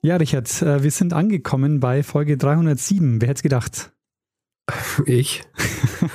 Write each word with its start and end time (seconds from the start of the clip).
Ja, 0.00 0.16
Richard, 0.16 0.62
äh, 0.62 0.82
wir 0.84 0.92
sind 0.92 1.12
angekommen 1.12 1.80
bei 1.80 2.04
Folge 2.04 2.36
307. 2.36 3.20
Wer 3.20 3.28
hätte 3.28 3.38
es 3.38 3.42
gedacht? 3.42 3.92
Ich? 5.06 5.42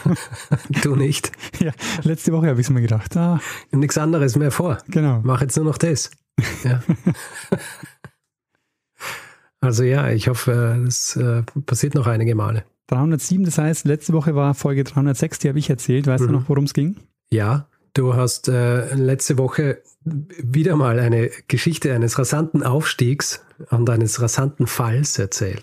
du 0.83 0.95
nicht? 0.95 1.31
Ja, 1.59 1.71
letzte 2.03 2.31
Woche 2.33 2.47
habe 2.47 2.61
ich 2.61 2.67
es 2.67 2.69
mir 2.69 2.81
gedacht. 2.81 3.17
Ah. 3.17 3.39
Nichts 3.71 3.97
anderes 3.97 4.35
mehr 4.35 4.51
vor. 4.51 4.77
Genau. 4.87 5.21
Mach 5.23 5.41
jetzt 5.41 5.55
nur 5.57 5.65
noch 5.65 5.77
das. 5.77 6.11
Ja. 6.63 6.81
also 9.59 9.83
ja, 9.83 10.09
ich 10.09 10.27
hoffe, 10.27 10.81
das 10.83 11.15
äh, 11.15 11.43
passiert 11.65 11.95
noch 11.95 12.07
einige 12.07 12.35
Male. 12.35 12.63
307, 12.87 13.45
das 13.45 13.57
heißt, 13.57 13.85
letzte 13.85 14.13
Woche 14.13 14.35
war 14.35 14.53
Folge 14.53 14.83
306, 14.83 15.39
die 15.39 15.49
habe 15.49 15.59
ich 15.59 15.69
erzählt. 15.69 16.07
Weißt 16.07 16.23
mhm. 16.23 16.27
du 16.27 16.33
noch, 16.33 16.49
worum 16.49 16.65
es 16.65 16.73
ging? 16.73 16.97
Ja, 17.29 17.67
du 17.93 18.15
hast 18.15 18.47
äh, 18.47 18.93
letzte 18.95 19.37
Woche 19.37 19.81
wieder 20.05 20.75
mal 20.75 20.99
eine 20.99 21.29
Geschichte 21.47 21.93
eines 21.93 22.17
rasanten 22.19 22.63
Aufstiegs 22.63 23.43
und 23.69 23.89
eines 23.89 24.21
rasanten 24.21 24.67
Falls 24.67 25.17
erzählt, 25.17 25.61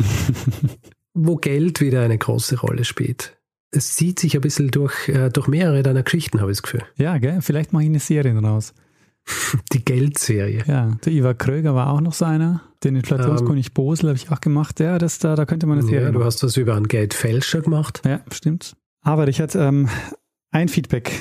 wo 1.14 1.36
Geld 1.36 1.80
wieder 1.80 2.02
eine 2.02 2.18
große 2.18 2.60
Rolle 2.60 2.84
spielt. 2.84 3.36
Es 3.72 3.94
zieht 3.94 4.18
sich 4.18 4.34
ein 4.34 4.40
bisschen 4.40 4.70
durch, 4.70 5.08
äh, 5.08 5.28
durch 5.30 5.46
mehrere 5.46 5.82
deiner 5.82 6.02
Geschichten, 6.02 6.40
habe 6.40 6.50
ich 6.50 6.58
das 6.58 6.62
Gefühl. 6.62 6.82
Ja, 6.96 7.18
gell? 7.18 7.40
vielleicht 7.40 7.72
mache 7.72 7.84
ich 7.84 7.88
eine 7.88 8.00
Serie 8.00 8.34
daraus. 8.34 8.74
Die 9.72 9.84
Geldserie. 9.84 10.64
Ja, 10.66 10.96
der 11.04 11.12
Ivar 11.12 11.34
Kröger 11.34 11.74
war 11.74 11.90
auch 11.90 12.00
noch 12.00 12.14
so 12.14 12.24
einer. 12.24 12.62
Den 12.82 12.96
Inflationskönig 12.96 13.68
ähm, 13.68 13.74
Bosel 13.74 14.08
habe 14.08 14.16
ich 14.16 14.30
auch 14.30 14.40
gemacht. 14.40 14.80
Ja, 14.80 14.98
das, 14.98 15.18
da, 15.18 15.36
da 15.36 15.44
könnte 15.44 15.66
man 15.66 15.78
eine 15.78 15.86
Serie 15.86 16.06
Ja, 16.06 16.10
du 16.12 16.24
hast 16.24 16.42
das 16.42 16.56
über 16.56 16.74
einen 16.74 16.88
Geldfälscher 16.88 17.60
gemacht. 17.60 18.00
Ja, 18.04 18.20
stimmt. 18.32 18.74
Aber 19.02 19.28
ich 19.28 19.40
hatte 19.40 19.58
ähm, 19.60 19.88
ein 20.50 20.68
Feedback 20.68 21.12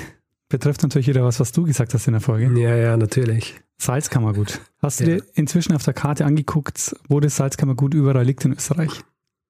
betrifft 0.50 0.82
natürlich 0.82 1.08
wieder 1.08 1.24
was, 1.24 1.40
was 1.40 1.52
du 1.52 1.64
gesagt 1.64 1.94
hast 1.94 2.06
in 2.06 2.12
der 2.12 2.20
Folge. 2.20 2.52
Ja, 2.60 2.76
ja, 2.76 2.96
natürlich. 2.98 3.58
Salzkammergut. 3.78 4.60
Hast 4.82 5.00
du 5.00 5.04
ja. 5.04 5.16
dir 5.16 5.24
inzwischen 5.32 5.74
auf 5.74 5.84
der 5.84 5.94
Karte 5.94 6.26
angeguckt, 6.26 6.94
wo 7.08 7.20
das 7.20 7.36
Salzkammergut 7.36 7.94
überall 7.94 8.24
liegt 8.24 8.44
in 8.44 8.52
Österreich? 8.52 9.00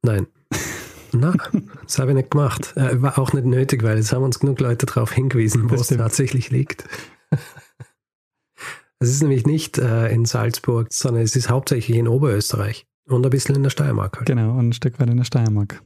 Nein. 0.02 0.28
Na, 1.12 1.34
das 1.82 1.98
habe 1.98 2.12
ich 2.12 2.16
nicht 2.16 2.30
gemacht. 2.30 2.76
Äh, 2.76 3.02
war 3.02 3.18
auch 3.18 3.32
nicht 3.32 3.46
nötig, 3.46 3.82
weil 3.82 3.98
es 3.98 4.12
haben 4.12 4.22
uns 4.22 4.38
genug 4.38 4.60
Leute 4.60 4.86
darauf 4.86 5.10
hingewiesen, 5.10 5.68
wo 5.68 5.74
es 5.74 5.88
tatsächlich 5.88 6.50
liegt. 6.50 6.84
Es 9.02 9.08
ist 9.08 9.22
nämlich 9.22 9.46
nicht 9.46 9.78
äh, 9.78 10.12
in 10.12 10.26
Salzburg, 10.26 10.88
sondern 10.90 11.22
es 11.22 11.34
ist 11.34 11.48
hauptsächlich 11.48 11.96
in 11.96 12.06
Oberösterreich 12.06 12.86
und 13.08 13.24
ein 13.24 13.30
bisschen 13.30 13.56
in 13.56 13.62
der 13.62 13.70
Steiermark. 13.70 14.18
Halt. 14.18 14.26
Genau, 14.26 14.50
und 14.58 14.68
ein 14.68 14.72
Stück 14.74 15.00
weit 15.00 15.08
in 15.08 15.16
der 15.16 15.24
Steiermark. 15.24 15.82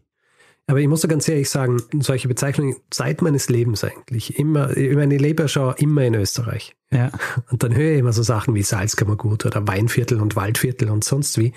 Aber 0.67 0.81
ich 0.81 0.89
muss 0.89 1.03
da 1.03 1.09
ganz 1.09 1.29
ehrlich 1.29 1.51
sagen, 1.51 1.83
solche 2.01 2.27
Bezeichnungen 2.27 2.77
seit 2.93 3.21
meines 3.21 3.51
Lebens 3.51 3.85
eigentlich 3.85 4.39
immer, 4.39 4.75
ich 4.75 4.95
meine, 4.97 5.15
ich 5.15 5.21
lebe 5.21 5.43
ja 5.43 5.49
schon 5.49 5.75
immer 5.77 6.05
in 6.05 6.15
Österreich. 6.15 6.75
Ja. 6.91 7.13
Und 7.51 7.63
dann 7.63 7.75
höre 7.75 7.93
ich 7.93 7.99
immer 7.99 8.15
so 8.15 8.23
Sachen 8.23 8.55
wie 8.55 8.63
Salzkammergut 8.63 9.45
oder 9.45 9.67
Weinviertel 9.69 10.21
und 10.21 10.37
Waldviertel 10.37 10.91
und 10.91 11.05
sonst 11.05 11.37
wie. 11.39 11.53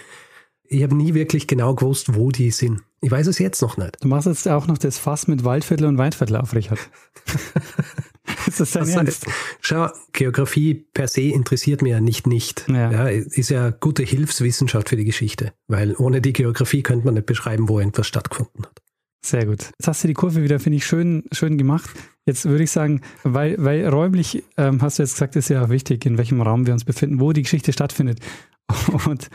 Ich 0.69 0.83
habe 0.83 0.95
nie 0.95 1.13
wirklich 1.13 1.47
genau 1.47 1.73
gewusst, 1.75 2.15
wo 2.15 2.31
die 2.31 2.51
sind. 2.51 2.81
Ich 2.99 3.09
weiß 3.09 3.27
es 3.27 3.39
jetzt 3.39 3.61
noch 3.61 3.77
nicht. 3.77 4.03
Du 4.03 4.09
machst 4.09 4.27
jetzt 4.27 4.47
auch 4.49 4.67
noch 4.67 4.77
das 4.77 4.97
Fass 4.97 5.27
mit 5.27 5.45
Waldviertel 5.45 5.85
und 5.85 5.97
Weinviertel 5.97 6.35
auf, 6.35 6.53
Richard. 6.53 6.79
ist 8.47 8.59
das 8.59 8.71
dein 8.71 8.83
das 8.83 8.95
Ernst? 8.95 9.25
Heißt, 9.27 9.37
schau, 9.61 9.87
Geografie 10.11 10.73
per 10.73 11.07
se 11.07 11.21
interessiert 11.21 11.81
mir 11.81 11.91
ja 11.91 12.01
nicht 12.01 12.27
nicht. 12.27 12.65
Ja. 12.67 12.91
ja. 12.91 13.07
ist 13.07 13.49
ja 13.49 13.69
gute 13.69 14.03
Hilfswissenschaft 14.03 14.89
für 14.89 14.97
die 14.97 15.05
Geschichte, 15.05 15.53
weil 15.67 15.95
ohne 15.95 16.19
die 16.19 16.33
Geografie 16.33 16.83
könnte 16.83 17.05
man 17.05 17.13
nicht 17.13 17.27
beschreiben, 17.27 17.69
wo 17.69 17.79
irgendwas 17.79 18.07
stattgefunden 18.07 18.65
hat. 18.65 18.81
Sehr 19.27 19.45
gut. 19.45 19.71
Jetzt 19.77 19.87
hast 19.89 20.03
du 20.05 20.07
die 20.07 20.13
Kurve 20.13 20.41
wieder, 20.41 20.57
finde 20.57 20.77
ich, 20.77 20.85
schön, 20.85 21.25
schön 21.33 21.57
gemacht. 21.57 21.89
Jetzt 22.25 22.45
würde 22.45 22.63
ich 22.63 22.71
sagen, 22.71 23.01
weil, 23.23 23.57
weil 23.59 23.85
räumlich, 23.85 24.45
ähm, 24.55 24.81
hast 24.81 24.99
du 24.99 25.03
jetzt 25.03 25.15
gesagt, 25.15 25.35
ist 25.35 25.49
ja 25.49 25.69
wichtig, 25.69 26.05
in 26.05 26.17
welchem 26.17 26.41
Raum 26.41 26.65
wir 26.65 26.71
uns 26.71 26.85
befinden, 26.85 27.19
wo 27.19 27.33
die 27.33 27.41
Geschichte 27.41 27.73
stattfindet. 27.73 28.21
Und 29.05 29.29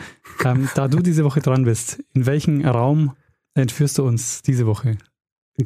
ähm, 0.47 0.71
da 0.75 0.89
du 0.89 1.01
diese 1.01 1.25
Woche 1.25 1.41
dran 1.41 1.65
bist, 1.65 2.03
in 2.15 2.25
welchen 2.25 2.67
Raum 2.67 3.15
entführst 3.53 3.99
du 3.99 4.07
uns 4.07 4.41
diese 4.41 4.67
Woche? 4.67 4.97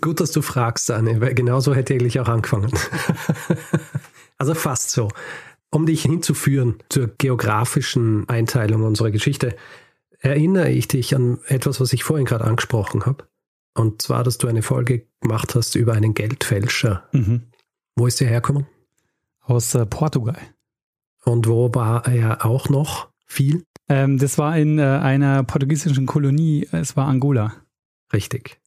Gut, 0.01 0.19
dass 0.19 0.33
du 0.33 0.43
fragst, 0.43 0.91
Anne, 0.91 1.21
weil 1.21 1.35
genauso 1.35 1.73
hätte 1.73 1.95
ich 1.95 2.19
auch 2.19 2.29
angefangen. 2.29 2.73
also 4.39 4.55
fast 4.55 4.91
so. 4.91 5.07
Um 5.71 5.87
dich 5.87 6.03
hinzuführen 6.03 6.83
zur 6.89 7.13
geografischen 7.17 8.29
Einteilung 8.29 8.83
unserer 8.83 9.13
Geschichte, 9.13 9.55
erinnere 10.19 10.71
ich 10.71 10.89
dich 10.89 11.15
an 11.15 11.39
etwas, 11.47 11.81
was 11.81 11.93
ich 11.93 12.03
vorhin 12.03 12.27
gerade 12.27 12.45
angesprochen 12.45 13.07
habe. 13.07 13.25
Und 13.77 14.03
zwar, 14.03 14.25
dass 14.25 14.39
du 14.39 14.49
eine 14.49 14.63
Folge 14.63 15.07
gemacht 15.21 15.55
hast 15.55 15.75
über 15.75 15.93
einen 15.93 16.15
Geldfälscher. 16.15 17.09
Mhm. 17.13 17.43
Wo 17.95 18.07
ist 18.07 18.21
der 18.21 18.29
hergekommen? 18.29 18.67
Aus 19.43 19.75
äh, 19.75 19.85
Portugal. 19.87 20.39
Und 21.25 21.47
wo 21.47 21.75
war 21.75 22.07
er 22.07 22.45
auch 22.45 22.69
noch 22.69 23.11
viel? 23.27 23.65
Ähm, 23.89 24.19
das 24.19 24.39
war 24.39 24.57
in 24.57 24.79
äh, 24.79 24.83
einer 24.83 25.45
portugiesischen 25.45 26.07
Kolonie. 26.07 26.67
Es 26.73 26.97
war 26.97 27.07
Angola. 27.07 27.55
Richtig. 28.13 28.59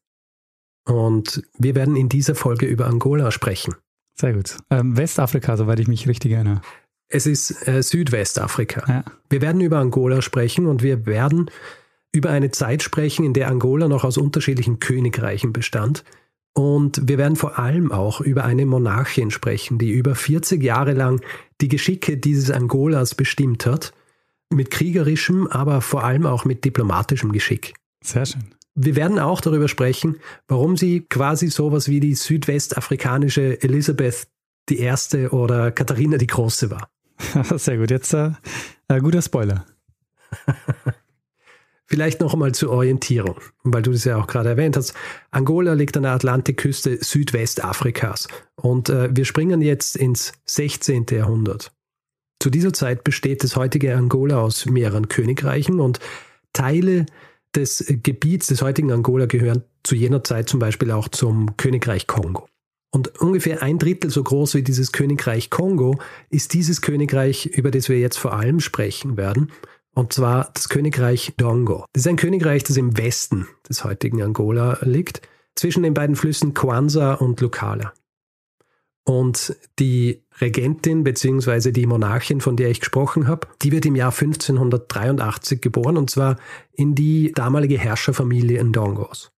Und 0.86 1.44
wir 1.58 1.76
werden 1.76 1.96
in 1.96 2.10
dieser 2.10 2.36
Folge 2.36 2.66
über 2.66 2.88
Angola 2.88 3.32
sprechen. 3.32 3.76
Sehr 4.16 4.34
gut. 4.34 4.58
Ähm, 4.70 4.98
Westafrika, 4.98 5.58
soweit 5.58 5.80
ich 5.80 5.88
mich 5.88 6.08
richtig 6.08 6.34
erinnere. 6.34 6.62
Es 7.08 7.26
ist 7.26 7.68
äh, 7.68 7.82
Südwestafrika. 7.82 8.84
Ja. 8.88 9.04
Wir 9.30 9.42
werden 9.42 9.62
über 9.62 9.80
Angola 9.80 10.22
sprechen 10.22 10.68
und 10.68 10.84
wir 10.84 11.06
werden 11.06 11.50
über 12.12 12.30
eine 12.30 12.52
Zeit 12.52 12.84
sprechen, 12.84 13.26
in 13.26 13.34
der 13.34 13.50
Angola 13.50 13.88
noch 13.88 14.04
aus 14.04 14.18
unterschiedlichen 14.18 14.80
Königreichen 14.80 15.54
bestand. 15.54 16.04
Und 16.54 17.08
wir 17.08 17.18
werden 17.18 17.36
vor 17.36 17.60
allem 17.60 17.92
auch 17.92 18.22
über 18.22 18.44
eine 18.44 18.66
Monarchin 18.66 19.32
sprechen, 19.32 19.78
die 19.78 19.92
über 19.92 20.16
40 20.16 20.62
Jahre 20.62 20.94
lang 20.94 21.22
die 21.62 21.68
Geschicke 21.68 22.18
dieses 22.18 22.52
Angolas 22.52 23.16
bestimmt 23.16 23.66
hat. 23.66 23.94
Mit 24.52 24.72
kriegerischem, 24.72 25.48
aber 25.48 25.82
vor 25.82 26.04
allem 26.04 26.26
auch 26.26 26.44
mit 26.44 26.66
diplomatischem 26.66 27.32
Geschick. 27.32 27.76
Sehr 28.04 28.26
schön. 28.26 28.46
Wir 28.74 28.96
werden 28.96 29.20
auch 29.20 29.42
darüber 29.42 29.68
sprechen, 29.68 30.18
warum 30.48 30.76
sie 30.76 31.02
quasi 31.02 31.50
sowas 31.50 31.88
wie 31.88 32.00
die 32.00 32.16
südwestafrikanische 32.16 33.62
Elisabeth 33.62 34.28
die 34.70 34.80
Erste 34.80 35.32
oder 35.32 35.72
Katharina 35.72 36.18
die 36.18 36.28
Große 36.28 36.72
war. 36.72 36.90
Sehr 37.58 37.78
gut, 37.78 37.92
jetzt 37.92 38.14
äh, 38.14 38.32
ein 38.88 39.02
guter 39.02 39.22
Spoiler. 39.22 39.66
Vielleicht 41.92 42.22
noch 42.22 42.34
einmal 42.34 42.54
zur 42.54 42.70
Orientierung, 42.70 43.38
weil 43.64 43.82
du 43.82 43.92
das 43.92 44.04
ja 44.04 44.18
auch 44.18 44.28
gerade 44.28 44.50
erwähnt 44.50 44.78
hast. 44.78 44.94
Angola 45.32 45.74
liegt 45.74 45.98
an 45.98 46.04
der 46.04 46.12
Atlantikküste 46.12 47.04
Südwestafrikas 47.04 48.28
und 48.56 48.90
äh, 48.90 49.10
wir 49.12 49.26
springen 49.26 49.60
jetzt 49.62 49.96
ins 49.96 50.34
16. 50.46 51.08
Jahrhundert. 51.10 51.72
Zu 52.40 52.52
dieser 52.52 52.74
Zeit 52.74 53.04
besteht 53.04 53.44
das 53.44 53.56
heutige 53.56 53.96
Angola 53.96 54.40
aus 54.40 54.68
mehreren 54.68 55.08
Königreichen 55.08 55.80
und 55.80 56.00
Teile 56.54 57.08
des 57.56 57.84
Gebiets 57.88 58.46
des 58.46 58.62
heutigen 58.62 58.92
Angola 58.92 59.26
gehören 59.26 59.64
zu 59.82 59.96
jener 59.96 60.24
Zeit 60.24 60.48
zum 60.48 60.60
Beispiel 60.60 60.92
auch 60.92 61.08
zum 61.08 61.58
Königreich 61.58 62.06
Kongo. 62.06 62.48
Und 62.92 63.20
ungefähr 63.20 63.64
ein 63.64 63.80
Drittel 63.80 64.12
so 64.12 64.22
groß 64.22 64.54
wie 64.54 64.64
dieses 64.64 64.92
Königreich 64.92 65.50
Kongo 65.50 66.00
ist 66.30 66.54
dieses 66.54 66.82
Königreich, 66.82 67.48
über 67.48 67.72
das 67.72 67.90
wir 67.90 68.00
jetzt 68.00 68.20
vor 68.20 68.34
allem 68.34 68.60
sprechen 68.60 69.18
werden 69.18 69.52
und 70.00 70.14
zwar 70.14 70.50
das 70.54 70.70
Königreich 70.70 71.34
Dongo. 71.36 71.86
Das 71.92 72.04
ist 72.04 72.08
ein 72.08 72.16
Königreich, 72.16 72.64
das 72.64 72.78
im 72.78 72.98
Westen 72.98 73.50
des 73.68 73.84
heutigen 73.84 74.24
Angola 74.24 74.78
liegt, 74.82 75.22
zwischen 75.56 75.84
den 75.84 75.94
beiden 75.94 76.16
Flüssen 76.16 76.54
Kwanza 76.54 77.16
und 77.16 77.42
Lucala. 77.42 77.92
Und 79.04 79.58
die 79.78 80.24
Regentin 80.40 81.04
bzw. 81.04 81.74
die 81.74 81.86
Monarchin, 81.86 82.40
von 82.40 82.56
der 82.56 82.70
ich 82.70 82.80
gesprochen 82.80 83.28
habe, 83.28 83.48
die 83.62 83.74
wird 83.74 83.86
im 83.86 83.98
Jahr 83.98 84.14
1583 84.14 85.60
geboren 85.60 85.98
und 85.98 86.10
zwar 86.10 86.38
in 86.72 86.96
die 86.96 87.34
damalige 87.34 87.78
Herrscherfamilie 87.78 88.64
Ndongos. 88.64 89.34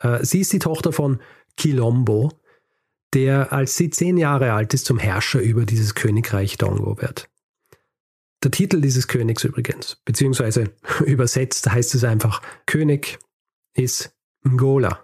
Äh, 0.00 0.22
sie 0.22 0.40
ist 0.40 0.52
die 0.52 0.58
Tochter 0.58 0.92
von 0.92 1.18
Kilombo, 1.56 2.32
der, 3.14 3.54
als 3.54 3.76
sie 3.76 3.88
zehn 3.88 4.18
Jahre 4.18 4.52
alt 4.52 4.74
ist, 4.74 4.84
zum 4.84 4.98
Herrscher 4.98 5.40
über 5.40 5.64
dieses 5.64 5.94
Königreich 5.94 6.58
Dongo 6.58 7.00
wird. 7.00 7.30
Der 8.44 8.50
Titel 8.50 8.80
dieses 8.80 9.08
Königs 9.08 9.44
übrigens, 9.44 9.96
beziehungsweise 10.04 10.70
übersetzt 11.04 11.70
heißt 11.70 11.94
es 11.94 12.04
einfach, 12.04 12.40
König 12.66 13.18
ist 13.74 14.12
Angola. 14.44 15.00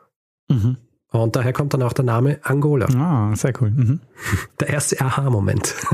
Mhm. 0.49 0.77
Und 1.11 1.37
daher 1.37 1.53
kommt 1.53 1.75
dann 1.75 1.83
auch 1.83 1.93
der 1.93 2.05
Name 2.05 2.41
Angola. 2.43 2.87
Ah, 2.97 3.37
sehr 3.37 3.53
cool. 3.61 3.71
Mhm. 3.71 4.01
Der 4.61 4.69
erste 4.69 5.01
Aha-Moment. 5.01 5.73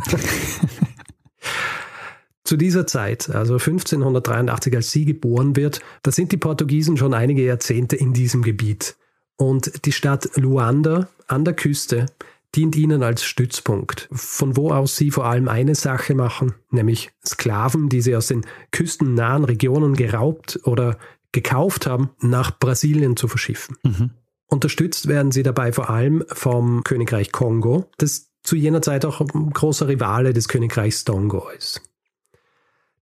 Zu 2.45 2.57
dieser 2.57 2.87
Zeit, 2.87 3.29
also 3.29 3.55
1583, 3.55 4.75
als 4.75 4.91
sie 4.91 5.05
geboren 5.05 5.57
wird, 5.57 5.81
da 6.03 6.11
sind 6.11 6.33
die 6.33 6.39
Portugiesen 6.39 6.97
schon 6.97 7.13
einige 7.13 7.45
Jahrzehnte 7.45 7.97
in 7.97 8.15
diesem 8.15 8.43
Gebiet. 8.43 8.97
Und 9.37 9.85
die 9.85 9.93
Stadt 9.93 10.31
Luanda 10.37 11.09
an 11.27 11.45
der 11.45 11.55
Küste 11.55 12.07
dient 12.55 12.77
ihnen 12.77 13.03
als 13.03 13.25
Stützpunkt, 13.25 14.09
von 14.13 14.57
wo 14.57 14.73
aus 14.73 14.97
sie 14.97 15.11
vor 15.11 15.27
allem 15.27 15.49
eine 15.49 15.75
Sache 15.75 16.15
machen, 16.15 16.55
nämlich 16.71 17.11
Sklaven, 17.25 17.89
die 17.89 18.01
sie 18.01 18.17
aus 18.17 18.27
den 18.27 18.45
küstennahen 18.73 19.45
Regionen 19.45 19.95
geraubt 19.95 20.61
oder 20.65 20.99
gekauft 21.33 21.87
haben, 21.87 22.11
nach 22.21 22.59
Brasilien 22.59 23.17
zu 23.17 23.29
verschiffen. 23.29 23.77
Mhm. 23.85 24.11
Unterstützt 24.47 25.07
werden 25.07 25.31
sie 25.31 25.45
dabei 25.45 25.73
vor 25.73 25.91
allem 25.91 26.25
vom 26.33 26.83
Königreich 26.83 27.31
Kongo, 27.31 27.89
das 27.99 28.33
zu 28.43 28.57
jener 28.57 28.83
Zeit 28.83 29.05
auch 29.05 29.21
ein 29.21 29.51
großer 29.51 29.87
Rivale 29.87 30.33
des 30.33 30.49
Königreichs 30.49 31.05
Tongo 31.05 31.49
ist. 31.51 31.83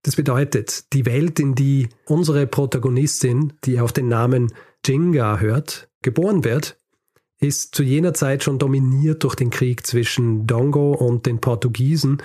Das 0.03 0.15
bedeutet, 0.15 0.93
die 0.93 1.05
Welt, 1.05 1.39
in 1.39 1.55
die 1.55 1.89
unsere 2.05 2.47
Protagonistin, 2.47 3.53
die 3.65 3.79
auf 3.79 3.91
den 3.91 4.07
Namen 4.07 4.53
Jinga 4.85 5.39
hört, 5.39 5.89
geboren 6.01 6.43
wird, 6.43 6.77
ist 7.39 7.75
zu 7.75 7.83
jener 7.83 8.13
Zeit 8.13 8.43
schon 8.43 8.59
dominiert 8.59 9.23
durch 9.23 9.35
den 9.35 9.49
Krieg 9.49 9.85
zwischen 9.87 10.45
Dongo 10.45 10.91
und 10.91 11.25
den 11.25 11.39
Portugiesen, 11.39 12.21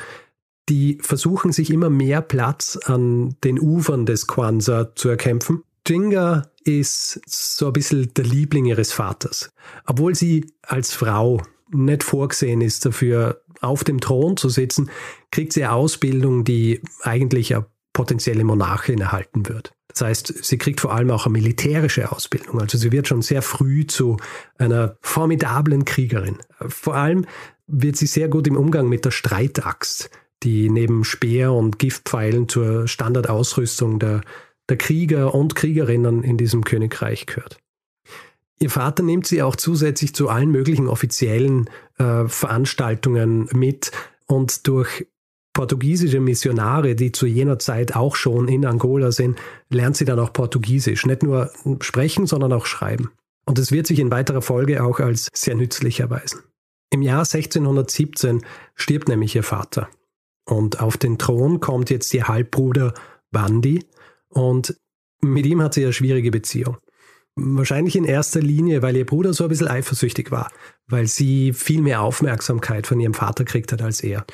die 0.69 0.99
versuchen 1.01 1.53
sich 1.53 1.71
immer 1.71 1.91
mehr 1.91 2.23
Platz 2.23 2.79
an 2.85 3.37
den 3.45 3.61
Ufern 3.61 4.07
des 4.07 4.27
Kwanzaa 4.27 4.95
zu 4.95 5.09
erkämpfen. 5.09 5.63
Jinga 5.87 6.51
ist 6.65 7.21
so 7.27 7.67
ein 7.67 7.73
bisschen 7.75 8.13
der 8.15 8.25
Liebling 8.25 8.65
ihres 8.65 8.93
Vaters. 8.93 9.53
Obwohl 9.87 10.15
sie 10.15 10.47
als 10.63 10.95
Frau 10.95 11.43
nicht 11.71 12.03
vorgesehen 12.03 12.63
ist, 12.63 12.87
dafür 12.87 13.43
auf 13.61 13.85
dem 13.85 14.01
Thron 14.01 14.37
zu 14.37 14.49
sitzen, 14.49 14.91
kriegt 15.31 15.53
sie 15.53 15.65
eine 15.65 15.75
Ausbildung, 15.75 16.45
die 16.45 16.81
eigentlich 17.03 17.55
eine 17.55 17.67
potenzielle 17.95 18.45
Monarchin 18.45 19.01
erhalten 19.01 19.49
wird. 19.49 19.73
Das 19.89 20.03
heißt, 20.03 20.45
sie 20.45 20.59
kriegt 20.59 20.81
vor 20.81 20.93
allem 20.93 21.11
auch 21.11 21.25
eine 21.25 21.33
militärische 21.33 22.13
Ausbildung. 22.13 22.61
Also 22.61 22.77
sie 22.77 22.93
wird 22.93 23.09
schon 23.09 23.23
sehr 23.23 23.41
früh 23.41 23.87
zu 23.87 24.19
einer 24.59 24.99
formidablen 25.01 25.87
Kriegerin. 25.87 26.39
Vor 26.67 26.97
allem 26.97 27.25
wird 27.67 27.97
sie 27.97 28.07
sehr 28.07 28.29
gut 28.29 28.47
im 28.47 28.57
Umgang 28.57 28.89
mit 28.89 29.05
der 29.05 29.13
Streitaxt, 29.13 30.11
die 30.43 30.69
neben 30.69 31.05
Speer 31.05 31.53
und 31.53 31.79
Giftpfeilen 31.79 32.49
zur 32.49 32.89
Standardausrüstung 32.89 33.99
der, 33.99 34.21
der 34.69 34.77
Krieger 34.77 35.35
und 35.35 35.55
Kriegerinnen 35.55 36.25
in 36.25 36.37
diesem 36.37 36.65
Königreich 36.65 37.27
gehört. 37.27 37.59
Ihr 38.59 38.71
Vater 38.71 39.03
nimmt 39.03 39.27
sie 39.27 39.43
auch 39.43 39.57
zusätzlich 39.57 40.15
zu 40.15 40.29
allen 40.29 40.51
möglichen 40.51 40.89
offiziellen 40.89 41.71
äh, 41.99 42.27
Veranstaltungen 42.27 43.49
mit 43.53 43.93
und 44.27 44.67
durch 44.67 45.07
portugiesische 45.55 46.21
Missionare, 46.21 46.95
die 46.95 47.13
zu 47.13 47.27
jener 47.27 47.59
Zeit 47.59 47.97
auch 47.97 48.17
schon 48.17 48.49
in 48.49 48.67
Angola 48.67 49.13
sind, 49.13 49.39
lernt 49.71 49.97
sie 49.97 50.05
dann 50.05 50.19
auch 50.19 50.33
Portugiesisch. 50.33 51.07
Nicht 51.07 51.23
nur 51.23 51.51
sprechen, 51.81 52.27
sondern 52.27 52.53
auch 52.53 52.67
schreiben. 52.67 53.11
Und 53.47 53.59
es 53.59 53.73
wird 53.73 53.87
sich 53.87 54.01
in 54.01 54.11
weiterer 54.11 54.43
Folge 54.43 54.83
auch 54.83 55.01
als 55.01 55.31
sehr 55.33 55.55
nützlich 55.55 56.01
erweisen. 56.01 56.41
Im 56.91 57.03
Jahr 57.03 57.21
1617 57.21 58.45
stirbt 58.75 59.09
nämlich 59.09 59.35
ihr 59.35 59.43
Vater. 59.43 59.89
Und 60.45 60.81
auf 60.81 60.97
den 60.97 61.19
Thron 61.19 61.61
kommt 61.61 61.89
jetzt 61.91 62.13
ihr 62.15 62.29
Halbbruder 62.29 62.93
Bandi. 63.31 63.85
Und 64.29 64.77
mit 65.21 65.47
ihm 65.47 65.63
hat 65.63 65.75
sie 65.75 65.85
eine 65.85 65.93
schwierige 65.93 66.31
Beziehung. 66.31 66.77
Wahrscheinlich 67.37 67.97
in 67.97 68.05
erster 68.05 68.41
Linie, 68.41 68.83
weil 68.83 68.97
ihr 68.97 69.07
Bruder 69.07 69.33
so 69.33 69.45
ein 69.45 69.51
bisschen 69.51 69.67
eifersüchtig 69.67 70.31
war, 70.31 70.53
weil 70.87 71.07
sie 71.07 71.53
viel 71.53 71.83
mehr 71.83 72.03
Aufmerksamkeit 72.03 72.87
von 72.87 73.01
ihrem 73.01 73.15
Vater 73.15 73.45
kriegt 73.45 73.73
hat 73.73 73.83
als 73.83 74.03
er. 74.03 74.25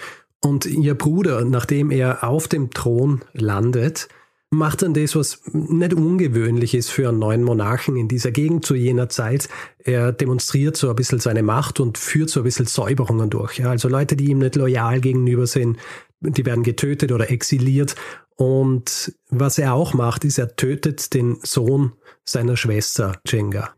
Und 0.43 0.67
ihr 0.67 0.95
Bruder, 0.95 1.45
nachdem 1.45 1.91
er 1.91 2.25
auf 2.25 2.49
dem 2.49 2.71
Thron 2.71 3.21
landet, 3.33 4.09
macht 4.51 4.83
dann 4.83 4.95
das, 4.95 5.15
was 5.15 5.43
nicht 5.53 5.95
ungewöhnlich 5.95 6.75
ist 6.75 6.91
für 6.91 7.09
einen 7.09 7.21
neuen 7.21 7.45
Monarchen 7.45 7.97
in 7.97 8.09
dieser 8.09 8.33
Gegend 8.33 8.65
zu 8.67 8.75
jener 8.75 9.09
Zeit. 9.09 9.49
Er 9.79 10.13
demonstriert 10.13 10.77
so 10.77 10.91
ein 10.91 10.97
bisschen 10.97 11.21
seine 11.21 11.43
Macht 11.43 11.79
und 11.79 11.99
führt 11.99 12.31
so 12.31 12.41
ein 12.41 12.45
bisschen 12.45 12.67
Säuberungen 12.67 13.31
durch. 13.31 13.59
Ja, 13.59 13.71
also 13.71 13.89
Leute, 13.89 14.17
die 14.17 14.31
ihm 14.31 14.39
nicht 14.39 14.57
loyal 14.57 15.01
gegenüber 15.01 15.47
sind, 15.47 15.79
die 16.21 16.45
werden 16.45 16.65
getötet 16.65 17.13
oder 17.13 17.31
exiliert. 17.31 17.95
Und 18.37 19.15
was 19.29 19.59
er 19.59 19.75
auch 19.75 19.95
macht, 19.95 20.25
ist, 20.25 20.39
er 20.39 20.57
tötet 20.57 21.15
den 21.15 21.39
Sohn 21.43 21.93
seiner 22.25 22.57
Schwester 22.57 23.21
Jenga. 23.27 23.75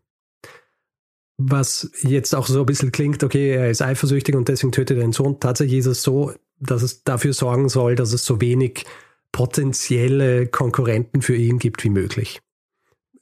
Was 1.36 1.90
jetzt 2.02 2.34
auch 2.34 2.46
so 2.46 2.60
ein 2.60 2.66
bisschen 2.66 2.92
klingt, 2.92 3.24
okay, 3.24 3.50
er 3.50 3.70
ist 3.70 3.82
eifersüchtig 3.82 4.36
und 4.36 4.48
deswegen 4.48 4.72
tötet 4.72 4.98
er 4.98 5.02
den 5.02 5.12
Sohn. 5.12 5.40
Tatsächlich 5.40 5.80
ist 5.80 5.86
es 5.86 6.02
so, 6.02 6.32
dass 6.62 6.82
es 6.82 7.04
dafür 7.04 7.32
sorgen 7.32 7.68
soll, 7.68 7.94
dass 7.94 8.12
es 8.12 8.24
so 8.24 8.40
wenig 8.40 8.84
potenzielle 9.32 10.46
Konkurrenten 10.46 11.22
für 11.22 11.34
ihn 11.36 11.58
gibt 11.58 11.84
wie 11.84 11.90
möglich. 11.90 12.40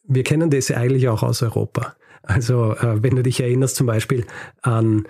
Wir 0.04 0.24
kennen 0.24 0.50
das 0.50 0.68
ja 0.68 0.76
eigentlich 0.76 1.08
auch 1.08 1.22
aus 1.22 1.42
Europa. 1.42 1.96
Also 2.22 2.74
äh, 2.74 3.02
wenn 3.02 3.16
du 3.16 3.22
dich 3.22 3.40
erinnerst 3.40 3.76
zum 3.76 3.86
Beispiel 3.86 4.26
an 4.62 5.06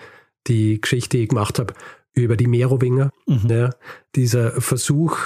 die 0.47 0.81
Geschichte, 0.81 1.17
die 1.17 1.25
ich 1.25 1.29
gemacht 1.31 1.59
habe 1.59 1.75
über 2.13 2.37
die 2.37 2.47
Merowinger, 2.47 3.11
mhm. 3.27 3.49
ja, 3.49 3.71
dieser 4.15 4.61
Versuch, 4.61 5.17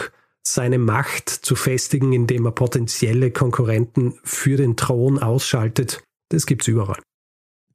seine 0.47 0.79
Macht 0.79 1.29
zu 1.29 1.56
festigen, 1.56 2.12
indem 2.12 2.47
er 2.47 2.53
potenzielle 2.53 3.31
Konkurrenten 3.31 4.15
für 4.23 4.56
den 4.56 4.77
Thron 4.77 5.19
ausschaltet, 5.19 6.03
das 6.29 6.47
gibt 6.47 6.62
es 6.62 6.69
überall. 6.69 7.01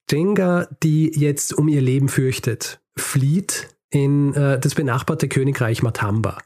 Jenga, 0.09 0.67
die 0.83 1.11
jetzt 1.15 1.53
um 1.53 1.67
ihr 1.67 1.81
Leben 1.81 2.09
fürchtet, 2.09 2.79
flieht 2.95 3.75
in 3.89 4.33
äh, 4.33 4.59
das 4.59 4.75
benachbarte 4.75 5.27
Königreich 5.27 5.83
Matamba. 5.83 6.37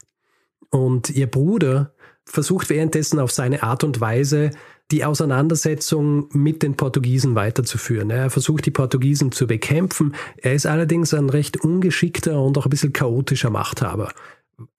Und 0.69 1.10
ihr 1.10 1.28
Bruder 1.28 1.94
versucht 2.25 2.69
währenddessen 2.69 3.19
auf 3.19 3.31
seine 3.31 3.63
Art 3.63 3.84
und 3.84 4.00
Weise 4.00 4.51
die 4.92 5.06
Auseinandersetzung 5.06 6.30
mit 6.34 6.63
den 6.63 6.75
Portugiesen 6.75 7.36
weiterzuführen. 7.36 8.10
Er 8.10 8.30
versucht 8.30 8.66
die 8.66 8.72
Portugiesen 8.72 9.31
zu 9.31 9.48
bekämpfen. 9.48 10.16
Er 10.38 10.54
ist 10.54 10.66
allerdings 10.66 11.13
ein 11.13 11.30
recht 11.30 11.63
ungeschickter 11.63 12.42
und 12.42 12.57
auch 12.57 12.66
ein 12.66 12.69
bisschen 12.69 12.94
chaotischer 12.94 13.50
Machthaber. 13.50 14.12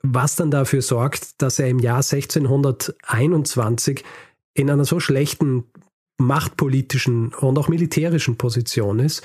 Was 0.02 0.36
dann 0.36 0.50
dafür 0.50 0.82
sorgt, 0.82 1.42
dass 1.42 1.58
er 1.58 1.68
im 1.68 1.80
Jahr 1.80 1.96
1621 1.96 4.04
in 4.54 4.70
einer 4.70 4.84
so 4.84 5.00
schlechten 5.00 5.64
machtpolitischen 6.16 7.34
und 7.34 7.58
auch 7.58 7.68
militärischen 7.68 8.36
Position 8.36 9.00
ist, 9.00 9.22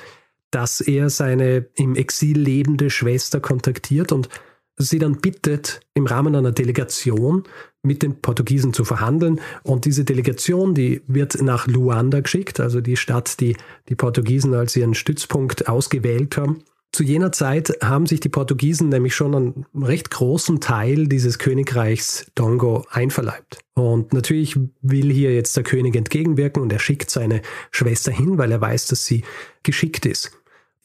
dass 0.52 0.82
er 0.82 1.10
seine 1.10 1.68
im 1.76 1.96
Exil 1.96 2.40
lebende 2.40 2.90
Schwester 2.90 3.40
kontaktiert 3.40 4.12
und 4.12 4.30
sie 4.78 5.00
dann 5.00 5.18
bittet, 5.18 5.82
im 5.94 6.06
Rahmen 6.06 6.36
einer 6.36 6.52
Delegation 6.52 7.44
mit 7.84 8.02
den 8.02 8.22
Portugiesen 8.22 8.74
zu 8.74 8.86
verhandeln. 8.86 9.42
Und 9.64 9.86
diese 9.86 10.06
Delegation, 10.06 10.74
die 10.74 11.02
wird 11.08 11.42
nach 11.42 11.68
Luanda 11.68 12.22
geschickt, 12.22 12.60
also 12.60 12.82
die 12.82 12.98
Stadt, 12.98 13.40
die 13.40 13.56
die 13.90 13.96
Portugiesen 13.96 14.54
als 14.54 14.76
ihren 14.76 14.96
Stützpunkt 14.96 15.68
ausgewählt 15.68 16.38
haben. 16.38 16.64
Zu 16.92 17.04
jener 17.04 17.32
Zeit 17.32 17.78
haben 17.84 18.08
sich 18.08 18.20
die 18.20 18.30
Portugiesen 18.30 18.90
nämlich 18.90 19.14
schon 19.14 19.36
einen 19.36 19.66
recht 19.76 20.10
großen 20.10 20.60
Teil 20.60 21.08
dieses 21.08 21.38
Königreichs 21.38 22.26
Dongo 22.34 22.84
einverleibt. 22.90 23.60
Und 23.76 24.12
natürlich 24.12 24.58
will 24.82 25.12
hier 25.12 25.34
jetzt 25.34 25.56
der 25.56 25.64
König 25.64 25.96
entgegenwirken 25.96 26.64
und 26.64 26.74
er 26.74 26.80
schickt 26.80 27.12
seine 27.12 27.44
Schwester 27.70 28.12
hin, 28.12 28.40
weil 28.40 28.52
er 28.52 28.60
weiß, 28.60 28.88
dass 28.88 29.06
sie 29.06 29.24
geschickt 29.62 30.08
ist. 30.08 30.32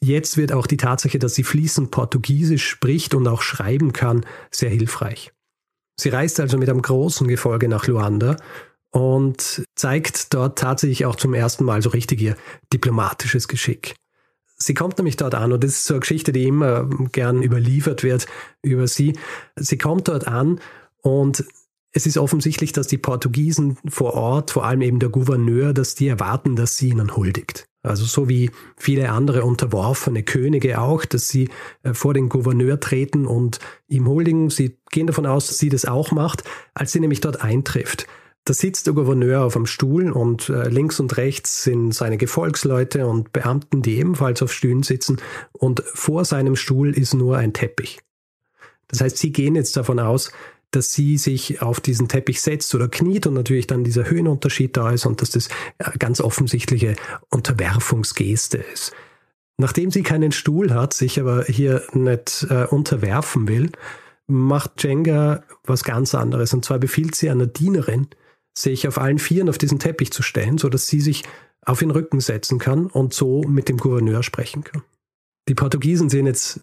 Jetzt 0.01 0.37
wird 0.37 0.51
auch 0.51 0.67
die 0.67 0.77
Tatsache, 0.77 1.19
dass 1.19 1.35
sie 1.35 1.43
fließend 1.43 1.91
Portugiesisch 1.91 2.67
spricht 2.67 3.15
und 3.15 3.27
auch 3.27 3.41
schreiben 3.41 3.93
kann, 3.93 4.25
sehr 4.51 4.69
hilfreich. 4.69 5.31
Sie 5.99 6.09
reist 6.09 6.39
also 6.39 6.57
mit 6.57 6.69
einem 6.69 6.81
großen 6.81 7.27
Gefolge 7.27 7.67
nach 7.69 7.87
Luanda 7.87 8.37
und 8.91 9.63
zeigt 9.75 10.33
dort 10.33 10.59
tatsächlich 10.59 11.05
auch 11.05 11.15
zum 11.15 11.33
ersten 11.33 11.63
Mal 11.63 11.81
so 11.81 11.89
richtig 11.89 12.21
ihr 12.21 12.35
diplomatisches 12.71 13.47
Geschick. 13.47 13.95
Sie 14.57 14.73
kommt 14.73 14.97
nämlich 14.97 15.17
dort 15.17 15.35
an 15.35 15.51
und 15.51 15.63
das 15.63 15.71
ist 15.71 15.85
so 15.85 15.95
eine 15.95 16.01
Geschichte, 16.01 16.31
die 16.31 16.45
immer 16.45 16.89
gern 17.11 17.43
überliefert 17.43 18.03
wird 18.03 18.25
über 18.61 18.87
sie. 18.87 19.17
Sie 19.57 19.77
kommt 19.77 20.07
dort 20.07 20.27
an 20.27 20.61
und 21.01 21.45
es 21.91 22.05
ist 22.05 22.17
offensichtlich, 22.17 22.71
dass 22.71 22.87
die 22.87 22.97
Portugiesen 22.97 23.77
vor 23.87 24.13
Ort, 24.13 24.51
vor 24.51 24.65
allem 24.65 24.81
eben 24.81 24.99
der 24.99 25.09
Gouverneur, 25.09 25.73
dass 25.73 25.95
die 25.95 26.07
erwarten, 26.07 26.55
dass 26.55 26.77
sie 26.77 26.89
ihnen 26.89 27.15
huldigt. 27.15 27.67
Also 27.85 28.05
so 28.05 28.27
wie 28.29 28.51
viele 28.77 29.11
andere 29.11 29.43
unterworfene 29.43 30.23
Könige 30.23 30.79
auch, 30.81 31.05
dass 31.05 31.27
sie 31.27 31.49
äh, 31.83 31.93
vor 31.93 32.13
den 32.13 32.29
Gouverneur 32.29 32.79
treten 32.79 33.25
und 33.25 33.59
ihm 33.87 34.07
huldigen. 34.07 34.49
Sie 34.49 34.77
gehen 34.91 35.07
davon 35.07 35.25
aus, 35.25 35.47
dass 35.47 35.57
sie 35.57 35.69
das 35.69 35.85
auch 35.85 36.11
macht, 36.11 36.43
als 36.73 36.91
sie 36.91 36.99
nämlich 36.99 37.21
dort 37.21 37.41
eintrifft. 37.41 38.07
Da 38.47 38.53
sitzt 38.53 38.85
der 38.85 38.93
Gouverneur 38.93 39.43
auf 39.43 39.55
einem 39.55 39.65
Stuhl 39.65 40.11
und 40.11 40.49
äh, 40.49 40.69
links 40.69 40.99
und 40.99 41.17
rechts 41.17 41.63
sind 41.63 41.93
seine 41.93 42.17
Gefolgsleute 42.17 43.07
und 43.07 43.33
Beamten, 43.33 43.81
die 43.81 43.97
ebenfalls 43.97 44.43
auf 44.43 44.53
Stühlen 44.53 44.83
sitzen 44.83 45.17
und 45.51 45.81
vor 45.85 46.25
seinem 46.25 46.55
Stuhl 46.55 46.95
ist 46.95 47.15
nur 47.15 47.37
ein 47.37 47.53
Teppich. 47.53 48.01
Das 48.87 49.01
heißt, 49.01 49.17
sie 49.17 49.31
gehen 49.31 49.55
jetzt 49.55 49.75
davon 49.77 49.99
aus, 49.99 50.31
dass 50.75 50.93
sie 50.93 51.17
sich 51.17 51.61
auf 51.61 51.79
diesen 51.79 52.07
Teppich 52.07 52.41
setzt 52.41 52.73
oder 52.75 52.87
kniet 52.87 53.27
und 53.27 53.33
natürlich 53.33 53.67
dann 53.67 53.83
dieser 53.83 54.09
Höhenunterschied 54.09 54.75
da 54.75 54.91
ist 54.91 55.05
und 55.05 55.21
dass 55.21 55.31
das 55.31 55.49
ganz 55.99 56.21
offensichtliche 56.21 56.95
Unterwerfungsgeste 57.29 58.57
ist. 58.57 58.93
Nachdem 59.57 59.89
sie 59.89 60.03
keinen 60.03 60.31
Stuhl 60.31 60.73
hat, 60.73 60.93
sich 60.93 61.19
aber 61.19 61.45
hier 61.45 61.83
nicht 61.93 62.45
äh, 62.49 62.65
unterwerfen 62.65 63.47
will, 63.47 63.71
macht 64.27 64.83
Jenga 64.83 65.43
was 65.63 65.83
ganz 65.83 66.13
anderes. 66.13 66.53
Und 66.53 66.65
zwar 66.65 66.79
befiehlt 66.79 67.15
sie 67.15 67.29
einer 67.29 67.47
Dienerin, 67.47 68.07
sich 68.57 68.87
auf 68.87 68.97
allen 68.97 69.19
Vieren 69.19 69.49
auf 69.49 69.57
diesen 69.57 69.79
Teppich 69.79 70.11
zu 70.11 70.23
stellen, 70.23 70.57
sodass 70.57 70.87
sie 70.87 71.01
sich 71.01 71.23
auf 71.61 71.79
den 71.79 71.91
Rücken 71.91 72.19
setzen 72.19 72.59
kann 72.59 72.87
und 72.87 73.13
so 73.13 73.43
mit 73.43 73.69
dem 73.69 73.77
Gouverneur 73.77 74.23
sprechen 74.23 74.63
kann. 74.63 74.83
Die 75.47 75.55
Portugiesen 75.55 76.09
sind 76.09 76.25
jetzt 76.27 76.61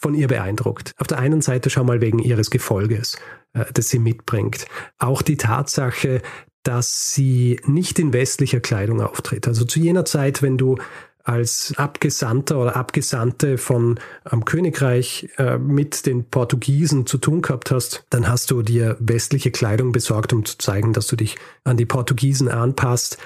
von 0.00 0.14
ihr 0.14 0.28
beeindruckt. 0.28 0.92
Auf 0.98 1.06
der 1.06 1.18
einen 1.18 1.40
Seite 1.40 1.70
schon 1.70 1.86
mal 1.86 2.00
wegen 2.00 2.18
ihres 2.18 2.50
Gefolges, 2.50 3.16
äh, 3.54 3.64
das 3.72 3.88
sie 3.88 3.98
mitbringt. 3.98 4.66
Auch 4.98 5.22
die 5.22 5.36
Tatsache, 5.36 6.20
dass 6.62 7.14
sie 7.14 7.60
nicht 7.66 7.98
in 7.98 8.12
westlicher 8.12 8.60
Kleidung 8.60 9.00
auftritt. 9.00 9.48
Also 9.48 9.64
zu 9.64 9.78
jener 9.78 10.04
Zeit, 10.04 10.42
wenn 10.42 10.58
du 10.58 10.76
als 11.24 11.72
Abgesandter 11.76 12.58
oder 12.58 12.76
Abgesandte 12.76 13.56
von 13.56 13.98
am 14.24 14.44
Königreich 14.44 15.30
äh, 15.38 15.56
mit 15.56 16.04
den 16.04 16.28
Portugiesen 16.28 17.06
zu 17.06 17.16
tun 17.16 17.40
gehabt 17.40 17.70
hast, 17.70 18.04
dann 18.10 18.28
hast 18.28 18.50
du 18.50 18.60
dir 18.60 18.96
westliche 19.00 19.50
Kleidung 19.50 19.92
besorgt, 19.92 20.34
um 20.34 20.44
zu 20.44 20.58
zeigen, 20.58 20.92
dass 20.92 21.06
du 21.06 21.16
dich 21.16 21.36
an 21.64 21.78
die 21.78 21.86
Portugiesen 21.86 22.48
anpasst. 22.48 23.16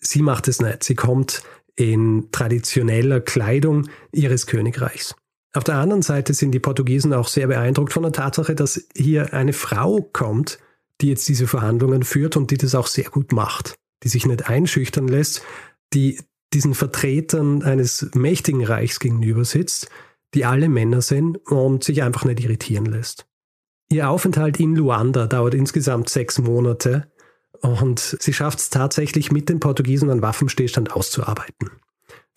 Sie 0.00 0.22
macht 0.22 0.48
es 0.48 0.60
nicht. 0.60 0.82
Sie 0.82 0.96
kommt 0.96 1.42
in 1.76 2.28
traditioneller 2.32 3.20
Kleidung 3.20 3.88
ihres 4.10 4.48
Königreichs. 4.48 5.14
Auf 5.54 5.64
der 5.64 5.76
anderen 5.76 6.02
Seite 6.02 6.34
sind 6.34 6.52
die 6.52 6.60
Portugiesen 6.60 7.14
auch 7.14 7.28
sehr 7.28 7.46
beeindruckt 7.46 7.92
von 7.92 8.02
der 8.02 8.12
Tatsache, 8.12 8.54
dass 8.54 8.86
hier 8.94 9.32
eine 9.32 9.52
Frau 9.52 10.02
kommt, 10.12 10.58
die 11.00 11.08
jetzt 11.08 11.28
diese 11.28 11.46
Verhandlungen 11.46 12.02
führt 12.02 12.36
und 12.36 12.50
die 12.50 12.58
das 12.58 12.74
auch 12.74 12.86
sehr 12.86 13.08
gut 13.08 13.32
macht, 13.32 13.74
die 14.02 14.08
sich 14.08 14.26
nicht 14.26 14.48
einschüchtern 14.48 15.08
lässt, 15.08 15.42
die 15.94 16.20
diesen 16.52 16.74
Vertretern 16.74 17.62
eines 17.62 18.10
mächtigen 18.14 18.64
Reichs 18.64 19.00
gegenüber 19.00 19.44
sitzt, 19.44 19.88
die 20.34 20.44
alle 20.44 20.68
Männer 20.68 21.02
sind 21.02 21.38
und 21.46 21.84
sich 21.84 22.02
einfach 22.02 22.24
nicht 22.24 22.40
irritieren 22.40 22.86
lässt. 22.86 23.26
Ihr 23.90 24.10
Aufenthalt 24.10 24.60
in 24.60 24.74
Luanda 24.74 25.26
dauert 25.26 25.54
insgesamt 25.54 26.10
sechs 26.10 26.38
Monate 26.38 27.10
und 27.60 28.16
sie 28.20 28.32
schafft 28.32 28.58
es 28.58 28.70
tatsächlich 28.70 29.32
mit 29.32 29.48
den 29.48 29.60
Portugiesen 29.60 30.10
einen 30.10 30.22
Waffenstillstand 30.22 30.92
auszuarbeiten. 30.92 31.70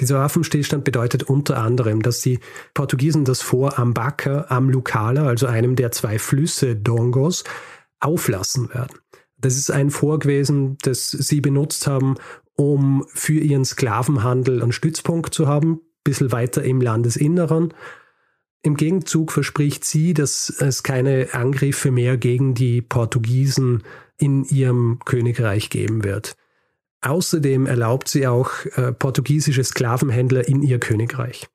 Dieser 0.01 0.17
Waffenstillstand 0.17 0.83
bedeutet 0.83 1.21
unter 1.21 1.59
anderem, 1.59 2.01
dass 2.01 2.21
die 2.21 2.39
Portugiesen 2.73 3.23
das 3.23 3.43
Fort 3.43 3.77
Ambaca 3.77 4.47
am 4.49 4.67
Lucala, 4.71 5.27
also 5.27 5.45
einem 5.45 5.75
der 5.75 5.91
zwei 5.91 6.17
Flüsse 6.17 6.75
Dongos, 6.75 7.43
auflassen 7.99 8.73
werden. 8.73 8.97
Das 9.37 9.57
ist 9.57 9.69
ein 9.69 9.91
Fort 9.91 10.23
gewesen, 10.23 10.79
das 10.81 11.11
sie 11.11 11.39
benutzt 11.39 11.85
haben, 11.85 12.15
um 12.55 13.05
für 13.13 13.39
ihren 13.39 13.63
Sklavenhandel 13.63 14.63
einen 14.63 14.71
Stützpunkt 14.71 15.35
zu 15.35 15.47
haben, 15.47 15.73
ein 15.73 15.79
bisschen 16.03 16.31
weiter 16.31 16.63
im 16.63 16.81
Landesinneren. 16.81 17.71
Im 18.63 18.77
Gegenzug 18.77 19.31
verspricht 19.31 19.85
sie, 19.85 20.15
dass 20.15 20.49
es 20.49 20.81
keine 20.81 21.27
Angriffe 21.33 21.91
mehr 21.91 22.17
gegen 22.17 22.55
die 22.55 22.81
Portugiesen 22.81 23.83
in 24.17 24.45
ihrem 24.45 24.97
Königreich 25.05 25.69
geben 25.69 26.03
wird. 26.03 26.35
Außerdem 27.01 27.65
erlaubt 27.65 28.07
sie 28.07 28.27
auch 28.27 28.51
äh, 28.75 28.91
portugiesische 28.91 29.63
Sklavenhändler 29.63 30.47
in 30.47 30.61
ihr 30.61 30.79
Königreich, 30.79 31.47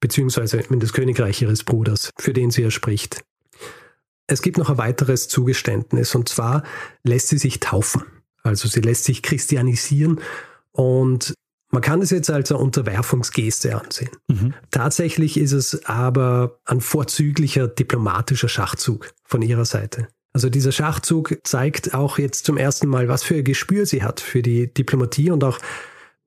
beziehungsweise 0.00 0.58
in 0.58 0.80
das 0.80 0.92
Königreich 0.92 1.42
ihres 1.42 1.64
Bruders, 1.64 2.10
für 2.18 2.32
den 2.32 2.50
sie 2.50 2.62
ja 2.62 2.70
spricht. 2.70 3.22
Es 4.28 4.42
gibt 4.42 4.58
noch 4.58 4.70
ein 4.70 4.78
weiteres 4.78 5.28
Zugeständnis, 5.28 6.14
und 6.14 6.28
zwar 6.28 6.62
lässt 7.02 7.28
sie 7.28 7.38
sich 7.38 7.60
taufen. 7.60 8.04
Also 8.44 8.68
sie 8.68 8.80
lässt 8.80 9.04
sich 9.04 9.22
christianisieren 9.22 10.20
und 10.70 11.34
man 11.70 11.82
kann 11.82 12.02
es 12.02 12.10
jetzt 12.10 12.30
als 12.30 12.52
eine 12.52 12.60
Unterwerfungsgeste 12.60 13.80
ansehen. 13.80 14.10
Mhm. 14.28 14.54
Tatsächlich 14.70 15.38
ist 15.38 15.52
es 15.52 15.86
aber 15.86 16.60
ein 16.64 16.80
vorzüglicher 16.80 17.66
diplomatischer 17.66 18.48
Schachzug 18.48 19.12
von 19.24 19.42
ihrer 19.42 19.64
Seite. 19.64 20.08
Also 20.34 20.48
dieser 20.48 20.72
Schachzug 20.72 21.38
zeigt 21.44 21.94
auch 21.94 22.18
jetzt 22.18 22.46
zum 22.46 22.56
ersten 22.56 22.88
Mal, 22.88 23.08
was 23.08 23.22
für 23.22 23.34
ein 23.34 23.44
Gespür 23.44 23.84
sie 23.84 24.02
hat 24.02 24.20
für 24.20 24.42
die 24.42 24.72
Diplomatie 24.72 25.30
und 25.30 25.44
auch 25.44 25.58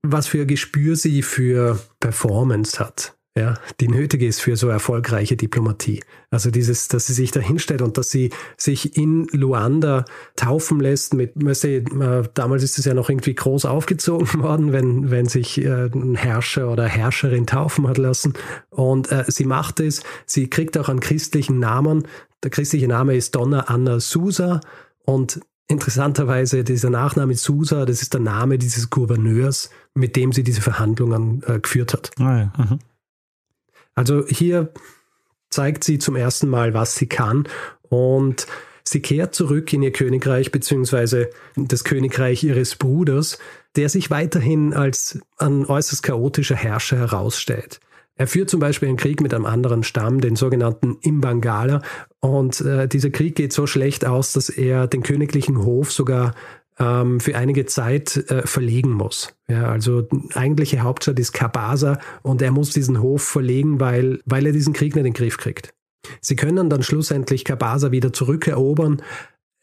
was 0.04 0.28
für 0.28 0.42
ein 0.42 0.48
Gespür 0.48 0.96
sie 0.96 1.24
für 1.24 1.80
Performance 2.00 2.80
hat 2.80 3.18
ja, 3.38 3.56
die 3.82 3.90
nötig 3.90 4.22
ist 4.22 4.40
für 4.40 4.56
so 4.56 4.70
erfolgreiche 4.70 5.36
Diplomatie. 5.36 6.02
Also 6.30 6.52
dieses, 6.52 6.88
dass 6.88 7.08
sie 7.08 7.14
sich 7.14 7.32
da 7.32 7.42
hinstellt 7.42 7.82
und 7.82 7.98
dass 7.98 8.10
sie 8.10 8.30
sich 8.56 8.96
in 8.96 9.28
Luanda 9.32 10.06
taufen 10.38 10.80
lässt 10.80 11.14
mit, 11.14 11.34
weißt 11.36 11.64
du, 11.66 11.68
äh, 11.68 12.30
damals 12.34 12.64
ist 12.64 12.80
es 12.80 12.86
ja 12.86 12.94
noch 12.94 13.10
irgendwie 13.10 13.36
groß 13.36 13.66
aufgezogen 13.66 14.28
worden, 14.42 14.72
wenn, 14.72 15.12
wenn 15.12 15.26
sich 15.26 15.62
äh, 15.62 15.90
ein 15.94 16.16
Herrscher 16.16 16.72
oder 16.72 16.86
Herrscherin 16.86 17.46
taufen 17.46 17.90
hat 17.90 17.98
lassen. 17.98 18.34
Und 18.70 19.12
äh, 19.12 19.26
sie 19.28 19.46
macht 19.46 19.82
es, 19.82 20.04
sie 20.26 20.50
kriegt 20.50 20.78
auch 20.78 20.88
einen 20.88 21.02
christlichen 21.02 21.60
Namen. 21.60 22.08
Der 22.42 22.52
christliche 22.52 22.88
Name 22.88 23.18
ist 23.18 23.36
Donna 23.36 23.62
Anna 23.62 24.00
Sousa 24.00 24.62
und 25.04 25.42
Interessanterweise, 25.68 26.64
dieser 26.64 26.92
Nachname 26.92 27.34
Sousa, 27.34 27.86
das 27.88 28.04
ist 28.04 28.14
der 28.14 28.22
Name 28.22 28.60
dieses 28.60 28.92
Gouverneurs, 28.92 29.72
mit 29.96 30.16
dem 30.16 30.32
sie 30.32 30.44
diese 30.44 30.62
Verhandlungen 30.62 31.42
äh, 31.48 31.60
geführt 31.60 31.94
hat. 31.94 32.12
Ah 32.20 32.38
ja. 32.38 32.54
mhm. 32.56 32.80
Also 33.96 34.26
hier 34.28 34.72
zeigt 35.50 35.84
sie 35.84 35.98
zum 36.00 36.16
ersten 36.16 36.50
Mal, 36.50 36.74
was 36.74 36.96
sie 36.96 37.08
kann 37.08 37.48
und 37.84 38.46
sie 38.84 39.02
kehrt 39.02 39.34
zurück 39.34 39.72
in 39.74 39.82
ihr 39.82 39.92
Königreich 39.92 40.52
beziehungsweise 40.52 41.30
das 41.56 41.84
Königreich 41.84 42.44
ihres 42.44 42.76
Bruders, 42.76 43.40
der 43.76 43.90
sich 43.90 44.12
weiterhin 44.12 44.74
als 44.74 45.20
ein 45.38 45.66
äußerst 45.66 46.04
chaotischer 46.04 46.56
Herrscher 46.56 46.98
herausstellt. 46.98 47.80
Er 48.18 48.28
führt 48.28 48.50
zum 48.50 48.62
Beispiel 48.62 48.88
einen 48.88 48.98
Krieg 48.98 49.20
mit 49.20 49.34
einem 49.34 49.46
anderen 49.46 49.84
Stamm, 49.84 50.22
den 50.22 50.38
sogenannten 50.38 50.98
Imbangala. 51.02 51.82
Und 52.22 52.62
äh, 52.62 52.88
dieser 52.88 53.10
Krieg 53.10 53.36
geht 53.36 53.52
so 53.52 53.68
schlecht 53.68 54.06
aus, 54.06 54.32
dass 54.32 54.48
er 54.48 54.88
den 54.88 55.04
königlichen 55.04 55.64
Hof 55.64 55.92
sogar 55.92 56.34
ähm, 56.80 57.20
für 57.20 57.36
einige 57.36 57.66
Zeit 57.66 58.18
äh, 58.30 58.46
verlegen 58.46 58.92
muss. 58.92 59.34
Ja, 59.48 59.70
also 59.70 60.08
eigentliche 60.34 60.82
Hauptstadt 60.82 61.20
ist 61.20 61.34
Kabasa 61.34 62.00
und 62.22 62.42
er 62.42 62.52
muss 62.52 62.72
diesen 62.72 63.02
Hof 63.02 63.24
verlegen, 63.24 63.80
weil, 63.80 64.20
weil 64.26 64.46
er 64.46 64.52
diesen 64.52 64.74
Krieg 64.74 64.96
nicht 64.96 65.06
in 65.06 65.12
den 65.12 65.14
Griff 65.14 65.38
kriegt. 65.38 65.74
Sie 66.22 66.36
können 66.36 66.70
dann 66.70 66.84
schlussendlich 66.84 67.46
Kabasa 67.46 67.92
wieder 67.92 68.14
zurückerobern, 68.14 69.02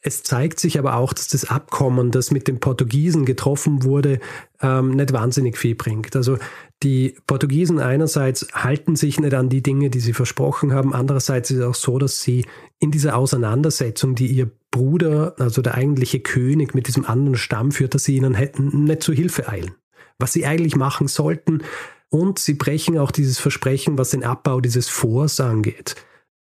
es 0.04 0.24
zeigt 0.24 0.58
sich 0.58 0.80
aber 0.80 0.96
auch, 0.96 1.12
dass 1.12 1.28
das 1.28 1.48
Abkommen, 1.48 2.10
das 2.10 2.32
mit 2.32 2.48
den 2.48 2.58
Portugiesen 2.58 3.24
getroffen 3.24 3.84
wurde, 3.84 4.18
ähm, 4.60 4.96
nicht 4.96 5.12
wahnsinnig 5.12 5.56
viel 5.56 5.76
bringt. 5.76 6.16
Also 6.16 6.38
die 6.82 7.14
Portugiesen 7.28 7.78
einerseits 7.78 8.48
halten 8.52 8.96
sich 8.96 9.20
nicht 9.20 9.32
an 9.32 9.48
die 9.48 9.62
Dinge, 9.62 9.90
die 9.90 10.00
sie 10.00 10.12
versprochen 10.12 10.72
haben. 10.72 10.92
Andererseits 10.92 11.52
ist 11.52 11.58
es 11.58 11.64
auch 11.64 11.76
so, 11.76 11.98
dass 11.98 12.20
sie 12.20 12.44
in 12.80 12.90
dieser 12.90 13.16
Auseinandersetzung, 13.16 14.16
die 14.16 14.26
ihr 14.26 14.50
Bruder, 14.72 15.36
also 15.38 15.62
der 15.62 15.74
eigentliche 15.74 16.18
König 16.18 16.74
mit 16.74 16.88
diesem 16.88 17.06
anderen 17.06 17.36
Stamm 17.36 17.70
führt, 17.70 17.94
dass 17.94 18.02
sie 18.02 18.16
ihnen 18.16 18.34
hätten 18.34 18.84
nicht 18.84 19.04
zu 19.04 19.12
Hilfe 19.12 19.48
eilen. 19.48 19.76
Was 20.18 20.32
sie 20.32 20.44
eigentlich 20.44 20.74
machen 20.74 21.06
sollten. 21.06 21.62
Und 22.08 22.40
sie 22.40 22.54
brechen 22.54 22.98
auch 22.98 23.12
dieses 23.12 23.38
Versprechen, 23.38 23.96
was 23.96 24.10
den 24.10 24.24
Abbau 24.24 24.60
dieses 24.60 24.88
Forts 24.88 25.38
angeht. 25.38 25.94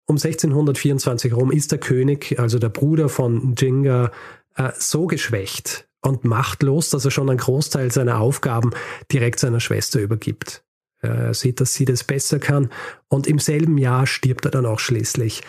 Um 0.07 0.17
1624 0.17 1.31
herum 1.31 1.51
ist 1.51 1.71
der 1.71 1.79
König, 1.79 2.37
also 2.37 2.59
der 2.59 2.69
Bruder 2.69 3.09
von 3.09 3.55
Jinga, 3.57 4.11
äh, 4.55 4.71
so 4.77 5.07
geschwächt 5.07 5.87
und 6.01 6.23
machtlos, 6.23 6.89
dass 6.89 7.05
er 7.05 7.11
schon 7.11 7.29
einen 7.29 7.39
Großteil 7.39 7.91
seiner 7.91 8.19
Aufgaben 8.19 8.71
direkt 9.11 9.39
seiner 9.39 9.59
Schwester 9.59 9.99
übergibt. 9.99 10.63
Er 10.99 11.33
sieht, 11.33 11.59
dass 11.59 11.73
sie 11.73 11.85
das 11.85 12.03
besser 12.03 12.39
kann 12.39 12.69
und 13.07 13.27
im 13.27 13.39
selben 13.39 13.77
Jahr 13.77 14.07
stirbt 14.07 14.45
er 14.45 14.51
dann 14.51 14.65
auch 14.65 14.79
schließlich. 14.79 15.41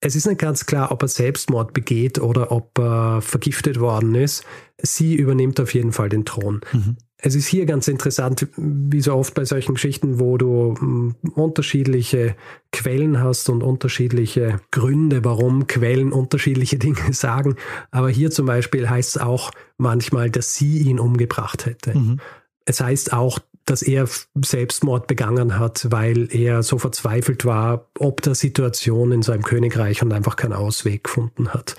Es 0.00 0.16
ist 0.16 0.26
nicht 0.26 0.40
ganz 0.40 0.64
klar, 0.64 0.90
ob 0.92 1.02
er 1.02 1.08
Selbstmord 1.08 1.74
begeht 1.74 2.18
oder 2.18 2.52
ob 2.52 2.78
er 2.78 3.20
vergiftet 3.20 3.80
worden 3.80 4.14
ist. 4.14 4.44
Sie 4.78 5.14
übernimmt 5.14 5.60
auf 5.60 5.74
jeden 5.74 5.92
Fall 5.92 6.08
den 6.08 6.24
Thron. 6.24 6.62
Mhm. 6.72 6.96
Es 7.22 7.34
ist 7.34 7.46
hier 7.46 7.66
ganz 7.66 7.86
interessant, 7.86 8.48
wie 8.56 9.02
so 9.02 9.14
oft 9.14 9.34
bei 9.34 9.44
solchen 9.44 9.74
Geschichten, 9.74 10.18
wo 10.18 10.38
du 10.38 10.74
hm, 10.78 11.16
unterschiedliche 11.34 12.34
Quellen 12.72 13.20
hast 13.20 13.50
und 13.50 13.62
unterschiedliche 13.62 14.60
Gründe, 14.70 15.22
warum 15.22 15.66
Quellen 15.66 16.12
unterschiedliche 16.12 16.78
Dinge 16.78 17.12
sagen. 17.12 17.56
Aber 17.90 18.08
hier 18.08 18.30
zum 18.30 18.46
Beispiel 18.46 18.88
heißt 18.88 19.16
es 19.16 19.22
auch 19.22 19.50
manchmal, 19.76 20.30
dass 20.30 20.54
sie 20.54 20.78
ihn 20.78 20.98
umgebracht 20.98 21.66
hätte. 21.66 21.98
Mhm. 21.98 22.20
Es 22.64 22.80
heißt 22.80 23.12
auch, 23.12 23.38
dass 23.70 23.82
er 23.82 24.08
Selbstmord 24.34 25.06
begangen 25.06 25.58
hat, 25.58 25.86
weil 25.90 26.28
er 26.34 26.64
so 26.64 26.78
verzweifelt 26.78 27.44
war, 27.44 27.88
ob 27.98 28.20
der 28.20 28.34
Situation 28.34 29.12
in 29.12 29.22
seinem 29.22 29.42
Königreich 29.42 30.02
und 30.02 30.12
einfach 30.12 30.34
keinen 30.34 30.54
Ausweg 30.54 31.04
gefunden 31.04 31.54
hat. 31.54 31.76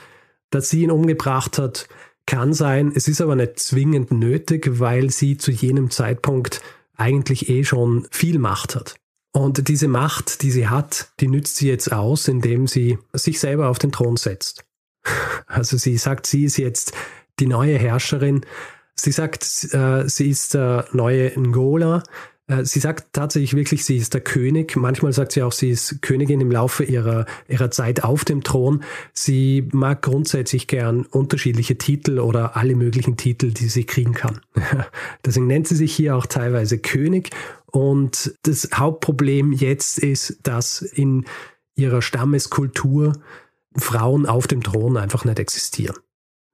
Dass 0.52 0.70
sie 0.70 0.84
ihn 0.84 0.92
umgebracht 0.92 1.58
hat, 1.58 1.90
kann 2.26 2.54
sein, 2.54 2.94
es 2.96 3.10
ist 3.10 3.20
aber 3.20 3.36
nicht 3.36 3.60
zwingend 3.60 4.12
nötig, 4.12 4.80
weil 4.80 5.10
sie 5.10 5.38
zu 5.38 5.52
jenem 5.52 5.90
Zeitpunkt 5.90 6.62
eigentlich 6.96 7.50
eh 7.50 7.66
schon 7.66 8.08
viel 8.10 8.40
Macht 8.40 8.76
hat. 8.76 8.96
Und 9.34 9.68
diese 9.68 9.90
Macht, 9.90 10.44
die 10.44 10.52
sie 10.52 10.70
hat, 10.70 11.12
die 11.20 11.28
nützt 11.28 11.58
sie 11.58 11.68
jetzt 11.68 11.92
aus, 11.92 12.28
indem 12.30 12.68
sie 12.68 13.00
sich 13.12 13.40
selber 13.40 13.68
auf 13.68 13.80
den 13.80 13.92
Thron 13.92 14.18
setzt. 14.18 14.64
Also 15.46 15.76
sie 15.76 15.98
sagt, 15.98 16.28
sie 16.28 16.46
ist 16.46 16.56
jetzt 16.56 16.94
die 17.42 17.48
neue 17.48 17.78
Herrscherin. 17.78 18.46
Sie 18.96 19.12
sagt, 19.12 19.44
äh, 19.74 20.08
sie 20.08 20.30
ist 20.30 20.54
der 20.54 20.86
neue 20.92 21.32
Ngola. 21.40 22.04
Äh, 22.52 22.66
sie 22.66 22.80
sagt 22.80 23.14
tatsächlich 23.14 23.56
wirklich, 23.56 23.86
sie 23.86 23.98
ist 23.98 24.14
der 24.14 24.22
König. 24.22 24.76
Manchmal 24.76 25.14
sagt 25.14 25.32
sie 25.32 25.44
auch, 25.44 25.52
sie 25.52 25.72
ist 25.72 26.02
Königin 26.02 26.42
im 26.42 26.52
Laufe 26.52 26.84
ihrer, 26.84 27.26
ihrer 27.48 27.72
Zeit 27.72 28.04
auf 28.04 28.26
dem 28.26 28.44
Thron. 28.44 28.84
Sie 29.14 29.68
mag 29.72 30.02
grundsätzlich 30.02 30.68
gern 30.68 31.06
unterschiedliche 31.06 31.78
Titel 31.78 32.20
oder 32.20 32.58
alle 32.58 32.76
möglichen 32.76 33.18
Titel, 33.18 33.52
die 33.52 33.70
sie 33.70 33.86
kriegen 33.86 34.14
kann. 34.14 34.42
Deswegen 35.26 35.48
nennt 35.48 35.68
sie 35.68 35.76
sich 35.76 35.96
hier 35.96 36.16
auch 36.16 36.26
teilweise 36.26 36.78
König. 36.78 37.30
Und 37.68 38.36
das 38.44 38.70
Hauptproblem 38.74 39.54
jetzt 39.54 39.98
ist, 39.98 40.40
dass 40.44 40.82
in 40.82 41.26
ihrer 41.76 42.02
Stammeskultur 42.02 43.14
Frauen 43.78 44.26
auf 44.26 44.48
dem 44.48 44.62
Thron 44.62 44.98
einfach 44.98 45.24
nicht 45.24 45.40
existieren. 45.40 45.96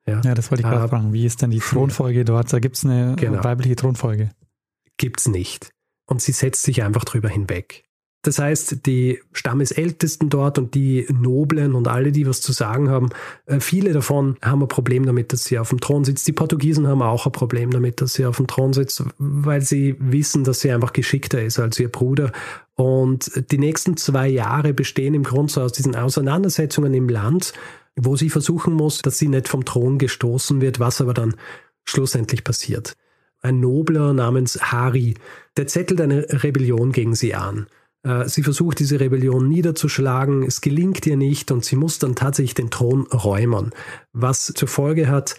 Ja, 0.08 0.22
ja 0.24 0.34
das 0.34 0.52
wollte 0.52 0.64
ich 0.64 0.70
gerade 0.70 0.86
äh, 0.86 0.90
fragen. 0.90 1.14
Wie 1.14 1.26
ist 1.26 1.42
denn 1.42 1.52
die 1.52 1.60
Thronfolge 1.60 2.26
dort? 2.26 2.52
Da 2.52 2.60
gibt 2.60 2.78
es 2.78 2.86
eine 2.86 3.16
genau. 3.16 3.44
weibliche 3.44 3.76
Thronfolge. 3.76 4.30
Gibt 4.98 5.20
es 5.20 5.28
nicht 5.28 5.70
und 6.08 6.22
sie 6.22 6.32
setzt 6.32 6.64
sich 6.64 6.84
einfach 6.84 7.06
drüber 7.06 7.30
hinweg. 7.30 7.84
Das 8.24 8.40
heißt, 8.40 8.86
die 8.86 9.20
Stammesältesten 9.32 10.30
dort 10.30 10.58
und 10.58 10.74
die 10.74 11.06
Noblen 11.14 11.76
und 11.76 11.88
alle, 11.88 12.12
die 12.12 12.28
was 12.28 12.42
zu 12.42 12.52
sagen 12.52 12.90
haben, 12.90 13.10
äh, 13.46 13.60
viele 13.60 13.94
davon 13.94 14.38
haben 14.42 14.64
ein 14.64 14.68
Problem 14.68 15.06
damit, 15.06 15.32
dass 15.32 15.46
sie 15.46 15.60
auf 15.60 15.70
dem 15.70 15.80
Thron 15.80 16.04
sitzt. 16.04 16.28
Die 16.28 16.34
Portugiesen 16.34 16.88
haben 16.88 17.02
auch 17.02 17.26
ein 17.26 17.32
Problem 17.32 17.72
damit, 17.72 18.02
dass 18.02 18.16
sie 18.16 18.26
auf 18.26 18.38
dem 18.38 18.48
Thron 18.48 18.74
sitzt, 18.74 19.04
weil 19.18 19.62
sie 19.62 19.96
wissen, 20.00 20.44
dass 20.44 20.60
sie 20.60 20.72
einfach 20.72 20.94
geschickter 20.94 21.42
ist 21.42 21.60
als 21.60 21.80
ihr 21.80 21.90
Bruder. 21.90 22.32
Und 22.76 23.32
die 23.52 23.60
nächsten 23.60 23.96
zwei 23.96 24.28
Jahre 24.28 24.74
bestehen 24.74 25.14
im 25.14 25.24
Grunde 25.24 25.54
so 25.54 25.62
aus 25.62 25.72
diesen 25.72 25.96
Auseinandersetzungen 25.96 26.94
im 26.94 27.08
Land, 27.08 27.54
wo 27.98 28.16
sie 28.16 28.30
versuchen 28.30 28.74
muss, 28.74 29.00
dass 29.00 29.18
sie 29.18 29.28
nicht 29.28 29.48
vom 29.48 29.66
Thron 29.66 29.98
gestoßen 29.98 30.62
wird, 30.62 30.80
was 30.80 31.02
aber 31.02 31.14
dann 31.14 31.36
schlussendlich 31.84 32.44
passiert 32.44 32.96
ein 33.42 33.60
Nobler 33.60 34.14
namens 34.14 34.62
Hari, 34.62 35.16
der 35.56 35.68
zettelt 35.68 36.02
eine 36.02 36.26
Rebellion 36.44 36.92
gegen 36.92 37.16
sie 37.16 37.34
an. 37.36 37.68
Äh, 38.04 38.28
sie 38.28 38.44
versucht 38.44 38.80
diese 38.80 39.00
Rebellion 39.00 39.48
niederzuschlagen, 39.48 40.44
es 40.44 40.62
gelingt 40.62 41.06
ihr 41.06 41.18
nicht 41.18 41.52
und 41.52 41.66
sie 41.66 41.76
muss 41.76 42.00
dann 42.00 42.16
tatsächlich 42.16 42.56
den 42.56 42.70
Thron 42.70 43.08
räumen, 43.08 43.72
was 44.14 44.54
zur 44.56 44.68
Folge 44.68 45.08
hat, 45.08 45.36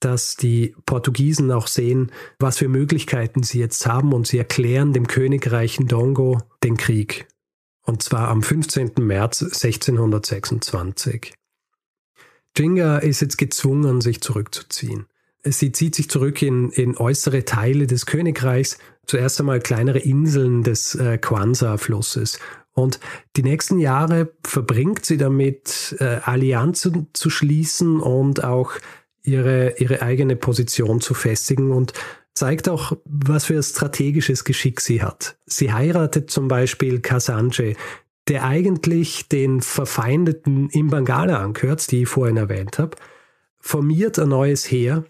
dass 0.00 0.36
die 0.36 0.74
Portugiesen 0.84 1.52
auch 1.52 1.68
sehen, 1.68 2.10
was 2.38 2.58
für 2.58 2.68
Möglichkeiten 2.68 3.44
sie 3.44 3.60
jetzt 3.60 3.86
haben 3.86 4.12
und 4.12 4.26
sie 4.26 4.38
erklären 4.38 4.92
dem 4.92 5.06
Königreich 5.06 5.78
Ndongo 5.78 6.40
den 6.64 6.76
Krieg. 6.76 7.28
Und 7.84 8.02
zwar 8.02 8.28
am 8.28 8.42
15. 8.42 8.92
März 8.98 9.42
1626. 9.42 11.34
Jinga 12.56 12.98
ist 12.98 13.20
jetzt 13.20 13.38
gezwungen, 13.38 14.00
sich 14.00 14.20
zurückzuziehen. 14.20 15.06
Sie 15.44 15.72
zieht 15.72 15.94
sich 15.94 16.08
zurück 16.08 16.40
in, 16.42 16.70
in 16.70 16.96
äußere 16.96 17.44
Teile 17.44 17.86
des 17.86 18.06
Königreichs, 18.06 18.78
zuerst 19.06 19.40
einmal 19.40 19.60
kleinere 19.60 19.98
Inseln 19.98 20.62
des 20.62 20.94
äh, 20.94 21.18
Kwanza-Flusses. 21.18 22.38
Und 22.74 23.00
die 23.36 23.42
nächsten 23.42 23.78
Jahre 23.78 24.32
verbringt 24.44 25.04
sie 25.04 25.16
damit, 25.16 25.96
äh, 25.98 26.20
Allianzen 26.22 27.08
zu 27.12 27.28
schließen 27.28 28.00
und 28.00 28.44
auch 28.44 28.72
ihre, 29.22 29.74
ihre 29.78 30.02
eigene 30.02 30.36
Position 30.36 31.00
zu 31.00 31.14
festigen 31.14 31.72
und 31.72 31.92
zeigt 32.34 32.68
auch, 32.68 32.96
was 33.04 33.46
für 33.46 33.56
ein 33.56 33.62
strategisches 33.62 34.44
Geschick 34.44 34.80
sie 34.80 35.02
hat. 35.02 35.36
Sie 35.46 35.72
heiratet 35.72 36.30
zum 36.30 36.48
Beispiel 36.48 37.00
Kasanje, 37.00 37.76
der 38.32 38.44
eigentlich 38.44 39.28
den 39.28 39.60
verfeindeten 39.60 40.70
Imbangala 40.70 41.38
angehört, 41.38 41.90
die 41.90 42.02
ich 42.02 42.08
vorhin 42.08 42.38
erwähnt 42.38 42.78
habe, 42.78 42.96
formiert 43.60 44.18
ein 44.18 44.30
neues 44.30 44.70
Heer 44.70 45.04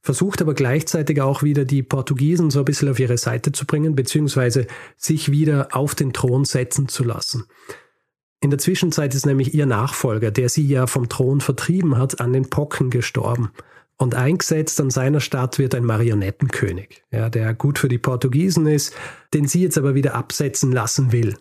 versucht 0.00 0.40
aber 0.40 0.54
gleichzeitig 0.54 1.20
auch 1.20 1.42
wieder 1.42 1.64
die 1.64 1.82
Portugiesen 1.82 2.50
so 2.50 2.60
ein 2.60 2.64
bisschen 2.64 2.88
auf 2.88 2.98
ihre 2.98 3.18
Seite 3.18 3.52
zu 3.52 3.66
bringen, 3.66 3.94
beziehungsweise 3.94 4.66
sich 4.96 5.30
wieder 5.30 5.68
auf 5.72 5.94
den 5.94 6.12
Thron 6.12 6.44
setzen 6.44 6.88
zu 6.88 7.04
lassen. 7.04 7.44
In 8.40 8.50
der 8.50 8.58
Zwischenzeit 8.58 9.14
ist 9.14 9.26
nämlich 9.26 9.52
ihr 9.52 9.66
Nachfolger, 9.66 10.30
der 10.30 10.48
sie 10.48 10.66
ja 10.66 10.86
vom 10.86 11.08
Thron 11.08 11.40
vertrieben 11.40 11.98
hat, 11.98 12.20
an 12.20 12.32
den 12.32 12.48
Pocken 12.48 12.88
gestorben. 12.90 13.50
Und 13.96 14.14
eingesetzt 14.14 14.80
an 14.80 14.90
seiner 14.90 15.18
Stadt 15.18 15.58
wird 15.58 15.74
ein 15.74 15.84
Marionettenkönig, 15.84 17.02
ja, 17.10 17.28
der 17.28 17.52
gut 17.52 17.80
für 17.80 17.88
die 17.88 17.98
Portugiesen 17.98 18.68
ist, 18.68 18.94
den 19.34 19.48
sie 19.48 19.62
jetzt 19.62 19.76
aber 19.76 19.96
wieder 19.96 20.14
absetzen 20.14 20.70
lassen 20.70 21.10
will, 21.10 21.34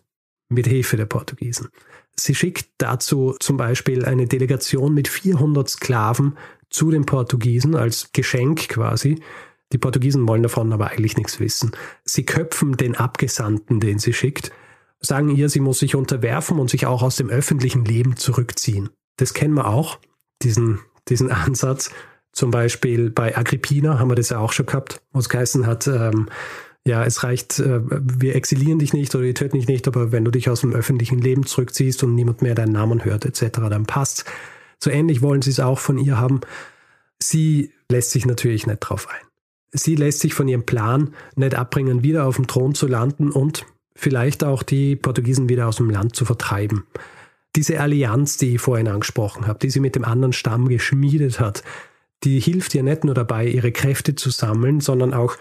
mit 0.49 0.67
Hilfe 0.67 0.97
der 0.97 1.05
Portugiesen. 1.05 1.69
Sie 2.15 2.35
schickt 2.35 2.69
dazu 2.77 3.35
zum 3.39 3.57
Beispiel 3.57 4.05
eine 4.05 4.27
Delegation 4.27 4.93
mit 4.93 5.07
400 5.07 5.69
Sklaven 5.69 6.37
zu 6.69 6.91
den 6.91 7.05
Portugiesen 7.05 7.75
als 7.75 8.11
Geschenk 8.13 8.69
quasi. 8.69 9.21
Die 9.71 9.77
Portugiesen 9.77 10.27
wollen 10.27 10.43
davon 10.43 10.71
aber 10.73 10.91
eigentlich 10.91 11.17
nichts 11.17 11.39
wissen. 11.39 11.71
Sie 12.03 12.25
köpfen 12.25 12.77
den 12.77 12.95
Abgesandten, 12.95 13.79
den 13.79 13.99
sie 13.99 14.13
schickt, 14.13 14.51
sagen 14.99 15.29
ihr, 15.29 15.49
sie 15.49 15.59
muss 15.59 15.79
sich 15.79 15.95
unterwerfen 15.95 16.59
und 16.59 16.69
sich 16.69 16.85
auch 16.85 17.03
aus 17.03 17.17
dem 17.17 17.29
öffentlichen 17.29 17.85
Leben 17.85 18.15
zurückziehen. 18.15 18.89
Das 19.17 19.33
kennen 19.33 19.53
wir 19.53 19.67
auch, 19.67 19.99
diesen, 20.41 20.79
diesen 21.07 21.31
Ansatz. 21.31 21.91
Zum 22.31 22.51
Beispiel 22.51 23.09
bei 23.09 23.35
Agrippina 23.35 23.99
haben 23.99 24.11
wir 24.11 24.15
das 24.15 24.29
ja 24.29 24.39
auch 24.39 24.51
schon 24.51 24.67
gehabt, 24.67 25.01
wo 25.11 25.19
es 25.19 25.29
geheißen 25.29 25.65
hat, 25.65 25.87
ähm, 25.87 26.29
ja, 26.87 27.03
es 27.03 27.23
reicht, 27.23 27.59
äh, 27.59 27.81
wir 27.83 28.35
exilieren 28.35 28.79
dich 28.79 28.93
nicht 28.93 29.13
oder 29.13 29.25
wir 29.25 29.35
töten 29.35 29.57
dich 29.57 29.67
nicht, 29.67 29.87
aber 29.87 30.11
wenn 30.11 30.25
du 30.25 30.31
dich 30.31 30.49
aus 30.49 30.61
dem 30.61 30.73
öffentlichen 30.73 31.19
Leben 31.19 31.45
zurückziehst 31.45 32.03
und 32.03 32.15
niemand 32.15 32.41
mehr 32.41 32.55
deinen 32.55 32.71
Namen 32.71 33.03
hört 33.03 33.25
etc., 33.25 33.59
dann 33.69 33.85
passt. 33.85 34.25
So 34.79 34.89
ähnlich 34.89 35.21
wollen 35.21 35.41
sie 35.41 35.51
es 35.51 35.59
auch 35.59 35.79
von 35.79 35.97
ihr 35.97 36.17
haben. 36.17 36.41
Sie 37.21 37.71
lässt 37.91 38.11
sich 38.11 38.25
natürlich 38.25 38.67
nicht 38.67 38.79
drauf 38.79 39.09
ein. 39.09 39.27
Sie 39.71 39.95
lässt 39.95 40.21
sich 40.21 40.33
von 40.33 40.47
ihrem 40.47 40.65
Plan 40.65 41.13
nicht 41.35 41.55
abbringen, 41.55 42.03
wieder 42.03 42.25
auf 42.25 42.37
dem 42.37 42.47
Thron 42.47 42.73
zu 42.73 42.87
landen 42.87 43.31
und 43.31 43.65
vielleicht 43.95 44.43
auch 44.43 44.63
die 44.63 44.95
Portugiesen 44.95 45.49
wieder 45.49 45.67
aus 45.67 45.77
dem 45.77 45.89
Land 45.89 46.15
zu 46.15 46.23
vertreiben. 46.23 46.85
Diese 47.55 47.79
Allianz, 47.79 48.37
die 48.37 48.55
ich 48.55 48.61
vorhin 48.61 48.87
angesprochen 48.87 49.47
habe, 49.47 49.59
die 49.59 49.69
sie 49.69 49.79
mit 49.79 49.95
dem 49.95 50.05
anderen 50.05 50.31
Stamm 50.31 50.69
geschmiedet 50.69 51.39
hat, 51.39 51.63
die 52.23 52.39
hilft 52.39 52.73
ihr 52.75 52.83
nicht 52.83 53.03
nur 53.03 53.13
dabei, 53.13 53.45
ihre 53.47 53.71
Kräfte 53.71 54.15
zu 54.15 54.29
sammeln, 54.29 54.79
sondern 54.79 55.13
auch 55.13 55.35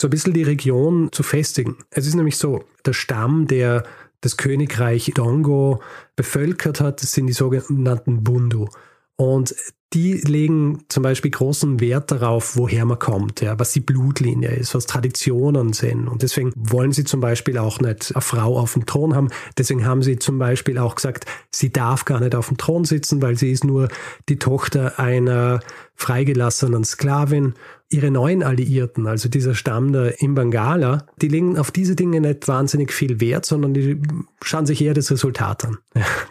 so 0.00 0.06
ein 0.06 0.10
bisschen 0.10 0.32
die 0.32 0.42
Region 0.42 1.10
zu 1.12 1.22
festigen. 1.22 1.76
Es 1.90 2.06
ist 2.06 2.14
nämlich 2.14 2.38
so, 2.38 2.64
der 2.86 2.94
Stamm, 2.94 3.46
der 3.46 3.82
das 4.22 4.38
Königreich 4.38 5.12
Dongo 5.14 5.82
bevölkert 6.16 6.80
hat, 6.80 7.02
das 7.02 7.12
sind 7.12 7.26
die 7.26 7.34
sogenannten 7.34 8.24
Bundu. 8.24 8.68
Und 9.16 9.54
die 9.92 10.14
legen 10.14 10.84
zum 10.88 11.02
Beispiel 11.02 11.30
großen 11.32 11.80
Wert 11.80 12.12
darauf, 12.12 12.56
woher 12.56 12.86
man 12.86 12.98
kommt, 12.98 13.42
ja, 13.42 13.58
was 13.58 13.72
die 13.72 13.80
Blutlinie 13.80 14.50
ist, 14.50 14.74
was 14.74 14.86
Traditionen 14.86 15.74
sind. 15.74 16.08
Und 16.08 16.22
deswegen 16.22 16.52
wollen 16.56 16.92
sie 16.92 17.04
zum 17.04 17.20
Beispiel 17.20 17.58
auch 17.58 17.80
nicht 17.80 18.14
eine 18.14 18.22
Frau 18.22 18.58
auf 18.58 18.74
dem 18.74 18.86
Thron 18.86 19.14
haben. 19.14 19.28
Deswegen 19.58 19.84
haben 19.84 20.02
sie 20.02 20.18
zum 20.18 20.38
Beispiel 20.38 20.78
auch 20.78 20.94
gesagt, 20.94 21.26
sie 21.52 21.70
darf 21.70 22.06
gar 22.06 22.20
nicht 22.20 22.34
auf 22.34 22.48
dem 22.48 22.56
Thron 22.56 22.84
sitzen, 22.84 23.20
weil 23.20 23.36
sie 23.36 23.50
ist 23.50 23.64
nur 23.64 23.88
die 24.30 24.38
Tochter 24.38 24.98
einer 24.98 25.60
freigelassenen 25.94 26.84
Sklavin. 26.84 27.54
Ihre 27.92 28.12
neuen 28.12 28.44
Alliierten, 28.44 29.08
also 29.08 29.28
dieser 29.28 29.54
Stamm 29.54 29.92
der 29.92 30.22
Imbangala, 30.22 31.06
die 31.20 31.26
legen 31.26 31.58
auf 31.58 31.72
diese 31.72 31.96
Dinge 31.96 32.20
nicht 32.20 32.46
wahnsinnig 32.46 32.92
viel 32.92 33.20
Wert, 33.20 33.44
sondern 33.44 33.74
die 33.74 34.00
schauen 34.42 34.64
sich 34.64 34.80
eher 34.80 34.94
das 34.94 35.10
Resultat 35.10 35.64
an. 35.64 35.78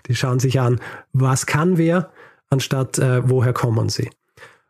Die 0.08 0.16
schauen 0.16 0.40
sich 0.40 0.60
an, 0.62 0.80
was 1.12 1.46
kann 1.46 1.78
wer, 1.78 2.12
anstatt 2.50 2.98
äh, 2.98 3.30
woher 3.30 3.52
kommen 3.52 3.90
sie. 3.90 4.10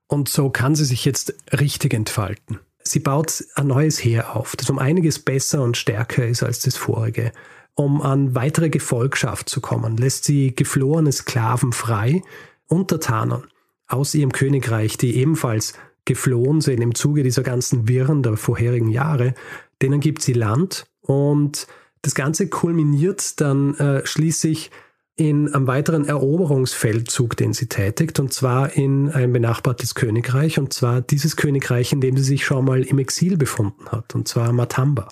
Und 0.07 0.29
so 0.29 0.49
kann 0.49 0.73
sie 0.73 0.85
sich 0.85 1.05
jetzt 1.05 1.35
richtig 1.53 1.93
entfalten. 1.93 2.59
Sie 2.81 2.99
baut 2.99 3.43
ein 3.53 3.67
neues 3.67 4.03
Heer 4.03 4.35
auf, 4.35 4.55
das 4.55 4.69
um 4.71 4.79
einiges 4.79 5.19
besser 5.19 5.61
und 5.61 5.77
stärker 5.77 6.25
ist 6.25 6.41
als 6.41 6.59
das 6.61 6.75
vorige. 6.75 7.31
Um 7.75 8.01
an 8.01 8.33
weitere 8.33 8.69
Gefolgschaft 8.69 9.47
zu 9.47 9.61
kommen, 9.61 9.95
lässt 9.95 10.23
sie 10.23 10.55
geflohene 10.55 11.11
Sklaven 11.11 11.71
frei, 11.71 12.23
Untertanen 12.67 13.43
aus 13.87 14.15
ihrem 14.15 14.31
Königreich, 14.31 14.97
die 14.97 15.15
ebenfalls 15.17 15.73
geflohen 16.05 16.61
sind 16.61 16.81
im 16.81 16.95
Zuge 16.95 17.23
dieser 17.23 17.43
ganzen 17.43 17.87
Wirren 17.87 18.23
der 18.23 18.37
vorherigen 18.37 18.89
Jahre, 18.89 19.33
denen 19.81 19.99
gibt 19.99 20.21
sie 20.21 20.33
Land 20.33 20.85
und 21.01 21.67
das 22.01 22.15
Ganze 22.15 22.47
kulminiert 22.47 23.39
dann 23.41 23.75
äh, 23.75 24.05
schließlich 24.05 24.71
in 25.19 25.53
einem 25.53 25.67
weiteren 25.67 26.05
Eroberungsfeldzug, 26.05 27.35
den 27.35 27.51
sie 27.51 27.67
tätigt, 27.67 28.19
und 28.21 28.31
zwar 28.33 28.73
in 28.73 29.09
ein 29.09 29.33
benachbartes 29.33 29.93
Königreich, 29.93 30.57
und 30.57 30.71
zwar 30.71 31.01
dieses 31.01 31.35
Königreich, 31.35 31.91
in 31.91 31.99
dem 31.99 32.15
sie 32.15 32.23
sich 32.23 32.45
schon 32.45 32.63
mal 32.63 32.83
im 32.83 32.99
Exil 32.99 33.35
befunden 33.35 33.89
hat, 33.91 34.15
und 34.15 34.29
zwar 34.29 34.53
Matamba. 34.53 35.09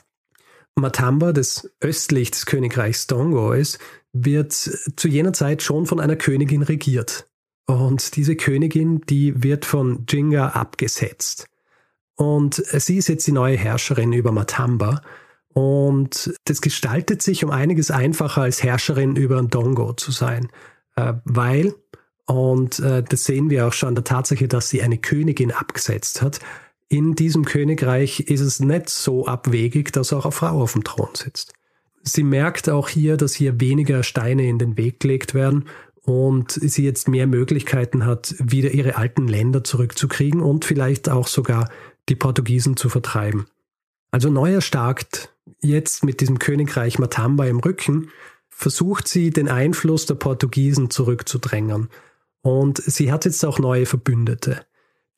Matamba, 0.75 1.33
das 1.33 1.69
östlich 1.81 2.31
des 2.31 2.45
Königreichs 2.45 3.07
Dongo 3.07 3.51
ist, 3.51 3.79
wird 4.13 4.53
zu 4.53 5.07
jener 5.07 5.33
Zeit 5.33 5.61
schon 5.61 5.85
von 5.85 5.99
einer 5.99 6.15
Königin 6.15 6.61
regiert. 6.61 7.27
Und 7.67 8.15
diese 8.15 8.35
Königin, 8.35 9.01
die 9.01 9.43
wird 9.43 9.65
von 9.65 10.05
Jinga 10.09 10.49
abgesetzt. 10.49 11.47
Und 12.15 12.55
sie 12.55 12.97
ist 12.97 13.09
jetzt 13.09 13.27
die 13.27 13.31
neue 13.31 13.57
Herrscherin 13.57 14.11
über 14.11 14.31
Matamba 14.31 15.01
und 15.57 16.33
das 16.45 16.61
gestaltet 16.61 17.23
sich 17.23 17.43
um 17.43 17.49
einiges 17.49 17.89
einfacher 17.89 18.43
als 18.43 18.61
Herrscherin 18.61 19.15
über 19.15 19.39
ein 19.39 19.49
Dongo 19.49 19.93
zu 19.93 20.11
sein, 20.11 20.49
äh, 20.95 21.13
weil, 21.25 21.73
und 22.27 22.77
äh, 22.77 23.01
das 23.01 23.23
sehen 23.23 23.49
wir 23.49 23.67
auch 23.67 23.73
schon 23.73 23.89
an 23.89 23.95
der 23.95 24.03
Tatsache, 24.03 24.47
dass 24.47 24.69
sie 24.69 24.83
eine 24.83 24.99
Königin 24.99 25.51
abgesetzt 25.51 26.21
hat, 26.21 26.41
in 26.89 27.15
diesem 27.15 27.43
Königreich 27.43 28.19
ist 28.19 28.41
es 28.41 28.59
nicht 28.59 28.89
so 28.89 29.25
abwegig, 29.25 29.91
dass 29.91 30.13
auch 30.13 30.25
eine 30.25 30.31
Frau 30.31 30.61
auf 30.61 30.73
dem 30.73 30.83
Thron 30.83 31.09
sitzt. 31.13 31.53
Sie 32.03 32.23
merkt 32.23 32.69
auch 32.69 32.87
hier, 32.87 33.17
dass 33.17 33.33
hier 33.33 33.59
weniger 33.59 34.03
Steine 34.03 34.47
in 34.47 34.59
den 34.59 34.77
Weg 34.77 34.99
gelegt 34.99 35.33
werden 35.33 35.65
und 36.07 36.53
sie 36.53 36.85
jetzt 36.85 37.09
mehr 37.09 37.27
Möglichkeiten 37.27 38.05
hat, 38.05 38.33
wieder 38.39 38.71
ihre 38.71 38.95
alten 38.95 39.27
Länder 39.27 39.65
zurückzukriegen 39.65 40.39
und 40.39 40.63
vielleicht 40.63 41.09
auch 41.09 41.27
sogar 41.27 41.69
die 42.07 42.15
Portugiesen 42.15 42.77
zu 42.77 42.87
vertreiben. 42.87 43.47
Also 44.09 44.29
neu 44.29 44.53
erstarkt, 44.53 45.35
jetzt 45.59 46.05
mit 46.05 46.21
diesem 46.21 46.39
Königreich 46.39 46.97
Matamba 46.97 47.45
im 47.47 47.59
Rücken, 47.59 48.09
versucht 48.47 49.09
sie 49.09 49.31
den 49.31 49.49
Einfluss 49.49 50.05
der 50.05 50.15
Portugiesen 50.15 50.89
zurückzudrängen. 50.89 51.89
Und 52.41 52.77
sie 52.77 53.11
hat 53.11 53.25
jetzt 53.25 53.43
auch 53.43 53.59
neue 53.59 53.85
Verbündete. 53.85 54.65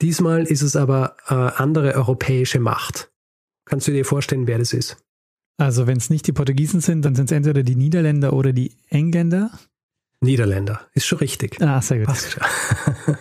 Diesmal 0.01 0.47
ist 0.47 0.63
es 0.63 0.75
aber 0.75 1.17
eine 1.27 1.59
andere 1.59 1.93
europäische 1.93 2.59
Macht. 2.59 3.11
Kannst 3.65 3.87
du 3.87 3.91
dir 3.91 4.05
vorstellen, 4.05 4.47
wer 4.47 4.57
das 4.57 4.73
ist? 4.73 4.97
Also 5.57 5.85
wenn 5.85 5.97
es 5.97 6.09
nicht 6.09 6.25
die 6.25 6.31
Portugiesen 6.31 6.81
sind, 6.81 7.05
dann 7.05 7.13
sind 7.13 7.29
es 7.29 7.37
entweder 7.37 7.61
die 7.61 7.75
Niederländer 7.75 8.33
oder 8.33 8.53
die 8.53 8.75
Engländer. 8.87 9.51
Niederländer, 10.21 10.81
ist 10.93 11.05
schon 11.05 11.19
richtig. 11.19 11.61
Ah, 11.61 11.81
sehr 11.81 11.99
gut. 11.99 12.07
Passt 12.07 12.31
schon. 12.31 12.43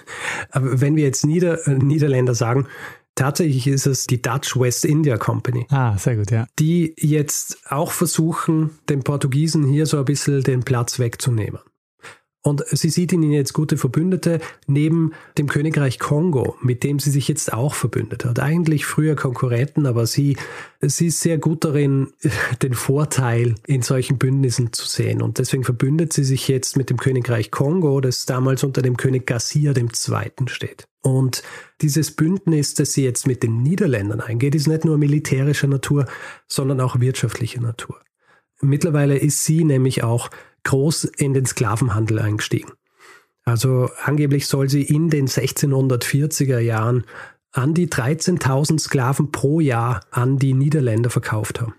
aber 0.51 0.81
wenn 0.81 0.97
wir 0.97 1.05
jetzt 1.05 1.25
Nieder 1.25 1.59
Niederländer 1.67 2.35
sagen, 2.35 2.67
tatsächlich 3.15 3.67
ist 3.67 3.87
es 3.87 4.07
die 4.07 4.21
Dutch 4.21 4.59
West 4.59 4.85
India 4.85 5.17
Company. 5.17 5.67
Ah, 5.71 5.97
sehr 5.97 6.17
gut, 6.17 6.31
ja. 6.31 6.47
Die 6.59 6.95
jetzt 6.99 7.59
auch 7.69 7.93
versuchen, 7.93 8.79
den 8.89 9.03
Portugiesen 9.03 9.65
hier 9.65 9.87
so 9.87 9.99
ein 9.99 10.05
bisschen 10.05 10.43
den 10.43 10.65
Platz 10.65 10.99
wegzunehmen. 10.99 11.61
Und 12.49 12.65
sie 12.67 12.89
sieht 12.89 13.13
in 13.13 13.23
ihnen 13.23 13.33
jetzt 13.33 13.53
gute 13.53 13.77
Verbündete 13.77 14.41
neben 14.67 15.13
dem 15.37 15.49
Königreich 15.49 15.99
Kongo, 15.99 16.57
mit 16.63 16.83
dem 16.83 16.99
sie 16.99 17.11
sich 17.11 17.29
jetzt 17.29 17.53
auch 17.53 17.75
verbündet 17.75 18.25
hat. 18.25 18.41
Eigentlich 18.41 18.87
früher 18.87 19.17
Konkurrenten, 19.17 19.87
aber 19.87 20.07
sie, 20.07 20.37
sie 20.81 21.09
ist 21.09 21.21
sehr 21.21 21.37
gut 21.37 21.65
darin, 21.65 22.09
den 22.63 22.73
Vorteil 22.73 23.55
in 23.67 23.83
solchen 23.83 24.17
Bündnissen 24.17 24.73
zu 24.73 24.87
sehen. 24.87 25.21
Und 25.21 25.39
deswegen 25.39 25.65
verbündet 25.65 26.15
sie 26.15 26.25
sich 26.25 26.49
jetzt 26.49 26.79
mit 26.79 26.89
dem 26.89 26.97
Königreich 26.97 27.51
Kongo, 27.51 28.01
das 28.01 28.25
damals 28.25 28.65
unter 28.65 28.81
dem 28.81 28.97
König 28.97 29.27
Garcia 29.27 29.75
II. 29.77 29.89
steht. 30.47 30.89
Und 31.03 31.43
dieses 31.83 32.13
Bündnis, 32.13 32.75
das 32.75 32.93
sie 32.93 33.05
jetzt 33.05 33.27
mit 33.27 33.43
den 33.43 33.63
Niederländern 33.63 34.21
eingeht, 34.21 34.55
ist 34.55 34.67
nicht 34.67 34.87
nur 34.87 34.97
militärischer 34.97 35.69
Natur, 35.69 36.07
sondern 36.47 36.81
auch 36.81 36.99
wirtschaftlicher 36.99 37.61
Natur. 37.61 38.01
Mittlerweile 38.61 39.17
ist 39.17 39.45
sie 39.45 39.65
nämlich 39.65 40.03
auch 40.03 40.31
groß 40.65 41.05
in 41.05 41.35
den 41.35 41.47
Sklavenhandel 41.47 42.19
eingestiegen. 42.19 42.73
Also 43.45 43.89
angeblich 44.05 44.47
soll 44.47 44.69
sie 44.69 44.83
in 44.83 45.09
den 45.09 45.27
1640er 45.27 46.59
Jahren 46.59 47.05
an 47.53 47.75
die 47.75 47.89
13.000 47.89 48.79
Sklaven 48.79 49.33
pro 49.33 49.61
Jahr 49.61 50.03
an 50.11 50.39
die 50.39 50.53
Niederländer 50.53 51.11
verkauft 51.11 51.61
haben. 51.61 51.75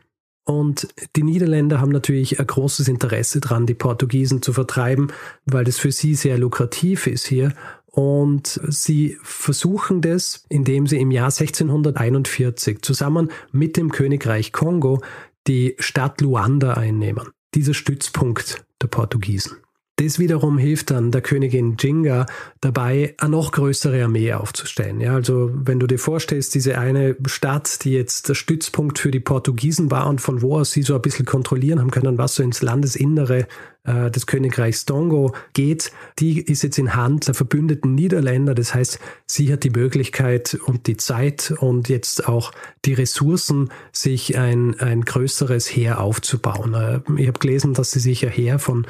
Und 0.46 0.88
die 1.16 1.22
Niederländer 1.22 1.80
haben 1.80 1.92
natürlich 1.92 2.40
ein 2.40 2.48
großes 2.48 2.88
Interesse 2.88 3.40
daran, 3.40 3.68
die 3.68 3.76
Portugiesen 3.76 4.42
zu 4.42 4.52
vertreiben, 4.52 5.12
weil 5.46 5.64
das 5.64 5.78
für 5.78 5.92
sie 5.92 6.16
sehr 6.16 6.40
lukrativ 6.40 7.06
ist 7.06 7.28
hier. 7.28 7.54
Und 7.86 8.60
sie 8.68 9.18
versuchen 9.22 10.02
das, 10.02 10.46
indem 10.50 10.88
sie 10.88 11.00
im 11.00 11.12
Jahr 11.12 11.26
1641 11.26 12.82
zusammen 12.82 13.30
mit 13.52 13.78
dem 13.78 13.92
Königreich 13.92 14.52
Kongo 14.52 15.02
die 15.46 15.76
Stadt 15.78 16.20
Luanda 16.22 16.74
einnehmen. 16.74 17.30
Dieser 17.56 17.74
Stützpunkt 17.74 18.64
der 18.82 18.88
Portugiesen. 18.88 19.58
Das 20.00 20.18
wiederum 20.18 20.58
hilft 20.58 20.92
dann 20.92 21.12
der 21.12 21.20
Königin 21.20 21.76
Jinga 21.78 22.26
dabei, 22.62 23.16
eine 23.18 23.32
noch 23.32 23.52
größere 23.52 24.02
Armee 24.06 24.32
aufzustellen. 24.32 25.02
Ja, 25.02 25.14
also 25.14 25.52
wenn 25.54 25.78
du 25.78 25.88
dir 25.88 26.00
vorstellst, 26.00 26.56
diese 26.56 26.78
eine 26.78 27.18
Stadt, 27.26 27.84
die 27.84 27.92
jetzt 27.92 28.30
der 28.30 28.36
Stützpunkt 28.36 28.98
für 28.98 29.12
die 29.12 29.20
Portugiesen 29.20 29.92
war 29.92 30.08
und 30.08 30.22
von 30.22 30.42
wo 30.42 30.58
aus 30.58 30.72
sie 30.72 30.84
so 30.84 30.96
ein 30.96 31.02
bisschen 31.02 31.26
kontrollieren 31.26 31.82
haben 31.82 31.92
können, 31.92 32.18
was 32.18 32.36
so 32.36 32.44
ins 32.44 32.62
Landesinnere 32.62 33.46
äh, 33.84 34.10
des 34.10 34.26
Königreichs 34.26 34.86
Tongo 34.86 35.34
geht, 35.52 35.92
die 36.20 36.40
ist 36.40 36.64
jetzt 36.64 36.80
in 36.80 36.96
Hand 36.96 37.28
der 37.28 37.34
verbündeten 37.34 37.94
Niederländer. 37.94 38.56
Das 38.56 38.74
heißt, 38.74 39.00
sie 39.26 39.52
hat 39.52 39.66
die 39.66 39.70
Möglichkeit 39.70 40.58
und 40.66 40.88
die 40.88 40.96
Zeit 40.96 41.54
und 41.60 41.90
jetzt 41.90 42.26
auch 42.26 42.54
die 42.86 42.94
Ressourcen, 42.94 43.70
sich 43.92 44.38
ein, 44.38 44.80
ein 44.80 45.02
größeres 45.02 45.68
Heer 45.68 46.00
aufzubauen. 46.00 46.74
Äh, 46.74 47.02
ich 47.22 47.28
habe 47.28 47.40
gelesen, 47.40 47.74
dass 47.74 47.92
sie 47.92 48.00
sich 48.00 48.26
ein 48.26 48.32
Heer 48.32 48.60
von 48.60 48.88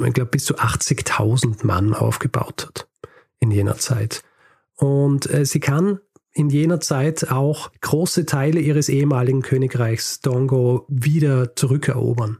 ich 0.00 0.12
glaube, 0.12 0.30
bis 0.30 0.44
zu 0.44 0.56
80.000 0.56 1.66
Mann 1.66 1.94
aufgebaut 1.94 2.66
hat 2.66 2.88
in 3.40 3.50
jener 3.50 3.76
Zeit. 3.76 4.22
Und 4.76 5.32
äh, 5.32 5.44
sie 5.44 5.60
kann 5.60 6.00
in 6.32 6.48
jener 6.48 6.80
Zeit 6.80 7.30
auch 7.30 7.70
große 7.80 8.24
Teile 8.24 8.60
ihres 8.60 8.88
ehemaligen 8.88 9.42
Königreichs 9.42 10.20
Dongo 10.20 10.86
wieder 10.88 11.54
zurückerobern. 11.56 12.38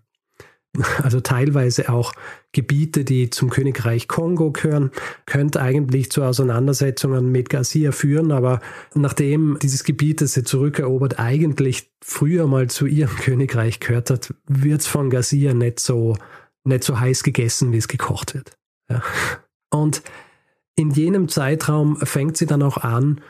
Also 1.02 1.20
teilweise 1.20 1.90
auch 1.90 2.14
Gebiete, 2.52 3.04
die 3.04 3.28
zum 3.28 3.50
Königreich 3.50 4.08
Kongo 4.08 4.52
gehören, 4.52 4.90
könnte 5.26 5.60
eigentlich 5.60 6.10
zu 6.10 6.22
Auseinandersetzungen 6.22 7.30
mit 7.30 7.50
Garcia 7.50 7.92
führen, 7.92 8.32
aber 8.32 8.60
nachdem 8.94 9.58
dieses 9.60 9.84
Gebiet, 9.84 10.22
das 10.22 10.32
sie 10.32 10.44
zurückerobert, 10.44 11.18
eigentlich 11.18 11.92
früher 12.02 12.46
mal 12.46 12.70
zu 12.70 12.86
ihrem 12.86 13.16
Königreich 13.20 13.80
gehört 13.80 14.08
hat, 14.08 14.34
wird 14.46 14.80
es 14.80 14.86
von 14.86 15.10
Garcia 15.10 15.52
nicht 15.52 15.78
so 15.78 16.16
nicht 16.64 16.84
so 16.84 16.98
heiß 16.98 17.22
gegessen, 17.22 17.72
wie 17.72 17.78
es 17.78 17.88
gekocht 17.88 18.34
wird. 18.34 18.56
Ja. 18.90 19.02
Und 19.70 20.02
in 20.76 20.90
jenem 20.90 21.28
Zeitraum 21.28 21.96
fängt 21.96 22.36
sie 22.36 22.46
dann 22.46 22.62
auch 22.62 22.78
an, 22.78 23.20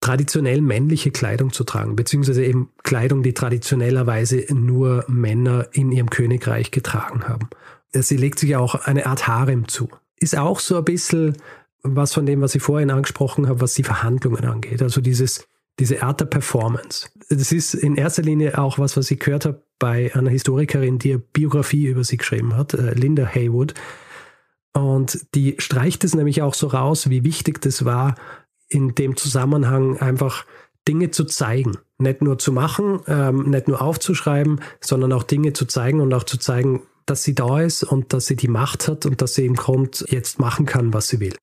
traditionell 0.00 0.60
männliche 0.60 1.12
Kleidung 1.12 1.52
zu 1.52 1.64
tragen, 1.64 1.96
beziehungsweise 1.96 2.44
eben 2.44 2.70
Kleidung, 2.82 3.22
die 3.22 3.34
traditionellerweise 3.34 4.44
nur 4.50 5.04
Männer 5.08 5.68
in 5.72 5.92
ihrem 5.92 6.10
Königreich 6.10 6.70
getragen 6.72 7.28
haben. 7.28 7.48
Sie 7.92 8.16
legt 8.16 8.38
sich 8.38 8.56
auch 8.56 8.74
eine 8.74 9.06
Art 9.06 9.28
Harem 9.28 9.68
zu. 9.68 9.88
Ist 10.16 10.36
auch 10.36 10.58
so 10.58 10.76
ein 10.76 10.84
bisschen 10.84 11.36
was 11.82 12.12
von 12.14 12.26
dem, 12.26 12.40
was 12.40 12.54
ich 12.54 12.62
vorhin 12.62 12.90
angesprochen 12.90 13.48
habe, 13.48 13.60
was 13.60 13.74
die 13.74 13.84
Verhandlungen 13.84 14.44
angeht. 14.44 14.82
Also 14.82 15.00
dieses 15.00 15.46
diese 15.78 16.02
Art 16.02 16.20
der 16.20 16.26
Performance. 16.26 17.08
Das 17.28 17.52
ist 17.52 17.74
in 17.74 17.96
erster 17.96 18.22
Linie 18.22 18.58
auch 18.58 18.78
was, 18.78 18.96
was 18.96 19.10
ich 19.10 19.18
gehört 19.18 19.46
habe 19.46 19.62
bei 19.78 20.14
einer 20.14 20.30
Historikerin, 20.30 20.98
die 20.98 21.12
eine 21.12 21.18
Biografie 21.18 21.86
über 21.86 22.04
sie 22.04 22.16
geschrieben 22.16 22.56
hat, 22.56 22.74
äh, 22.74 22.92
Linda 22.94 23.24
Haywood. 23.24 23.74
Und 24.74 25.26
die 25.34 25.56
streicht 25.58 26.04
es 26.04 26.14
nämlich 26.14 26.42
auch 26.42 26.54
so 26.54 26.68
raus, 26.68 27.10
wie 27.10 27.24
wichtig 27.24 27.60
das 27.60 27.84
war, 27.84 28.14
in 28.68 28.94
dem 28.94 29.16
Zusammenhang 29.16 29.98
einfach 29.98 30.46
Dinge 30.88 31.10
zu 31.10 31.24
zeigen. 31.24 31.78
Nicht 31.98 32.22
nur 32.22 32.38
zu 32.38 32.52
machen, 32.52 33.00
ähm, 33.06 33.50
nicht 33.50 33.68
nur 33.68 33.82
aufzuschreiben, 33.82 34.60
sondern 34.80 35.12
auch 35.12 35.22
Dinge 35.22 35.52
zu 35.52 35.66
zeigen 35.66 36.00
und 36.00 36.12
auch 36.14 36.24
zu 36.24 36.38
zeigen, 36.38 36.82
dass 37.06 37.22
sie 37.22 37.34
da 37.34 37.60
ist 37.60 37.82
und 37.82 38.12
dass 38.12 38.26
sie 38.26 38.36
die 38.36 38.48
Macht 38.48 38.88
hat 38.88 39.06
und 39.06 39.20
dass 39.20 39.34
sie 39.34 39.46
im 39.46 39.54
Grund 39.54 40.04
jetzt 40.08 40.38
machen 40.38 40.66
kann, 40.66 40.94
was 40.94 41.08
sie 41.08 41.20
will. 41.20 41.36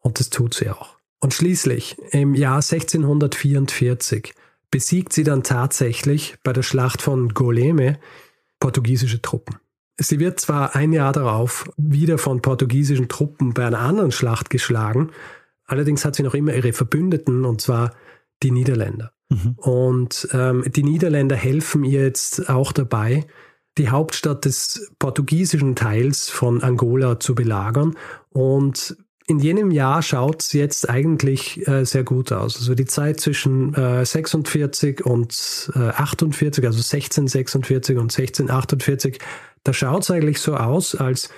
Und 0.00 0.18
das 0.18 0.30
tut 0.30 0.54
sie 0.54 0.70
auch. 0.70 0.96
Und 1.22 1.32
schließlich, 1.34 1.96
im 2.10 2.34
Jahr 2.34 2.56
1644, 2.56 4.34
besiegt 4.72 5.12
sie 5.12 5.22
dann 5.22 5.44
tatsächlich 5.44 6.34
bei 6.42 6.52
der 6.52 6.64
Schlacht 6.64 7.00
von 7.00 7.28
Goleme 7.28 8.00
portugiesische 8.58 9.22
Truppen. 9.22 9.56
Sie 9.98 10.18
wird 10.18 10.40
zwar 10.40 10.74
ein 10.74 10.92
Jahr 10.92 11.12
darauf 11.12 11.70
wieder 11.76 12.18
von 12.18 12.42
portugiesischen 12.42 13.08
Truppen 13.08 13.54
bei 13.54 13.64
einer 13.64 13.78
anderen 13.78 14.10
Schlacht 14.10 14.50
geschlagen, 14.50 15.12
allerdings 15.64 16.04
hat 16.04 16.16
sie 16.16 16.24
noch 16.24 16.34
immer 16.34 16.54
ihre 16.54 16.72
Verbündeten, 16.72 17.44
und 17.44 17.60
zwar 17.60 17.94
die 18.42 18.50
Niederländer. 18.50 19.12
Mhm. 19.28 19.54
Und 19.58 20.28
ähm, 20.32 20.64
die 20.66 20.82
Niederländer 20.82 21.36
helfen 21.36 21.84
ihr 21.84 22.02
jetzt 22.02 22.50
auch 22.50 22.72
dabei, 22.72 23.26
die 23.78 23.90
Hauptstadt 23.90 24.44
des 24.44 24.90
portugiesischen 24.98 25.76
Teils 25.76 26.28
von 26.28 26.64
Angola 26.64 27.20
zu 27.20 27.36
belagern. 27.36 27.96
Und 28.30 28.96
in 29.26 29.38
jenem 29.38 29.70
Jahr 29.70 30.02
schaut 30.02 30.42
es 30.42 30.52
jetzt 30.52 30.88
eigentlich 30.88 31.66
äh, 31.68 31.84
sehr 31.84 32.04
gut 32.04 32.32
aus. 32.32 32.56
Also 32.56 32.74
die 32.74 32.86
Zeit 32.86 33.20
zwischen 33.20 33.74
äh, 33.74 34.04
46 34.04 35.04
und 35.04 35.70
äh, 35.74 35.78
48, 35.78 36.64
also 36.64 36.78
1646 36.78 37.96
und 37.96 38.12
1648, 38.12 39.18
da 39.64 39.72
schaut 39.72 40.02
es 40.02 40.10
eigentlich 40.10 40.40
so 40.40 40.56
aus, 40.56 40.94
als 40.94 41.30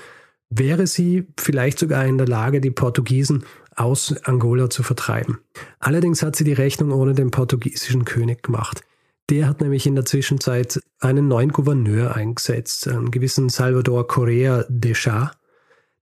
wäre 0.49 0.87
sie 0.87 1.27
vielleicht 1.39 1.79
sogar 1.79 2.07
in 2.07 2.19
der 2.19 2.27
Lage, 2.27 2.61
die 2.61 2.71
Portugiesen 2.71 3.45
aus 3.77 4.15
Angola 4.25 4.71
zu 4.71 4.83
vertreiben. 4.83 5.41
Allerdings 5.81 6.23
hat 6.23 6.37
sie 6.37 6.45
die 6.45 6.53
Rechnung 6.53 6.93
ohne 6.93 7.15
den 7.15 7.31
portugiesischen 7.31 8.05
König 8.05 8.43
gemacht. 8.43 8.83
Der 9.31 9.49
hat 9.49 9.61
nämlich 9.61 9.87
in 9.87 9.95
der 9.95 10.05
Zwischenzeit 10.05 10.81
einen 11.01 11.29
neuen 11.29 11.51
Gouverneur 11.51 12.15
eingesetzt, 12.15 12.87
einen 12.89 13.11
gewissen 13.11 13.49
Salvador 13.49 14.07
Correa 14.07 14.65
de 14.69 14.93
Chá 14.93 15.31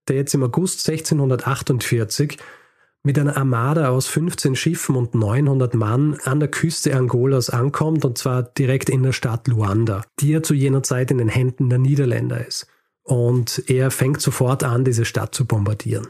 der 0.08 0.16
jetzt 0.16 0.34
im 0.34 0.42
August 0.42 0.88
1648 0.88 2.38
mit 3.04 3.18
einer 3.18 3.36
Armada 3.36 3.88
aus 3.88 4.06
15 4.06 4.54
Schiffen 4.54 4.94
und 4.94 5.14
900 5.14 5.74
Mann 5.74 6.18
an 6.24 6.38
der 6.38 6.48
Küste 6.48 6.94
Angolas 6.94 7.50
ankommt, 7.50 8.04
und 8.04 8.16
zwar 8.16 8.42
direkt 8.42 8.88
in 8.88 9.02
der 9.02 9.12
Stadt 9.12 9.48
Luanda, 9.48 10.04
die 10.20 10.30
ja 10.30 10.42
zu 10.42 10.54
jener 10.54 10.82
Zeit 10.82 11.10
in 11.10 11.18
den 11.18 11.28
Händen 11.28 11.68
der 11.68 11.78
Niederländer 11.78 12.46
ist. 12.46 12.66
Und 13.02 13.64
er 13.66 13.90
fängt 13.90 14.20
sofort 14.20 14.62
an, 14.62 14.84
diese 14.84 15.04
Stadt 15.04 15.34
zu 15.34 15.46
bombardieren. 15.46 16.06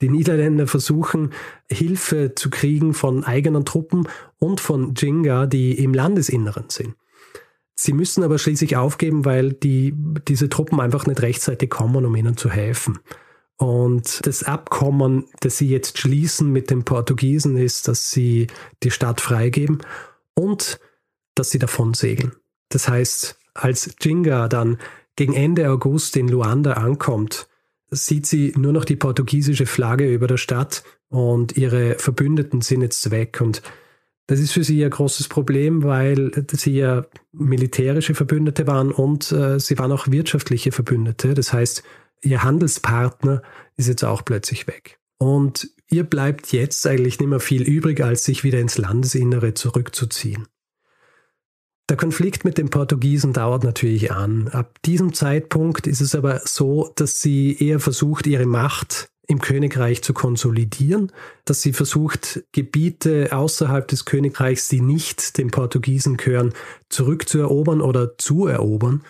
Die 0.00 0.10
Niederländer 0.10 0.66
versuchen, 0.66 1.32
Hilfe 1.68 2.34
zu 2.34 2.50
kriegen 2.50 2.94
von 2.94 3.24
eigenen 3.24 3.64
Truppen 3.64 4.06
und 4.38 4.60
von 4.60 4.94
Jinga, 4.94 5.46
die 5.46 5.82
im 5.82 5.94
Landesinneren 5.94 6.68
sind. 6.68 6.94
Sie 7.80 7.92
müssen 7.92 8.24
aber 8.24 8.38
schließlich 8.38 8.76
aufgeben, 8.76 9.24
weil 9.24 9.52
die, 9.52 9.94
diese 10.26 10.48
Truppen 10.48 10.80
einfach 10.80 11.06
nicht 11.06 11.22
rechtzeitig 11.22 11.70
kommen, 11.70 12.04
um 12.04 12.16
ihnen 12.16 12.36
zu 12.36 12.50
helfen. 12.50 12.98
Und 13.56 14.26
das 14.26 14.42
Abkommen, 14.42 15.26
das 15.40 15.58
sie 15.58 15.68
jetzt 15.68 15.96
schließen 15.96 16.50
mit 16.50 16.70
den 16.70 16.84
Portugiesen, 16.84 17.56
ist, 17.56 17.86
dass 17.86 18.10
sie 18.10 18.48
die 18.82 18.90
Stadt 18.90 19.20
freigeben 19.20 19.78
und 20.34 20.80
dass 21.36 21.50
sie 21.50 21.60
davon 21.60 21.94
segeln. 21.94 22.32
Das 22.68 22.88
heißt, 22.88 23.38
als 23.54 23.94
Jinga 24.00 24.48
dann 24.48 24.78
gegen 25.14 25.34
Ende 25.34 25.70
August 25.70 26.16
in 26.16 26.26
Luanda 26.26 26.72
ankommt, 26.72 27.46
sieht 27.92 28.26
sie 28.26 28.54
nur 28.56 28.72
noch 28.72 28.84
die 28.84 28.96
portugiesische 28.96 29.66
Flagge 29.66 30.12
über 30.12 30.26
der 30.26 30.36
Stadt 30.36 30.82
und 31.10 31.56
ihre 31.56 31.94
Verbündeten 31.94 32.60
sind 32.60 32.82
jetzt 32.82 33.12
weg. 33.12 33.40
Und 33.40 33.62
das 34.28 34.40
ist 34.40 34.52
für 34.52 34.62
sie 34.62 34.84
ein 34.84 34.90
großes 34.90 35.28
Problem, 35.28 35.82
weil 35.82 36.30
sie 36.52 36.76
ja 36.76 37.06
militärische 37.32 38.14
Verbündete 38.14 38.66
waren 38.66 38.92
und 38.92 39.32
äh, 39.32 39.58
sie 39.58 39.78
waren 39.78 39.90
auch 39.90 40.06
wirtschaftliche 40.08 40.70
Verbündete. 40.70 41.32
Das 41.32 41.54
heißt, 41.54 41.82
ihr 42.20 42.42
Handelspartner 42.42 43.42
ist 43.76 43.88
jetzt 43.88 44.04
auch 44.04 44.22
plötzlich 44.22 44.66
weg. 44.66 44.98
Und 45.16 45.70
ihr 45.88 46.04
bleibt 46.04 46.52
jetzt 46.52 46.86
eigentlich 46.86 47.18
nicht 47.18 47.28
mehr 47.28 47.40
viel 47.40 47.62
übrig, 47.62 48.02
als 48.02 48.24
sich 48.24 48.44
wieder 48.44 48.60
ins 48.60 48.76
Landesinnere 48.76 49.54
zurückzuziehen. 49.54 50.46
Der 51.88 51.96
Konflikt 51.96 52.44
mit 52.44 52.58
den 52.58 52.68
Portugiesen 52.68 53.32
dauert 53.32 53.64
natürlich 53.64 54.12
an. 54.12 54.48
Ab 54.48 54.76
diesem 54.84 55.14
Zeitpunkt 55.14 55.86
ist 55.86 56.02
es 56.02 56.14
aber 56.14 56.42
so, 56.44 56.92
dass 56.96 57.22
sie 57.22 57.56
eher 57.58 57.80
versucht, 57.80 58.26
ihre 58.26 58.44
Macht 58.44 59.08
im 59.28 59.40
Königreich 59.40 60.02
zu 60.02 60.14
konsolidieren, 60.14 61.12
dass 61.44 61.60
sie 61.60 61.74
versucht, 61.74 62.42
Gebiete 62.52 63.28
außerhalb 63.30 63.86
des 63.86 64.06
Königreichs, 64.06 64.68
die 64.68 64.80
nicht 64.80 65.36
den 65.36 65.50
Portugiesen 65.50 66.16
gehören, 66.16 66.54
zurückzuerobern 66.88 67.82
oder 67.82 68.16
zu 68.16 68.46
erobern. 68.46 69.04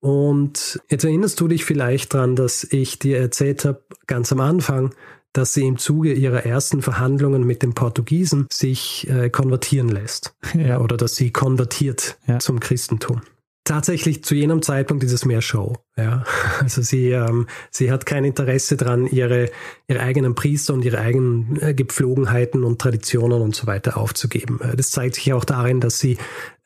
Und 0.00 0.80
jetzt 0.90 1.04
erinnerst 1.04 1.40
du 1.40 1.48
dich 1.48 1.64
vielleicht 1.64 2.12
daran, 2.12 2.36
dass 2.36 2.64
ich 2.64 2.98
dir 2.98 3.18
erzählt 3.18 3.64
habe, 3.64 3.82
ganz 4.06 4.30
am 4.30 4.40
Anfang, 4.40 4.94
dass 5.32 5.54
sie 5.54 5.66
im 5.66 5.78
Zuge 5.78 6.12
ihrer 6.12 6.44
ersten 6.44 6.82
Verhandlungen 6.82 7.44
mit 7.44 7.62
den 7.62 7.72
Portugiesen 7.72 8.48
sich 8.52 9.08
äh, 9.08 9.30
konvertieren 9.30 9.88
lässt. 9.88 10.34
Ja. 10.54 10.80
Oder 10.80 10.98
dass 10.98 11.16
sie 11.16 11.30
konvertiert 11.30 12.18
ja. 12.26 12.38
zum 12.40 12.60
Christentum. 12.60 13.22
Tatsächlich 13.64 14.24
zu 14.24 14.34
jenem 14.34 14.60
Zeitpunkt 14.60 15.04
ist 15.04 15.12
es 15.12 15.24
mehr 15.24 15.40
Show. 15.40 15.76
Ja. 15.96 16.24
Also 16.60 16.82
sie, 16.82 17.10
ähm, 17.10 17.46
sie 17.70 17.90
hat 17.90 18.06
kein 18.06 18.24
Interesse 18.24 18.76
daran, 18.76 19.06
ihre, 19.06 19.50
ihre 19.88 20.00
eigenen 20.00 20.34
Priester 20.34 20.74
und 20.74 20.84
ihre 20.84 20.98
eigenen 20.98 21.60
äh, 21.60 21.74
Gepflogenheiten 21.74 22.64
und 22.64 22.80
Traditionen 22.80 23.40
und 23.40 23.54
so 23.54 23.66
weiter 23.66 23.96
aufzugeben. 23.96 24.60
Äh, 24.60 24.76
das 24.76 24.90
zeigt 24.90 25.16
sich 25.16 25.32
auch 25.32 25.44
darin, 25.44 25.80
dass 25.80 25.98
sie, 25.98 26.18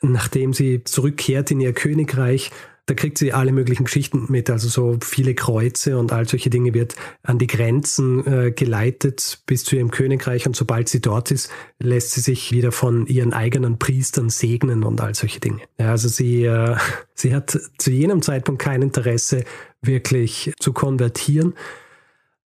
nachdem 0.02 0.52
sie 0.52 0.84
zurückkehrt 0.84 1.50
in 1.50 1.60
ihr 1.60 1.72
Königreich, 1.72 2.50
da 2.86 2.94
kriegt 2.94 3.18
sie 3.18 3.32
alle 3.32 3.52
möglichen 3.52 3.84
Geschichten 3.84 4.26
mit, 4.28 4.48
also 4.48 4.68
so 4.68 4.98
viele 5.02 5.34
Kreuze 5.34 5.98
und 5.98 6.12
all 6.12 6.28
solche 6.28 6.50
Dinge 6.50 6.72
wird 6.72 6.94
an 7.24 7.38
die 7.38 7.48
Grenzen 7.48 8.24
äh, 8.26 8.52
geleitet 8.52 9.42
bis 9.46 9.64
zu 9.64 9.74
ihrem 9.74 9.90
Königreich 9.90 10.46
und 10.46 10.54
sobald 10.54 10.88
sie 10.88 11.00
dort 11.00 11.32
ist, 11.32 11.50
lässt 11.80 12.12
sie 12.12 12.20
sich 12.20 12.52
wieder 12.52 12.70
von 12.70 13.06
ihren 13.06 13.32
eigenen 13.32 13.78
Priestern 13.78 14.30
segnen 14.30 14.84
und 14.84 15.00
all 15.00 15.16
solche 15.16 15.40
Dinge. 15.40 15.62
Ja, 15.78 15.90
also 15.90 16.08
sie, 16.08 16.44
äh, 16.44 16.76
sie 17.14 17.34
hat 17.34 17.58
zu 17.78 17.90
jenem 17.90 18.22
Zeitpunkt 18.22 18.62
kein 18.62 18.82
Interesse, 18.82 19.44
wirklich 19.82 20.52
zu 20.58 20.72
konvertieren. 20.72 21.54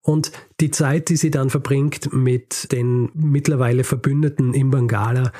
Und 0.02 0.32
die 0.60 0.70
Zeit, 0.70 1.10
die 1.10 1.16
sie 1.16 1.30
dann 1.30 1.50
verbringt 1.50 2.12
mit 2.12 2.72
den 2.72 3.10
mittlerweile 3.12 3.84
Verbündeten 3.84 4.54
im 4.54 4.70
Bengala, 4.70 5.32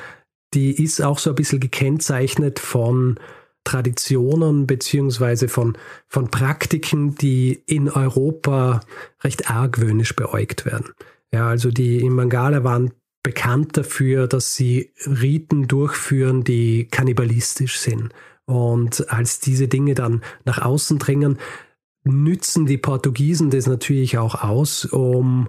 die 0.53 0.83
ist 0.83 1.01
auch 1.01 1.17
so 1.17 1.31
ein 1.31 1.35
bisschen 1.35 1.59
gekennzeichnet 1.59 2.59
von 2.59 3.19
Traditionen 3.63 4.67
beziehungsweise 4.67 5.47
von, 5.47 5.77
von 6.07 6.29
Praktiken, 6.29 7.15
die 7.15 7.61
in 7.65 7.89
Europa 7.89 8.81
recht 9.23 9.49
argwöhnisch 9.49 10.15
beäugt 10.15 10.65
werden. 10.65 10.91
Ja, 11.31 11.47
also 11.47 11.71
die 11.71 12.09
Mangala 12.09 12.63
waren 12.63 12.91
bekannt 13.23 13.77
dafür, 13.77 14.27
dass 14.27 14.55
sie 14.55 14.93
Riten 15.05 15.67
durchführen, 15.67 16.43
die 16.43 16.87
kannibalistisch 16.89 17.79
sind. 17.79 18.09
Und 18.45 19.09
als 19.11 19.39
diese 19.39 19.67
Dinge 19.67 19.93
dann 19.93 20.21
nach 20.43 20.59
außen 20.59 20.97
dringen, 20.99 21.37
nützen 22.03 22.65
die 22.65 22.79
Portugiesen 22.79 23.51
das 23.51 23.67
natürlich 23.67 24.17
auch 24.17 24.43
aus, 24.43 24.85
um, 24.85 25.47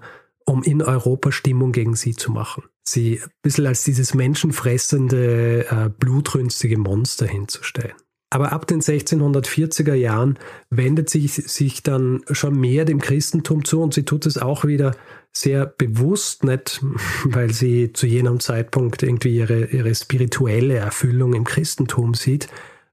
um 0.52 0.62
in 0.62 0.82
Europa 0.82 1.32
Stimmung 1.32 1.72
gegen 1.72 1.96
sie 1.96 2.14
zu 2.14 2.30
machen. 2.30 2.64
Sie 2.84 3.20
ein 3.22 3.30
bisschen 3.40 3.66
als 3.66 3.84
dieses 3.84 4.12
menschenfressende, 4.12 5.66
äh, 5.66 5.88
blutrünstige 5.88 6.78
Monster 6.78 7.26
hinzustellen. 7.26 7.94
Aber 8.28 8.52
ab 8.52 8.66
den 8.66 8.80
1640er 8.80 9.94
Jahren 9.94 10.38
wendet 10.70 11.10
sie 11.10 11.26
sich 11.26 11.82
dann 11.82 12.22
schon 12.30 12.58
mehr 12.58 12.84
dem 12.84 13.00
Christentum 13.00 13.64
zu 13.64 13.82
und 13.82 13.94
sie 13.94 14.04
tut 14.04 14.26
es 14.26 14.38
auch 14.38 14.64
wieder 14.64 14.94
sehr 15.32 15.66
bewusst, 15.66 16.44
nicht 16.44 16.82
weil 17.24 17.50
sie 17.52 17.92
zu 17.94 18.06
jenem 18.06 18.38
Zeitpunkt 18.40 19.02
irgendwie 19.02 19.36
ihre, 19.36 19.66
ihre 19.66 19.94
spirituelle 19.94 20.76
Erfüllung 20.76 21.32
im 21.32 21.44
Christentum 21.44 22.12
sieht, 22.12 22.48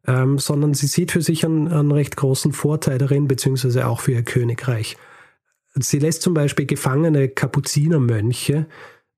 ähm, 0.07 0.39
sondern 0.39 0.73
sie 0.73 0.87
sieht 0.87 1.11
für 1.11 1.21
sich 1.21 1.45
einen, 1.45 1.67
einen 1.67 1.91
recht 1.91 2.15
großen 2.15 2.53
Vorteil 2.53 2.97
darin, 2.97 3.27
beziehungsweise 3.27 3.87
auch 3.87 3.99
für 3.99 4.13
ihr 4.13 4.23
Königreich. 4.23 4.97
Sie 5.75 5.99
lässt 5.99 6.21
zum 6.21 6.33
Beispiel 6.33 6.65
gefangene 6.65 7.29
Kapuzinermönche 7.29 8.67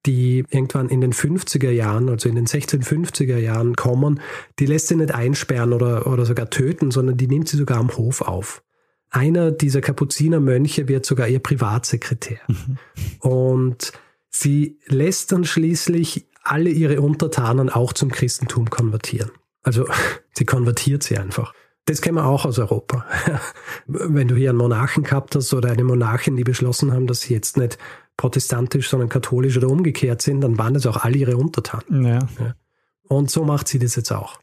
die 0.05 0.43
irgendwann 0.49 0.89
in 0.89 1.01
den 1.01 1.13
50er 1.13 1.69
Jahren, 1.69 2.09
also 2.09 2.27
in 2.27 2.35
den 2.35 2.47
1650er 2.47 3.37
Jahren 3.37 3.75
kommen, 3.75 4.19
die 4.59 4.65
lässt 4.65 4.87
sie 4.87 4.95
nicht 4.95 5.13
einsperren 5.13 5.73
oder, 5.73 6.07
oder 6.07 6.25
sogar 6.25 6.49
töten, 6.49 6.91
sondern 6.91 7.17
die 7.17 7.27
nimmt 7.27 7.47
sie 7.47 7.57
sogar 7.57 7.77
am 7.77 7.95
Hof 7.95 8.21
auf. 8.21 8.63
Einer 9.09 9.51
dieser 9.51 9.81
Kapuzinermönche 9.81 10.87
wird 10.87 11.05
sogar 11.05 11.27
ihr 11.27 11.39
Privatsekretär. 11.39 12.39
Mhm. 12.47 12.77
Und 13.19 13.91
sie 14.29 14.79
lässt 14.87 15.31
dann 15.31 15.43
schließlich 15.43 16.27
alle 16.43 16.69
ihre 16.69 17.01
Untertanen 17.01 17.69
auch 17.69 17.93
zum 17.93 18.09
Christentum 18.09 18.69
konvertieren. 18.69 19.31
Also 19.61 19.87
sie 20.33 20.45
konvertiert 20.45 21.03
sie 21.03 21.17
einfach. 21.17 21.53
Das 21.91 22.01
kennen 22.01 22.15
wir 22.15 22.25
auch 22.25 22.45
aus 22.45 22.57
Europa. 22.57 23.05
Wenn 23.85 24.29
du 24.29 24.35
hier 24.35 24.51
einen 24.51 24.59
Monarchen 24.59 25.03
gehabt 25.03 25.35
hast 25.35 25.53
oder 25.53 25.71
eine 25.71 25.83
Monarchin, 25.83 26.37
die 26.37 26.45
beschlossen 26.45 26.93
haben, 26.93 27.05
dass 27.05 27.21
sie 27.21 27.33
jetzt 27.33 27.57
nicht 27.57 27.77
protestantisch, 28.15 28.89
sondern 28.89 29.09
katholisch 29.09 29.57
oder 29.57 29.67
umgekehrt 29.67 30.21
sind, 30.21 30.39
dann 30.39 30.57
waren 30.57 30.73
das 30.73 30.85
auch 30.85 31.03
alle 31.03 31.17
ihre 31.17 31.35
Untertanen. 31.35 32.05
Ja. 32.05 32.19
Ja. 32.39 32.55
Und 33.03 33.29
so 33.29 33.43
macht 33.43 33.67
sie 33.67 33.77
das 33.77 33.97
jetzt 33.97 34.11
auch. 34.11 34.39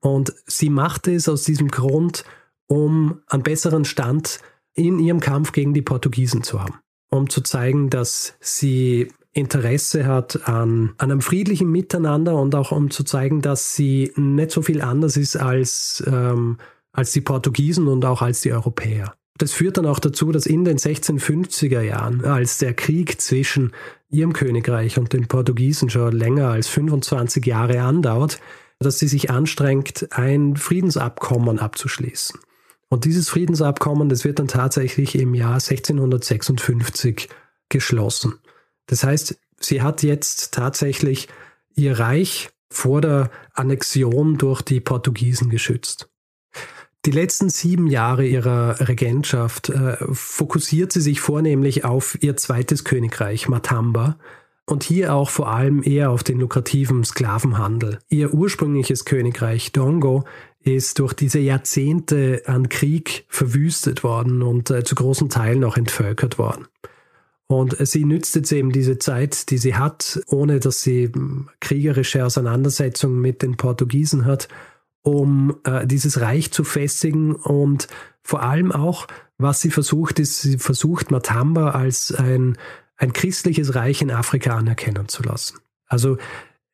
Und 0.00 0.34
sie 0.46 0.68
macht 0.68 1.08
es 1.08 1.30
aus 1.30 1.44
diesem 1.44 1.68
Grund, 1.68 2.24
um 2.66 3.22
einen 3.26 3.42
besseren 3.42 3.86
Stand 3.86 4.40
in 4.74 4.98
ihrem 4.98 5.20
Kampf 5.20 5.52
gegen 5.52 5.72
die 5.72 5.82
Portugiesen 5.82 6.42
zu 6.42 6.60
haben. 6.60 6.74
Um 7.08 7.30
zu 7.30 7.40
zeigen, 7.40 7.88
dass 7.88 8.34
sie 8.38 9.10
Interesse 9.32 10.06
hat 10.06 10.48
an, 10.48 10.94
an 10.98 11.10
einem 11.10 11.20
friedlichen 11.20 11.70
Miteinander 11.70 12.36
und 12.36 12.54
auch 12.54 12.72
um 12.72 12.90
zu 12.90 13.04
zeigen, 13.04 13.42
dass 13.42 13.76
sie 13.76 14.12
nicht 14.16 14.50
so 14.50 14.62
viel 14.62 14.80
anders 14.80 15.16
ist 15.16 15.36
als, 15.36 16.02
ähm, 16.06 16.58
als 16.92 17.12
die 17.12 17.20
Portugiesen 17.20 17.86
und 17.86 18.04
auch 18.04 18.22
als 18.22 18.40
die 18.40 18.52
Europäer. 18.52 19.14
Das 19.38 19.52
führt 19.52 19.78
dann 19.78 19.86
auch 19.86 20.00
dazu, 20.00 20.32
dass 20.32 20.46
in 20.46 20.64
den 20.64 20.78
1650er 20.78 21.80
Jahren, 21.80 22.24
als 22.24 22.58
der 22.58 22.74
Krieg 22.74 23.20
zwischen 23.20 23.72
ihrem 24.10 24.32
Königreich 24.32 24.98
und 24.98 25.12
den 25.12 25.28
Portugiesen 25.28 25.88
schon 25.88 26.12
länger 26.12 26.50
als 26.50 26.68
25 26.68 27.46
Jahre 27.46 27.80
andauert, 27.80 28.38
dass 28.80 28.98
sie 28.98 29.08
sich 29.08 29.30
anstrengt, 29.30 30.08
ein 30.10 30.56
Friedensabkommen 30.56 31.58
abzuschließen. 31.58 32.40
Und 32.88 33.04
dieses 33.04 33.28
Friedensabkommen, 33.28 34.08
das 34.08 34.24
wird 34.24 34.40
dann 34.40 34.48
tatsächlich 34.48 35.14
im 35.14 35.34
Jahr 35.34 35.54
1656 35.54 37.28
geschlossen. 37.68 38.40
Das 38.90 39.04
heißt, 39.04 39.38
sie 39.60 39.82
hat 39.82 40.02
jetzt 40.02 40.52
tatsächlich 40.52 41.28
ihr 41.76 42.00
Reich 42.00 42.50
vor 42.72 43.00
der 43.00 43.30
Annexion 43.54 44.36
durch 44.36 44.62
die 44.62 44.80
Portugiesen 44.80 45.48
geschützt. 45.48 46.08
Die 47.06 47.12
letzten 47.12 47.50
sieben 47.50 47.86
Jahre 47.86 48.26
ihrer 48.26 48.88
Regentschaft 48.88 49.68
äh, 49.68 49.96
fokussiert 50.12 50.92
sie 50.92 51.00
sich 51.00 51.20
vornehmlich 51.20 51.84
auf 51.84 52.18
ihr 52.20 52.36
zweites 52.36 52.84
Königreich, 52.84 53.48
Matamba, 53.48 54.18
und 54.66 54.82
hier 54.82 55.14
auch 55.14 55.30
vor 55.30 55.48
allem 55.48 55.82
eher 55.84 56.10
auf 56.10 56.24
den 56.24 56.40
lukrativen 56.40 57.04
Sklavenhandel. 57.04 58.00
Ihr 58.08 58.34
ursprüngliches 58.34 59.04
Königreich 59.04 59.70
Dongo 59.70 60.24
ist 60.62 60.98
durch 60.98 61.12
diese 61.12 61.38
Jahrzehnte 61.38 62.42
an 62.46 62.68
Krieg 62.68 63.24
verwüstet 63.28 64.02
worden 64.02 64.42
und 64.42 64.70
äh, 64.70 64.82
zu 64.82 64.96
großen 64.96 65.28
Teilen 65.28 65.62
auch 65.62 65.76
entvölkert 65.76 66.38
worden. 66.38 66.66
Und 67.50 67.76
sie 67.84 68.04
nützt 68.04 68.36
jetzt 68.36 68.52
eben 68.52 68.70
diese 68.70 69.00
Zeit, 69.00 69.50
die 69.50 69.58
sie 69.58 69.74
hat, 69.74 70.20
ohne 70.28 70.60
dass 70.60 70.82
sie 70.82 71.10
hm, 71.12 71.48
kriegerische 71.58 72.24
Auseinandersetzungen 72.24 73.20
mit 73.20 73.42
den 73.42 73.56
Portugiesen 73.56 74.24
hat, 74.24 74.46
um 75.02 75.56
äh, 75.64 75.84
dieses 75.84 76.20
Reich 76.20 76.52
zu 76.52 76.62
festigen 76.62 77.34
und 77.34 77.88
vor 78.22 78.44
allem 78.44 78.70
auch, 78.70 79.08
was 79.36 79.60
sie 79.60 79.72
versucht, 79.72 80.20
ist, 80.20 80.42
sie 80.42 80.58
versucht 80.58 81.10
Matamba 81.10 81.70
als 81.70 82.14
ein, 82.14 82.56
ein 82.96 83.12
christliches 83.12 83.74
Reich 83.74 84.00
in 84.00 84.12
Afrika 84.12 84.56
anerkennen 84.56 85.08
zu 85.08 85.24
lassen. 85.24 85.58
Also 85.86 86.18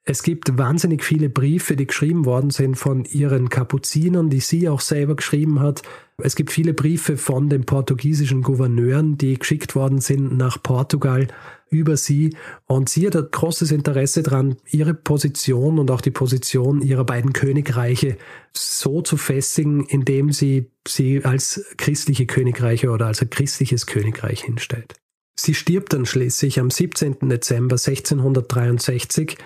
es 0.09 0.23
gibt 0.23 0.57
wahnsinnig 0.57 1.03
viele 1.03 1.29
Briefe, 1.29 1.75
die 1.75 1.89
geschrieben 1.89 2.27
worden 2.27 2.51
sind 2.51 2.77
von 2.77 3.05
ihren 3.05 3.49
Kapuzinern, 3.49 4.31
die 4.31 4.39
sie 4.39 4.69
auch 4.69 4.81
selber 4.81 5.17
geschrieben 5.17 5.59
hat. 5.59 5.83
Es 6.23 6.37
gibt 6.37 6.53
viele 6.53 6.75
Briefe 6.75 7.17
von 7.17 7.49
den 7.49 7.67
portugiesischen 7.67 8.43
Gouverneuren, 8.43 9.19
die 9.19 9.37
geschickt 9.37 9.75
worden 9.75 10.01
sind 10.01 10.37
nach 10.37 10.63
Portugal 10.63 11.27
über 11.71 11.97
sie. 11.97 12.37
Und 12.67 12.89
sie 12.89 13.09
hat 13.09 13.33
großes 13.33 13.73
Interesse 13.73 14.23
daran, 14.23 14.55
ihre 14.71 14.95
Position 14.95 15.81
und 15.81 15.91
auch 15.91 16.01
die 16.01 16.13
Position 16.13 16.83
ihrer 16.83 17.05
beiden 17.05 17.33
Königreiche 17.33 18.17
so 18.53 19.03
zu 19.03 19.17
festigen, 19.17 19.87
indem 19.87 20.31
sie 20.31 20.71
sie 20.87 21.25
als 21.25 21.65
christliche 21.79 22.27
Königreiche 22.27 22.91
oder 22.91 23.07
als 23.07 23.23
ein 23.23 23.31
christliches 23.31 23.87
Königreich 23.87 24.45
hinstellt. 24.45 24.95
Sie 25.39 25.55
stirbt 25.55 25.93
dann 25.93 26.07
schließlich 26.07 26.61
am 26.61 26.71
17. 26.71 27.29
Dezember 27.29 27.75
1663 27.75 29.37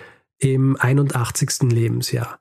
im 0.41 0.75
81. 0.79 1.71
Lebensjahr. 1.71 2.39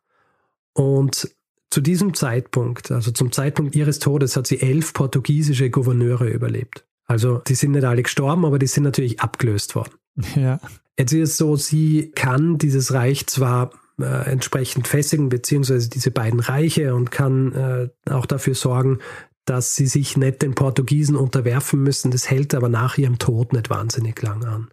Und 0.72 1.30
zu 1.70 1.80
diesem 1.80 2.14
Zeitpunkt, 2.14 2.90
also 2.90 3.12
zum 3.12 3.30
Zeitpunkt 3.30 3.76
ihres 3.76 4.00
Todes, 4.00 4.36
hat 4.36 4.46
sie 4.46 4.60
elf 4.60 4.92
portugiesische 4.92 5.70
Gouverneure 5.70 6.28
überlebt. 6.28 6.84
Also 7.06 7.38
die 7.46 7.54
sind 7.54 7.72
nicht 7.72 7.84
alle 7.84 8.02
gestorben, 8.02 8.44
aber 8.44 8.58
die 8.58 8.66
sind 8.66 8.84
natürlich 8.84 9.20
abgelöst 9.20 9.74
worden. 9.74 9.92
Ja. 10.34 10.60
Jetzt 10.98 11.12
ist 11.12 11.30
es 11.30 11.36
so, 11.36 11.56
sie 11.56 12.10
kann 12.14 12.58
dieses 12.58 12.92
Reich 12.92 13.26
zwar 13.26 13.70
äh, 14.00 14.30
entsprechend 14.30 14.88
festigen, 14.88 15.28
beziehungsweise 15.28 15.88
diese 15.88 16.10
beiden 16.10 16.40
Reiche 16.40 16.94
und 16.94 17.10
kann 17.10 17.52
äh, 17.52 17.88
auch 18.10 18.26
dafür 18.26 18.54
sorgen, 18.54 18.98
dass 19.44 19.74
sie 19.74 19.86
sich 19.86 20.16
nicht 20.16 20.42
den 20.42 20.54
Portugiesen 20.54 21.16
unterwerfen 21.16 21.82
müssen. 21.82 22.10
Das 22.10 22.30
hält 22.30 22.54
aber 22.54 22.68
nach 22.68 22.98
ihrem 22.98 23.18
Tod 23.18 23.52
nicht 23.52 23.70
wahnsinnig 23.70 24.20
lang 24.22 24.44
an. 24.44 24.70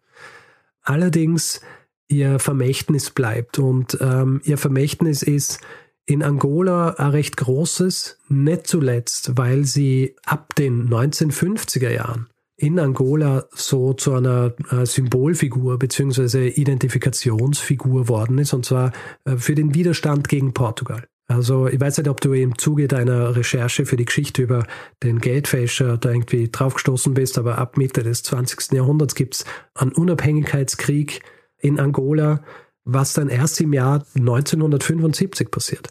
Allerdings 0.81 1.61
ihr 2.07 2.39
Vermächtnis 2.39 3.09
bleibt. 3.09 3.59
Und 3.59 3.97
ähm, 4.01 4.41
ihr 4.43 4.57
Vermächtnis 4.57 5.23
ist 5.23 5.59
in 6.05 6.23
Angola 6.23 6.91
ein 6.91 7.11
recht 7.11 7.37
großes, 7.37 8.19
nicht 8.29 8.67
zuletzt, 8.67 9.37
weil 9.37 9.65
sie 9.65 10.15
ab 10.25 10.55
den 10.55 10.89
1950er 10.89 11.89
Jahren 11.89 12.27
in 12.55 12.79
Angola 12.79 13.45
so 13.53 13.93
zu 13.93 14.13
einer 14.13 14.53
äh, 14.71 14.85
Symbolfigur 14.85 15.77
bzw. 15.77 16.47
Identifikationsfigur 16.47 18.07
worden 18.07 18.39
ist, 18.39 18.53
und 18.53 18.65
zwar 18.65 18.93
äh, 19.25 19.37
für 19.37 19.53
den 19.53 19.75
Widerstand 19.75 20.27
gegen 20.27 20.53
Portugal. 20.53 21.03
Also 21.27 21.67
ich 21.67 21.79
weiß 21.79 21.97
nicht, 21.97 22.09
ob 22.09 22.21
du 22.21 22.33
im 22.33 22.57
Zuge 22.57 22.87
deiner 22.87 23.35
Recherche 23.35 23.85
für 23.85 23.97
die 23.97 24.05
Geschichte 24.05 24.41
über 24.41 24.65
den 25.03 25.19
Geldfälscher 25.19 25.97
da 25.97 26.09
irgendwie 26.09 26.49
draufgestoßen 26.49 27.13
bist, 27.13 27.37
aber 27.37 27.57
ab 27.57 27.77
Mitte 27.77 28.01
des 28.01 28.23
20. 28.23 28.71
Jahrhunderts 28.71 29.13
gibt 29.13 29.35
es 29.35 29.45
einen 29.75 29.91
Unabhängigkeitskrieg 29.91 31.21
in 31.59 31.79
Angola, 31.79 32.43
was 32.83 33.13
dann 33.13 33.29
erst 33.29 33.59
im 33.61 33.73
Jahr 33.73 34.05
1975 34.15 35.51
passiert. 35.51 35.89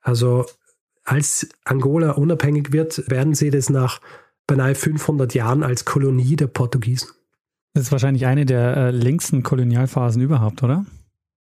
Also 0.00 0.46
als 1.04 1.48
Angola 1.64 2.12
unabhängig 2.12 2.72
wird, 2.72 3.10
werden 3.10 3.34
sie 3.34 3.50
das 3.50 3.70
nach 3.70 4.00
beinahe 4.46 4.74
500 4.74 5.34
Jahren 5.34 5.62
als 5.62 5.84
Kolonie 5.84 6.36
der 6.36 6.46
Portugiesen. 6.46 7.08
Das 7.72 7.84
ist 7.84 7.92
wahrscheinlich 7.92 8.26
eine 8.26 8.46
der 8.46 8.76
äh, 8.76 8.90
längsten 8.90 9.42
Kolonialphasen 9.42 10.22
überhaupt, 10.22 10.62
oder? 10.62 10.86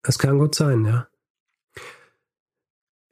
Das 0.01 0.17
kann 0.17 0.39
gut 0.39 0.55
sein, 0.55 0.85
ja. 0.85 1.07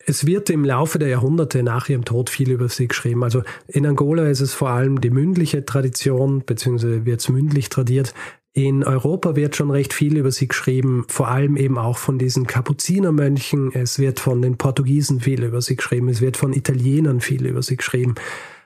Es 0.03 0.25
wird 0.25 0.49
im 0.49 0.65
Laufe 0.65 0.97
der 0.97 1.09
Jahrhunderte 1.09 1.61
nach 1.61 1.87
ihrem 1.87 2.05
Tod 2.05 2.31
viel 2.31 2.49
über 2.49 2.67
sie 2.69 2.87
geschrieben. 2.87 3.23
Also 3.23 3.43
in 3.67 3.85
Angola 3.85 4.27
ist 4.27 4.41
es 4.41 4.53
vor 4.53 4.69
allem 4.71 4.99
die 4.99 5.11
mündliche 5.11 5.63
Tradition, 5.63 6.43
beziehungsweise 6.43 7.05
wird 7.05 7.21
es 7.21 7.29
mündlich 7.29 7.69
tradiert. 7.69 8.15
In 8.53 8.83
Europa 8.83 9.37
wird 9.37 9.55
schon 9.55 9.71
recht 9.71 9.93
viel 9.93 10.17
über 10.17 10.31
sie 10.31 10.49
geschrieben, 10.49 11.05
vor 11.07 11.29
allem 11.29 11.55
eben 11.55 11.77
auch 11.77 11.97
von 11.97 12.19
diesen 12.19 12.47
Kapuzinermönchen. 12.47 13.71
Es 13.73 13.97
wird 13.97 14.19
von 14.19 14.41
den 14.41 14.57
Portugiesen 14.57 15.21
viel 15.21 15.43
über 15.43 15.61
sie 15.61 15.77
geschrieben, 15.77 16.09
es 16.09 16.19
wird 16.19 16.35
von 16.35 16.51
Italienern 16.51 17.21
viel 17.21 17.45
über 17.45 17.61
sie 17.61 17.77
geschrieben. 17.77 18.15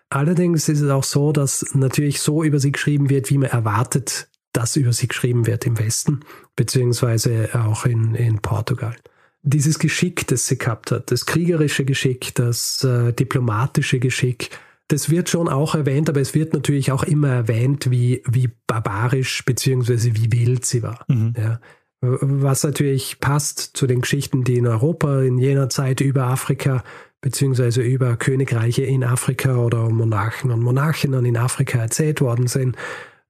Allerdings 0.10 0.70
ist 0.70 0.82
es 0.82 0.90
auch 0.90 1.04
so, 1.04 1.32
dass 1.32 1.76
natürlich 1.76 2.20
so 2.22 2.44
über 2.44 2.60
sie 2.60 2.72
geschrieben 2.72 3.10
wird, 3.10 3.30
wie 3.30 3.38
man 3.38 3.50
erwartet, 3.50 4.28
dass 4.54 4.76
über 4.76 4.94
sie 4.94 5.08
geschrieben 5.08 5.46
wird 5.46 5.66
im 5.68 5.78
Westen, 5.78 6.22
beziehungsweise 6.56 7.50
auch 7.54 7.86
in, 7.86 8.16
in 8.16 8.40
Portugal. 8.40 8.96
Dieses 9.44 9.78
Geschick, 9.78 10.26
das 10.28 10.48
sie 10.48 10.58
gehabt 10.58 10.90
hat, 10.90 11.12
das 11.12 11.28
kriegerische 11.28 11.86
Geschick, 11.86 12.34
das 12.34 12.84
äh, 12.84 13.14
diplomatische 13.14 14.00
Geschick, 14.00 14.50
das 14.88 15.10
wird 15.10 15.30
schon 15.30 15.48
auch 15.48 15.76
erwähnt, 15.76 16.10
aber 16.10 16.22
es 16.22 16.36
wird 16.36 16.54
natürlich 16.54 16.92
auch 16.92 17.04
immer 17.04 17.30
erwähnt, 17.30 17.90
wie, 17.90 18.22
wie 18.28 18.50
barbarisch 18.68 19.44
bzw. 19.46 20.12
wie 20.14 20.32
wild 20.32 20.66
sie 20.66 20.84
war. 20.84 21.06
Mhm. 21.08 21.34
Ja. 21.38 21.60
Was 22.02 22.64
natürlich 22.64 23.20
passt 23.20 23.60
zu 23.60 23.88
den 23.88 24.02
Geschichten, 24.02 24.44
die 24.44 24.58
in 24.58 24.68
Europa 24.68 25.22
in 25.22 25.40
jener 25.40 25.70
Zeit 25.70 26.02
über 26.02 26.26
Afrika 26.26 26.84
bzw. 27.22 27.82
über 27.82 28.16
Königreiche 28.18 28.84
in 28.84 29.04
Afrika 29.04 29.58
oder 29.58 29.90
Monarchen 29.90 30.52
und 30.52 30.62
Monarchinnen 30.62 31.26
in 31.26 31.38
Afrika 31.38 31.80
erzählt 31.80 32.22
worden 32.22 32.46
sind. 32.46 32.76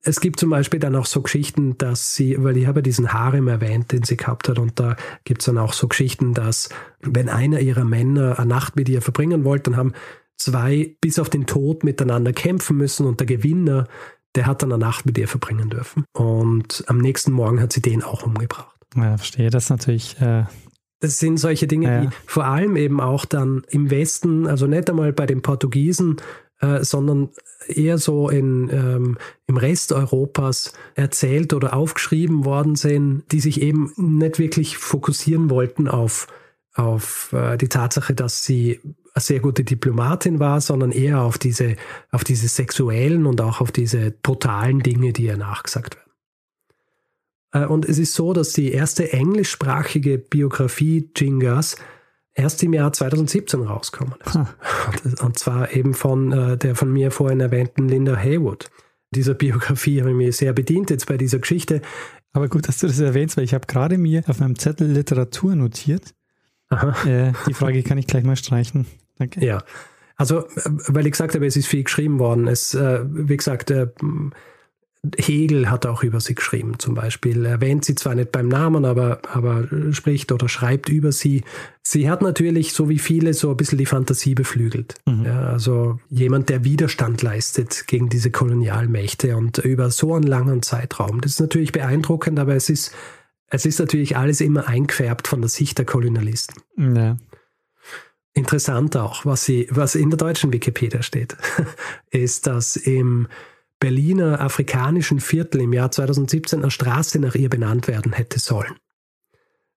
Es 0.02 0.20
gibt 0.20 0.40
zum 0.40 0.50
Beispiel 0.50 0.80
dann 0.80 0.96
auch 0.96 1.06
so 1.06 1.22
Geschichten, 1.22 1.78
dass 1.78 2.14
sie, 2.14 2.36
weil 2.44 2.58
ich 2.58 2.68
habe 2.68 2.84
diesen 2.84 3.14
Harem 3.14 3.48
erwähnt, 3.48 3.92
den 3.92 4.04
sie 4.04 4.18
gehabt 4.18 4.50
hat, 4.50 4.60
und 4.60 4.80
da 4.80 4.98
gibt 5.24 5.42
es 5.42 5.46
dann 5.46 5.58
auch 5.58 5.74
so 5.74 5.88
Geschichten, 5.88 6.34
dass 6.34 6.70
wenn 7.02 7.30
einer 7.30 7.62
ihrer 7.62 7.86
Männer 7.86 8.38
eine 8.38 8.48
Nacht 8.48 8.76
mit 8.76 8.88
ihr 8.90 9.02
verbringen 9.02 9.46
wollte, 9.46 9.72
dann 9.72 9.80
haben 9.80 9.94
zwei 10.38 10.96
bis 11.02 11.20
auf 11.20 11.30
den 11.30 11.46
Tod 11.46 11.84
miteinander 11.84 12.34
kämpfen 12.34 12.78
müssen 12.78 13.06
und 13.06 13.20
der 13.20 13.28
Gewinner, 13.28 13.88
der 14.36 14.46
hat 14.46 14.62
dann 14.62 14.72
eine 14.72 14.84
Nacht 14.84 15.06
mit 15.06 15.18
ihr 15.18 15.28
verbringen 15.28 15.70
dürfen. 15.70 16.06
Und 16.14 16.84
am 16.88 16.98
nächsten 16.98 17.32
Morgen 17.32 17.62
hat 17.62 17.74
sie 17.74 17.82
den 17.82 18.04
auch 18.04 18.24
umgebracht. 18.24 18.76
Ja, 18.96 19.18
verstehe. 19.18 19.50
Das 19.50 19.70
natürlich. 19.70 20.20
Äh 20.20 20.46
das 21.02 21.20
sind 21.20 21.38
solche 21.38 21.68
Dinge, 21.68 21.88
ja. 21.88 22.02
die 22.02 22.10
vor 22.26 22.46
allem 22.46 22.76
eben 22.78 23.00
auch 23.00 23.26
dann 23.26 23.64
im 23.70 23.92
Westen, 23.92 24.48
also 24.48 24.66
nicht 24.66 24.90
einmal 24.90 25.14
bei 25.14 25.26
den 25.26 25.42
Portugiesen, 25.42 26.18
äh, 26.62 26.84
sondern 26.84 27.30
eher 27.68 27.98
so 27.98 28.30
in, 28.30 28.70
ähm, 28.72 29.18
im 29.46 29.58
Rest 29.58 29.92
Europas 29.92 30.74
erzählt 30.96 31.54
oder 31.54 31.76
aufgeschrieben 31.76 32.46
worden 32.46 32.76
sind, 32.76 33.24
die 33.32 33.40
sich 33.40 33.62
eben 33.62 33.92
nicht 33.98 34.40
wirklich 34.40 34.78
fokussieren 34.78 35.50
wollten 35.50 35.88
auf, 35.88 36.28
auf 36.74 37.34
äh, 37.34 37.58
die 37.58 37.70
Tatsache, 37.70 38.14
dass 38.14 38.46
sie 38.46 38.80
eine 39.16 39.22
sehr 39.22 39.40
gute 39.40 39.64
Diplomatin 39.64 40.40
war, 40.40 40.60
sondern 40.60 40.92
eher 40.92 41.22
auf 41.22 41.38
diese, 41.38 41.78
auf 42.12 42.24
diese 42.24 42.48
sexuellen 42.50 43.26
und 43.26 43.40
auch 43.42 43.62
auf 43.62 43.72
diese 43.72 44.12
brutalen 44.12 44.82
Dinge, 44.82 45.14
die 45.14 45.24
ihr 45.24 45.38
nachgesagt 45.38 45.96
werden. 45.96 46.06
Äh, 47.54 47.66
und 47.66 47.86
es 47.86 47.98
ist 47.98 48.14
so, 48.14 48.34
dass 48.34 48.52
die 48.52 48.72
erste 48.72 49.12
englischsprachige 49.14 50.18
Biografie 50.18 51.10
Jingas 51.16 51.78
erst 52.34 52.62
im 52.64 52.74
Jahr 52.74 52.92
2017 52.92 53.62
rauskommen 53.62 54.16
ist. 54.26 54.36
Hm. 54.36 54.48
Und 55.22 55.40
zwar 55.40 55.72
eben 55.72 55.94
von 55.94 56.34
äh, 56.34 56.58
der 56.58 56.76
von 56.76 56.92
mir 56.92 57.10
vorhin 57.10 57.40
erwähnten 57.40 57.88
Linda 57.88 58.18
Haywood. 58.18 58.70
Dieser 59.12 59.34
Biografie 59.34 60.02
habe 60.02 60.10
ich 60.10 60.18
mir 60.18 60.34
sehr 60.34 60.52
bedient 60.52 60.90
jetzt 60.90 61.08
bei 61.08 61.16
dieser 61.16 61.40
Geschichte. 61.40 61.82
Aber 62.34 62.50
gut, 62.50 62.68
dass 62.68 62.80
du 62.80 62.88
das 62.88 63.00
erwähnst, 63.00 63.38
weil 63.38 63.46
ich 63.46 63.54
habe 63.54 63.66
gerade 63.66 63.98
mir 63.98 64.24
auf 64.28 64.42
meinem 64.42 64.60
Zettel 64.60 64.92
Literatur 64.92 65.56
notiert. 65.56 66.14
Äh, 67.06 67.32
die 67.48 67.54
Frage 67.54 67.84
kann 67.84 67.98
ich 67.98 68.08
gleich 68.08 68.26
mal 68.26 68.36
streichen. 68.36 68.86
Danke. 69.18 69.46
Ja. 69.46 69.64
Also, 70.16 70.40
äh, 70.48 70.62
weil 70.88 71.06
ich 71.06 71.12
gesagt 71.12 71.36
habe, 71.36 71.46
es 71.46 71.56
ist 71.56 71.68
viel 71.68 71.84
geschrieben 71.84 72.20
worden. 72.20 72.48
Es, 72.48 72.74
äh, 72.74 73.02
wie 73.08 73.38
gesagt, 73.38 73.72
äh, 73.72 73.88
Hegel 75.18 75.70
hat 75.70 75.86
auch 75.86 76.04
über 76.04 76.20
sie 76.20 76.36
geschrieben, 76.36 76.80
zum 76.80 76.96
Beispiel. 76.96 77.46
Erwähnt 77.46 77.86
sie 77.86 77.96
zwar 77.96 78.16
nicht 78.16 78.32
beim 78.32 78.48
Namen, 78.48 78.86
aber, 78.86 79.20
aber 79.32 79.68
spricht 79.92 80.32
oder 80.32 80.50
schreibt 80.50 80.90
über 80.90 81.12
sie. 81.12 81.44
Sie 81.84 82.10
hat 82.10 82.22
natürlich, 82.22 82.74
so 82.74 82.90
wie 82.90 83.00
viele, 83.00 83.34
so 83.34 83.52
ein 83.52 83.58
bisschen 83.58 83.78
die 83.78 83.86
Fantasie 83.86 84.36
beflügelt. 84.36 84.96
Mhm. 85.06 85.26
Ja, 85.26 85.50
also 85.50 86.00
jemand, 86.10 86.50
der 86.50 86.64
Widerstand 86.64 87.22
leistet 87.22 87.86
gegen 87.88 88.10
diese 88.10 88.32
Kolonialmächte 88.32 89.38
und 89.38 89.58
über 89.60 89.92
so 89.92 90.16
einen 90.16 90.26
langen 90.26 90.62
Zeitraum. 90.62 91.22
Das 91.22 91.34
ist 91.34 91.42
natürlich 91.42 91.72
beeindruckend, 91.72 92.40
aber 92.40 92.56
es 92.56 92.70
ist, 92.70 92.92
es 93.50 93.66
ist 93.66 93.80
natürlich 93.80 94.18
alles 94.18 94.42
immer 94.42 94.68
eingefärbt 94.68 95.28
von 95.28 95.42
der 95.42 95.50
Sicht 95.50 95.78
der 95.78 95.86
Kolonialisten. 95.86 96.64
Ja. 96.78 97.18
Interessant 98.36 98.98
auch, 98.98 99.26
was, 99.26 99.46
sie, 99.46 99.68
was 99.72 99.96
in 99.96 100.10
der 100.10 100.18
deutschen 100.18 100.52
Wikipedia 100.52 101.02
steht, 101.02 101.38
ist, 102.12 102.48
dass 102.48 102.76
im 102.76 103.28
Berliner 103.80 104.42
afrikanischen 104.42 105.22
Viertel 105.22 105.62
im 105.62 105.72
Jahr 105.72 105.90
2017 105.90 106.60
eine 106.60 106.70
Straße 106.70 107.18
nach 107.20 107.36
ihr 107.36 107.50
benannt 107.50 107.88
werden 107.88 108.12
hätte 108.12 108.40
sollen. 108.40 108.76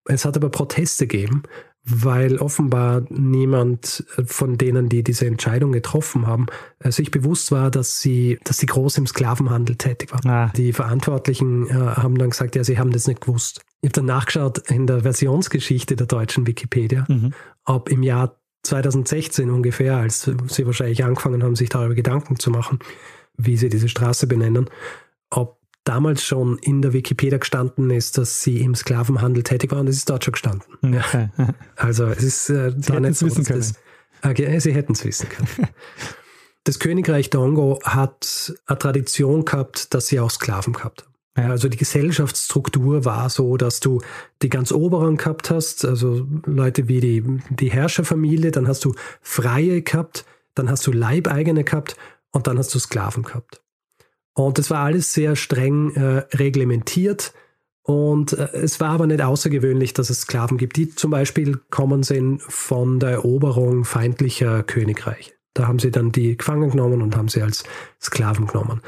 Es 0.06 0.24
hat 0.24 0.36
aber 0.36 0.48
Proteste 0.48 1.06
gegeben, 1.06 1.44
weil 1.84 2.38
offenbar 2.38 3.04
niemand 3.10 4.04
von 4.24 4.58
denen, 4.58 4.88
die 4.88 5.04
diese 5.04 5.26
Entscheidung 5.26 5.72
getroffen 5.72 6.26
haben, 6.26 6.46
äh, 6.80 6.90
sich 6.90 7.10
bewusst 7.10 7.52
war, 7.52 7.70
dass 7.70 8.00
sie, 8.00 8.38
dass 8.44 8.58
sie 8.58 8.66
groß 8.66 8.98
im 8.98 9.06
Sklavenhandel 9.06 9.76
tätig 9.76 10.12
waren. 10.12 10.28
Ah. 10.28 10.52
Die 10.56 10.72
Verantwortlichen 10.72 11.68
äh, 11.68 11.72
haben 11.72 12.18
dann 12.18 12.30
gesagt, 12.30 12.56
ja, 12.56 12.64
sie 12.64 12.78
haben 12.78 12.90
das 12.90 13.06
nicht 13.06 13.20
gewusst. 13.20 13.60
Ich 13.80 13.88
habe 13.88 13.94
dann 13.94 14.06
nachgeschaut 14.06 14.58
in 14.70 14.86
der 14.86 15.00
Versionsgeschichte 15.00 15.96
der 15.96 16.06
deutschen 16.06 16.46
Wikipedia, 16.46 17.06
mhm. 17.08 17.32
ob 17.64 17.88
im 17.88 18.02
Jahr 18.02 18.38
2016 18.62 19.50
ungefähr, 19.50 19.96
als 19.96 20.30
sie 20.48 20.66
wahrscheinlich 20.66 21.04
angefangen 21.04 21.42
haben, 21.42 21.56
sich 21.56 21.68
darüber 21.68 21.94
Gedanken 21.94 22.38
zu 22.38 22.50
machen, 22.50 22.78
wie 23.36 23.56
sie 23.56 23.68
diese 23.68 23.88
Straße 23.88 24.26
benennen, 24.26 24.68
ob 25.30 25.58
damals 25.84 26.22
schon 26.22 26.58
in 26.58 26.82
der 26.82 26.92
Wikipedia 26.92 27.38
gestanden 27.38 27.90
ist, 27.90 28.18
dass 28.18 28.42
sie 28.42 28.60
im 28.60 28.74
Sklavenhandel 28.74 29.42
tätig 29.42 29.72
waren, 29.72 29.86
das 29.86 29.96
ist 29.96 30.10
dort 30.10 30.24
schon 30.24 30.32
gestanden. 30.32 30.78
Okay. 30.98 31.28
Also 31.76 32.06
es 32.06 32.22
ist 32.22 32.50
äh, 32.50 32.72
da 32.76 33.00
nicht 33.00 33.16
so, 33.16 33.26
wissen 33.26 33.44
können. 33.44 33.60
Das, 34.22 34.38
äh, 34.38 34.58
sie 34.60 34.74
hätten 34.74 34.92
es 34.92 35.04
wissen 35.04 35.28
können. 35.28 35.48
das 36.64 36.78
Königreich 36.78 37.30
Dongo 37.30 37.78
hat 37.84 38.54
eine 38.66 38.78
Tradition 38.78 39.44
gehabt, 39.44 39.94
dass 39.94 40.08
sie 40.08 40.20
auch 40.20 40.30
Sklaven 40.30 40.74
gehabt 40.74 41.02
haben. 41.02 41.12
Also 41.46 41.68
die 41.68 41.76
Gesellschaftsstruktur 41.76 43.04
war 43.04 43.30
so, 43.30 43.56
dass 43.56 43.80
du 43.80 44.00
die 44.42 44.48
ganz 44.48 44.72
Oberen 44.72 45.16
gehabt 45.16 45.50
hast, 45.50 45.84
also 45.84 46.26
Leute 46.46 46.88
wie 46.88 47.00
die, 47.00 47.24
die 47.50 47.70
Herrscherfamilie, 47.70 48.50
dann 48.50 48.66
hast 48.66 48.84
du 48.84 48.94
Freie 49.20 49.82
gehabt, 49.82 50.24
dann 50.54 50.68
hast 50.70 50.86
du 50.86 50.92
Leibeigene 50.92 51.64
gehabt 51.64 51.96
und 52.32 52.46
dann 52.46 52.58
hast 52.58 52.74
du 52.74 52.78
Sklaven 52.78 53.22
gehabt. 53.22 53.60
Und 54.34 54.58
das 54.58 54.70
war 54.70 54.84
alles 54.84 55.12
sehr 55.12 55.36
streng 55.36 55.94
äh, 55.94 56.24
reglementiert. 56.36 57.32
Und 57.82 58.32
äh, 58.34 58.48
es 58.52 58.80
war 58.80 58.90
aber 58.90 59.06
nicht 59.06 59.22
außergewöhnlich, 59.22 59.94
dass 59.94 60.10
es 60.10 60.22
Sklaven 60.22 60.58
gibt, 60.58 60.76
die 60.76 60.94
zum 60.94 61.10
Beispiel 61.10 61.60
kommen 61.70 62.02
sind 62.02 62.42
von 62.42 63.00
der 63.00 63.10
Eroberung 63.10 63.84
feindlicher 63.84 64.62
Königreiche. 64.62 65.32
Da 65.54 65.66
haben 65.66 65.78
sie 65.78 65.90
dann 65.90 66.12
die 66.12 66.36
gefangen 66.36 66.70
genommen 66.70 67.02
und 67.02 67.16
haben 67.16 67.28
sie 67.28 67.42
als 67.42 67.64
Sklaven 68.00 68.46
genommen. 68.46 68.80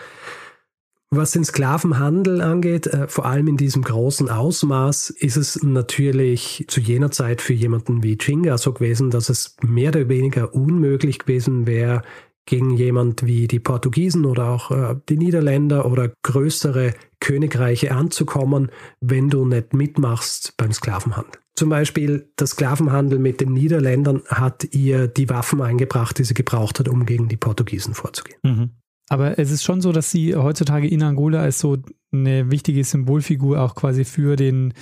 Was 1.12 1.32
den 1.32 1.44
Sklavenhandel 1.44 2.40
angeht, 2.40 2.86
äh, 2.86 3.08
vor 3.08 3.26
allem 3.26 3.48
in 3.48 3.56
diesem 3.56 3.82
großen 3.82 4.28
Ausmaß, 4.28 5.10
ist 5.10 5.36
es 5.36 5.60
natürlich 5.60 6.64
zu 6.68 6.80
jener 6.80 7.10
Zeit 7.10 7.40
für 7.40 7.52
jemanden 7.52 8.04
wie 8.04 8.16
Chinga 8.16 8.56
so 8.58 8.72
gewesen, 8.72 9.10
dass 9.10 9.28
es 9.28 9.56
mehr 9.60 9.88
oder 9.88 10.08
weniger 10.08 10.54
unmöglich 10.54 11.18
gewesen 11.18 11.66
wäre, 11.66 12.02
gegen 12.46 12.76
jemand 12.76 13.26
wie 13.26 13.48
die 13.48 13.58
Portugiesen 13.58 14.24
oder 14.24 14.48
auch 14.48 14.70
äh, 14.70 14.96
die 15.08 15.16
Niederländer 15.16 15.84
oder 15.86 16.12
größere 16.22 16.94
Königreiche 17.18 17.92
anzukommen, 17.92 18.70
wenn 19.00 19.30
du 19.30 19.44
nicht 19.44 19.74
mitmachst 19.74 20.54
beim 20.56 20.72
Sklavenhandel. 20.72 21.40
Zum 21.54 21.68
Beispiel 21.68 22.32
der 22.38 22.46
Sklavenhandel 22.46 23.18
mit 23.18 23.40
den 23.40 23.52
Niederländern 23.52 24.22
hat 24.28 24.72
ihr 24.72 25.08
die 25.08 25.28
Waffen 25.28 25.60
eingebracht, 25.60 26.18
die 26.18 26.24
sie 26.24 26.34
gebraucht 26.34 26.78
hat, 26.78 26.88
um 26.88 27.04
gegen 27.04 27.28
die 27.28 27.36
Portugiesen 27.36 27.94
vorzugehen. 27.94 28.38
Mhm. 28.42 28.70
Aber 29.10 29.40
es 29.40 29.50
ist 29.50 29.64
schon 29.64 29.80
so, 29.80 29.90
dass 29.90 30.12
sie 30.12 30.36
heutzutage 30.36 30.86
in 30.86 31.02
Angola 31.02 31.40
als 31.42 31.58
so 31.58 31.76
eine 32.12 32.50
wichtige 32.52 32.84
Symbolfigur 32.84 33.60
auch 33.60 33.74
quasi 33.74 34.04
für 34.04 34.36
den, 34.36 34.72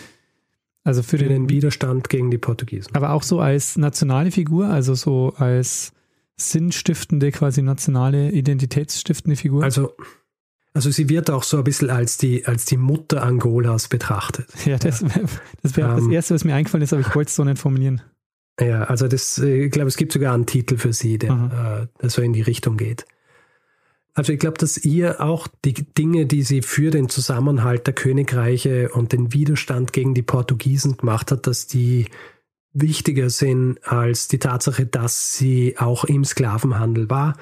also 0.84 1.02
für, 1.02 1.16
für 1.16 1.24
den, 1.24 1.28
den, 1.28 1.48
Widerstand 1.48 2.10
gegen 2.10 2.30
die 2.30 2.36
Portugiesen. 2.36 2.94
Aber 2.94 3.12
auch 3.12 3.22
so 3.22 3.40
als 3.40 3.78
nationale 3.78 4.30
Figur, 4.30 4.68
also 4.68 4.94
so 4.94 5.32
als 5.38 5.92
sinnstiftende, 6.36 7.32
quasi 7.32 7.62
nationale, 7.62 8.30
identitätsstiftende 8.30 9.34
Figur. 9.34 9.64
Also, 9.64 9.94
also 10.74 10.90
sie 10.90 11.08
wird 11.08 11.30
auch 11.30 11.42
so 11.42 11.56
ein 11.56 11.64
bisschen 11.64 11.88
als 11.88 12.18
die, 12.18 12.44
als 12.44 12.66
die 12.66 12.76
Mutter 12.76 13.22
Angolas 13.22 13.88
betrachtet. 13.88 14.46
Ja, 14.66 14.76
das 14.76 15.02
wäre 15.02 15.26
das, 15.62 15.74
wär 15.74 15.88
ähm, 15.88 15.96
das 15.96 16.06
Erste, 16.08 16.34
was 16.34 16.44
mir 16.44 16.54
eingefallen 16.54 16.84
ist, 16.84 16.92
aber 16.92 17.00
ich 17.00 17.14
wollte 17.14 17.30
es 17.30 17.34
so 17.34 17.44
nicht 17.44 17.58
formulieren. 17.58 18.02
Ja, 18.60 18.84
also 18.84 19.08
das, 19.08 19.38
äh, 19.38 19.64
ich 19.64 19.72
glaube, 19.72 19.88
es 19.88 19.96
gibt 19.96 20.12
sogar 20.12 20.34
einen 20.34 20.44
Titel 20.44 20.76
für 20.76 20.92
sie, 20.92 21.16
der, 21.16 21.88
äh, 21.90 22.00
der 22.02 22.10
so 22.10 22.20
in 22.20 22.34
die 22.34 22.42
Richtung 22.42 22.76
geht. 22.76 23.06
Also 24.14 24.32
ich 24.32 24.40
glaube, 24.40 24.58
dass 24.58 24.76
ihr 24.78 25.20
auch 25.20 25.46
die 25.64 25.74
Dinge, 25.74 26.26
die 26.26 26.42
sie 26.42 26.62
für 26.62 26.90
den 26.90 27.08
Zusammenhalt 27.08 27.86
der 27.86 27.94
Königreiche 27.94 28.90
und 28.90 29.12
den 29.12 29.32
Widerstand 29.32 29.92
gegen 29.92 30.14
die 30.14 30.22
Portugiesen 30.22 30.96
gemacht 30.96 31.30
hat, 31.30 31.46
dass 31.46 31.66
die 31.66 32.06
wichtiger 32.72 33.30
sind 33.30 33.78
als 33.84 34.28
die 34.28 34.38
Tatsache, 34.38 34.86
dass 34.86 35.34
sie 35.36 35.76
auch 35.78 36.04
im 36.04 36.24
Sklavenhandel 36.24 37.08
war. 37.10 37.36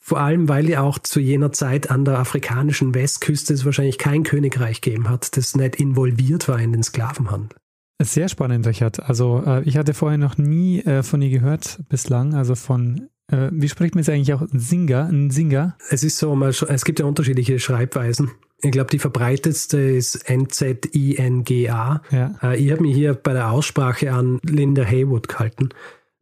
Vor 0.00 0.20
allem, 0.20 0.48
weil 0.48 0.68
ihr 0.68 0.82
auch 0.82 0.98
zu 0.98 1.20
jener 1.20 1.52
Zeit 1.52 1.90
an 1.90 2.04
der 2.04 2.18
afrikanischen 2.18 2.94
Westküste 2.94 3.52
es 3.52 3.64
wahrscheinlich 3.64 3.98
kein 3.98 4.22
Königreich 4.22 4.80
gegeben 4.80 5.08
hat, 5.08 5.36
das 5.36 5.54
nicht 5.54 5.76
involviert 5.76 6.48
war 6.48 6.58
in 6.58 6.72
den 6.72 6.82
Sklavenhandel. 6.82 7.58
Sehr 8.00 8.28
spannend, 8.28 8.66
Richard. 8.66 9.00
Also 9.00 9.42
äh, 9.44 9.62
ich 9.64 9.76
hatte 9.76 9.92
vorher 9.92 10.18
noch 10.18 10.38
nie 10.38 10.80
äh, 10.80 11.02
von 11.02 11.20
ihr 11.20 11.30
gehört 11.30 11.80
bislang, 11.88 12.34
also 12.34 12.54
von 12.54 13.08
äh, 13.30 13.48
wie 13.52 13.68
spricht 13.68 13.94
man 13.94 14.02
es 14.02 14.08
eigentlich 14.08 14.32
auch? 14.32 14.42
Singer? 14.52 15.08
Ein 15.10 15.30
Singer? 15.30 15.76
Es 15.90 16.02
ist 16.02 16.18
so, 16.18 16.40
es 16.42 16.84
gibt 16.84 17.00
ja 17.00 17.06
unterschiedliche 17.06 17.58
Schreibweisen. 17.58 18.30
Ich 18.60 18.72
glaube, 18.72 18.90
die 18.90 18.98
verbreitetste 18.98 19.78
ist 19.78 20.28
N-Z-I-N-G-A. 20.28 22.02
Ja. 22.10 22.34
Äh, 22.42 22.56
ich 22.56 22.72
habe 22.72 22.82
mich 22.82 22.94
hier 22.94 23.14
bei 23.14 23.32
der 23.32 23.50
Aussprache 23.50 24.12
an 24.12 24.40
Linda 24.42 24.82
Haywood 24.82 25.28
gehalten. 25.28 25.68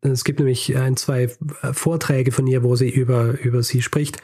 Es 0.02 0.24
gibt 0.24 0.38
nämlich 0.38 0.76
ein, 0.76 0.96
zwei 0.96 1.30
Vorträge 1.72 2.32
von 2.32 2.46
ihr, 2.46 2.62
wo 2.62 2.76
sie 2.76 2.90
über, 2.90 3.40
über 3.40 3.62
sie 3.62 3.82
spricht. 3.82 4.18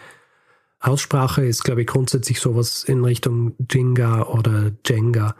Aussprache 0.80 1.45
ist, 1.45 1.64
glaube 1.64 1.83
ich, 1.83 1.87
grundsätzlich 1.87 2.41
sowas 2.41 2.85
in 2.85 3.05
Richtung 3.05 3.55
Jinga 3.70 4.24
oder 4.24 4.72
Jenga. 4.85 5.37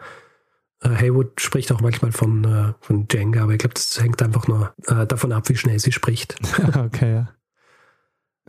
Äh, 0.83 0.91
Haywood 0.91 1.41
spricht 1.41 1.73
auch 1.73 1.81
manchmal 1.81 2.13
von, 2.13 2.45
äh, 2.45 2.73
von 2.81 3.07
Jenga, 3.11 3.43
aber 3.43 3.53
ich 3.53 3.59
glaube, 3.59 3.75
das 3.75 4.01
hängt 4.01 4.23
einfach 4.23 4.49
nur 4.49 4.75
äh, 4.87 5.07
davon 5.07 5.33
ab, 5.33 5.49
wie 5.49 5.57
schnell 5.57 5.79
sie 5.79 5.93
spricht. 5.93 6.37
okay, 6.77 7.15
ja. 7.15 7.29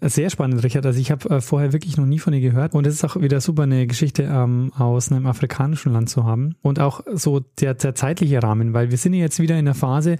Sehr 0.02 0.30
spannend, 0.30 0.64
Richard. 0.64 0.86
Also 0.86 1.00
ich 1.00 1.12
habe 1.12 1.30
äh, 1.30 1.42
vorher 1.42 1.72
wirklich 1.72 1.98
noch 1.98 2.06
nie 2.06 2.20
von 2.20 2.34
ihr 2.34 2.42
gehört. 2.42 2.74
Und 2.74 2.86
es 2.88 2.96
ist 2.96 3.04
auch 3.04 3.22
wieder 3.22 3.40
super, 3.40 3.64
eine 3.64 3.88
Geschichte 3.88 4.24
ähm, 4.24 4.74
aus 4.76 5.12
einem 5.12 5.28
afrikanischen 5.28 5.94
Land 5.94 6.10
zu 6.10 6.26
haben. 6.26 6.56
Und 6.62 6.80
auch 6.80 7.02
so 7.14 7.40
der, 7.40 7.76
der 7.76 7.96
zeitliche 7.96 8.42
Rahmen, 8.42 8.74
weil 8.74 8.90
wir 8.90 8.98
sind 8.98 9.14
jetzt 9.14 9.40
wieder 9.40 9.58
in 9.58 9.66
der 9.66 9.76
Phase, 9.76 10.18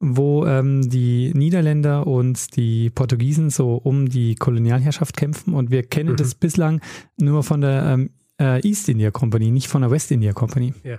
wo 0.00 0.44
ähm, 0.44 0.88
die 0.90 1.32
Niederländer 1.34 2.06
und 2.06 2.56
die 2.56 2.90
Portugiesen 2.90 3.48
so 3.48 3.76
um 3.76 4.08
die 4.08 4.34
Kolonialherrschaft 4.34 5.16
kämpfen. 5.16 5.54
Und 5.54 5.70
wir 5.70 5.84
kennen 5.84 6.12
mhm. 6.12 6.16
das 6.16 6.34
bislang 6.34 6.80
nur 7.16 7.44
von 7.44 7.60
der 7.60 7.84
ähm, 7.84 8.10
äh, 8.40 8.60
East 8.68 8.88
India 8.88 9.12
Company, 9.12 9.52
nicht 9.52 9.68
von 9.68 9.82
der 9.82 9.90
West 9.92 10.10
India 10.10 10.32
Company. 10.32 10.74
Ja. 10.82 10.98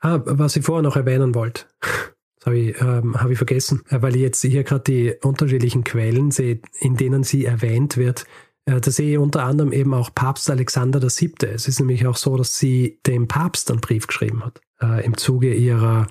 Ah, 0.00 0.20
was 0.24 0.56
ich 0.56 0.64
vorher 0.64 0.82
noch 0.82 0.96
erwähnen 0.96 1.34
wollte, 1.34 1.64
das 1.80 1.90
habe 2.46 2.58
ich, 2.58 2.80
ähm, 2.80 3.20
hab 3.20 3.30
ich 3.30 3.38
vergessen, 3.38 3.82
äh, 3.88 4.02
weil 4.02 4.14
ich 4.14 4.22
jetzt 4.22 4.42
hier 4.42 4.64
gerade 4.64 4.84
die 4.84 5.14
unterschiedlichen 5.22 5.84
Quellen 5.84 6.30
sehe, 6.30 6.60
in 6.78 6.96
denen 6.96 7.22
sie 7.24 7.44
erwähnt 7.44 7.96
wird. 7.96 8.24
Äh, 8.66 8.80
da 8.80 8.90
sehe 8.90 9.12
ich 9.12 9.18
unter 9.18 9.44
anderem 9.44 9.72
eben 9.72 9.94
auch 9.94 10.14
Papst 10.14 10.50
Alexander 10.50 11.00
VII. 11.00 11.34
Es 11.52 11.68
ist 11.68 11.80
nämlich 11.80 12.06
auch 12.06 12.16
so, 12.16 12.36
dass 12.36 12.58
sie 12.58 13.00
dem 13.06 13.28
Papst 13.28 13.70
einen 13.70 13.80
Brief 13.80 14.06
geschrieben 14.06 14.44
hat, 14.44 14.60
äh, 14.80 15.04
im 15.04 15.16
Zuge 15.16 15.54
ihrer, 15.54 16.06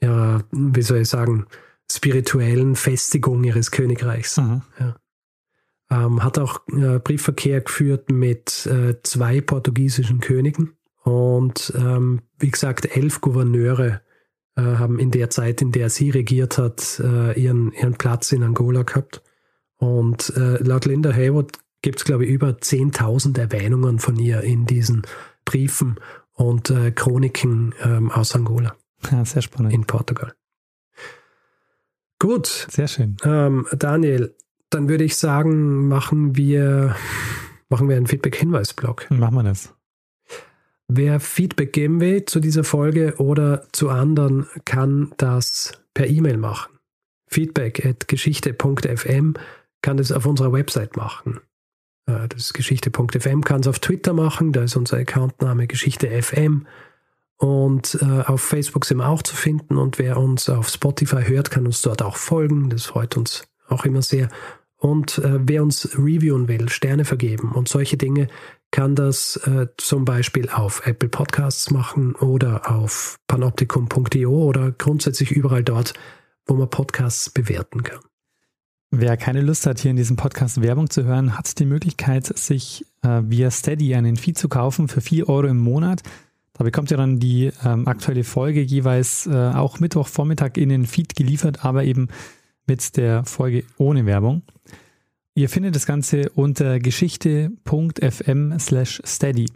ihrer, 0.00 0.44
wie 0.50 0.82
soll 0.82 0.98
ich 0.98 1.08
sagen, 1.08 1.46
spirituellen 1.90 2.74
Festigung 2.74 3.44
ihres 3.44 3.70
Königreichs. 3.70 4.36
Ja. 4.36 4.96
Ähm, 5.88 6.24
hat 6.24 6.38
auch 6.38 6.66
äh, 6.68 6.98
Briefverkehr 6.98 7.60
geführt 7.60 8.10
mit 8.10 8.66
äh, 8.66 9.00
zwei 9.02 9.40
portugiesischen 9.40 10.18
Königen 10.20 10.76
und 11.06 11.72
ähm, 11.76 12.22
wie 12.40 12.50
gesagt, 12.50 12.96
elf 12.96 13.20
Gouverneure 13.20 14.00
äh, 14.56 14.60
haben 14.60 14.98
in 14.98 15.12
der 15.12 15.30
Zeit, 15.30 15.62
in 15.62 15.70
der 15.70 15.88
sie 15.88 16.10
regiert 16.10 16.58
hat, 16.58 17.00
äh, 17.00 17.40
ihren, 17.40 17.70
ihren 17.70 17.94
Platz 17.94 18.32
in 18.32 18.42
Angola 18.42 18.82
gehabt. 18.82 19.22
Und 19.76 20.32
äh, 20.36 20.60
laut 20.64 20.84
Linda 20.84 21.12
Haywood 21.12 21.58
gibt 21.80 22.00
es, 22.00 22.04
glaube 22.04 22.24
ich, 22.24 22.30
über 22.30 22.48
10.000 22.48 23.38
Erwähnungen 23.38 24.00
von 24.00 24.16
ihr 24.16 24.40
in 24.40 24.66
diesen 24.66 25.02
Briefen 25.44 26.00
und 26.32 26.70
äh, 26.70 26.90
Chroniken 26.90 27.72
ähm, 27.84 28.10
aus 28.10 28.34
Angola. 28.34 28.74
Ja, 29.08 29.24
sehr 29.24 29.42
spannend. 29.42 29.74
In 29.74 29.84
Portugal. 29.84 30.34
Gut. 32.18 32.66
Sehr 32.68 32.88
schön. 32.88 33.16
Ähm, 33.22 33.68
Daniel, 33.70 34.34
dann 34.70 34.88
würde 34.88 35.04
ich 35.04 35.16
sagen, 35.16 35.86
machen 35.86 36.34
wir, 36.34 36.96
machen 37.68 37.88
wir 37.88 37.96
einen 37.96 38.08
Feedback-Hinweis-Blog. 38.08 39.08
Machen 39.10 39.36
wir 39.36 39.44
das. 39.44 39.75
Wer 40.88 41.18
Feedback 41.18 41.72
geben 41.72 42.00
will 42.00 42.24
zu 42.24 42.38
dieser 42.38 42.62
Folge 42.62 43.16
oder 43.18 43.66
zu 43.72 43.88
anderen, 43.88 44.46
kann 44.64 45.12
das 45.16 45.72
per 45.94 46.06
E-Mail 46.06 46.36
machen. 46.36 46.78
Feedback 47.26 47.84
at 47.84 48.06
geschichte.fm 48.06 49.34
kann 49.82 49.98
es 49.98 50.12
auf 50.12 50.26
unserer 50.26 50.52
Website 50.52 50.96
machen. 50.96 51.40
Äh, 52.06 52.28
das 52.28 52.42
ist 52.42 52.54
geschichte.fm, 52.54 53.42
kann 53.42 53.60
es 53.60 53.66
auf 53.66 53.80
Twitter 53.80 54.12
machen, 54.12 54.52
da 54.52 54.62
ist 54.62 54.76
unser 54.76 54.98
Accountname 54.98 55.66
geschichte.fm. 55.66 56.66
Und 57.38 57.98
äh, 58.00 58.22
auf 58.22 58.40
Facebook 58.40 58.86
sind 58.86 58.98
wir 58.98 59.08
auch 59.08 59.22
zu 59.22 59.36
finden 59.36 59.76
und 59.76 59.98
wer 59.98 60.16
uns 60.16 60.48
auf 60.48 60.68
Spotify 60.68 61.22
hört, 61.24 61.50
kann 61.50 61.66
uns 61.66 61.82
dort 61.82 62.00
auch 62.00 62.16
folgen. 62.16 62.70
Das 62.70 62.86
freut 62.86 63.16
uns 63.16 63.46
auch 63.68 63.84
immer 63.84 64.00
sehr. 64.00 64.30
Und 64.78 65.18
äh, 65.18 65.40
wer 65.42 65.62
uns 65.62 65.98
reviewen 65.98 66.48
will, 66.48 66.68
Sterne 66.68 67.04
vergeben 67.04 67.52
und 67.52 67.68
solche 67.68 67.96
Dinge, 67.96 68.28
kann 68.70 68.94
das 68.94 69.36
äh, 69.44 69.68
zum 69.76 70.04
Beispiel 70.04 70.48
auf 70.50 70.86
Apple 70.86 71.08
Podcasts 71.08 71.70
machen 71.70 72.14
oder 72.14 72.70
auf 72.70 73.16
panoptikum.io 73.26 74.30
oder 74.30 74.72
grundsätzlich 74.72 75.30
überall 75.30 75.64
dort, 75.64 75.94
wo 76.46 76.54
man 76.54 76.68
Podcasts 76.68 77.30
bewerten 77.30 77.82
kann. 77.82 78.00
Wer 78.90 79.16
keine 79.16 79.40
Lust 79.40 79.66
hat, 79.66 79.80
hier 79.80 79.90
in 79.90 79.96
diesem 79.96 80.16
Podcast 80.16 80.62
Werbung 80.62 80.90
zu 80.90 81.04
hören, 81.04 81.36
hat 81.36 81.58
die 81.58 81.66
Möglichkeit, 81.66 82.26
sich 82.38 82.86
äh, 83.02 83.22
via 83.24 83.50
Steady 83.50 83.94
einen 83.94 84.16
Feed 84.16 84.38
zu 84.38 84.48
kaufen 84.48 84.88
für 84.88 85.00
4 85.00 85.28
Euro 85.28 85.48
im 85.48 85.58
Monat. 85.58 86.02
Da 86.52 86.64
bekommt 86.64 86.90
ihr 86.90 86.96
dann 86.96 87.18
die 87.18 87.52
ähm, 87.64 87.86
aktuelle 87.86 88.24
Folge 88.24 88.62
jeweils 88.62 89.26
äh, 89.26 89.50
auch 89.50 89.80
Mittwochvormittag 89.80 90.52
in 90.56 90.68
den 90.68 90.86
Feed 90.86 91.16
geliefert, 91.16 91.64
aber 91.64 91.84
eben 91.84 92.08
mit 92.66 92.96
der 92.96 93.24
Folge 93.24 93.64
ohne 93.76 94.06
Werbung. 94.06 94.42
Ihr 95.36 95.50
findet 95.50 95.76
das 95.76 95.84
Ganze 95.84 96.30
unter 96.30 96.78
geschichte.fm 96.78 98.58
slash 98.58 99.02
steady. 99.04 99.46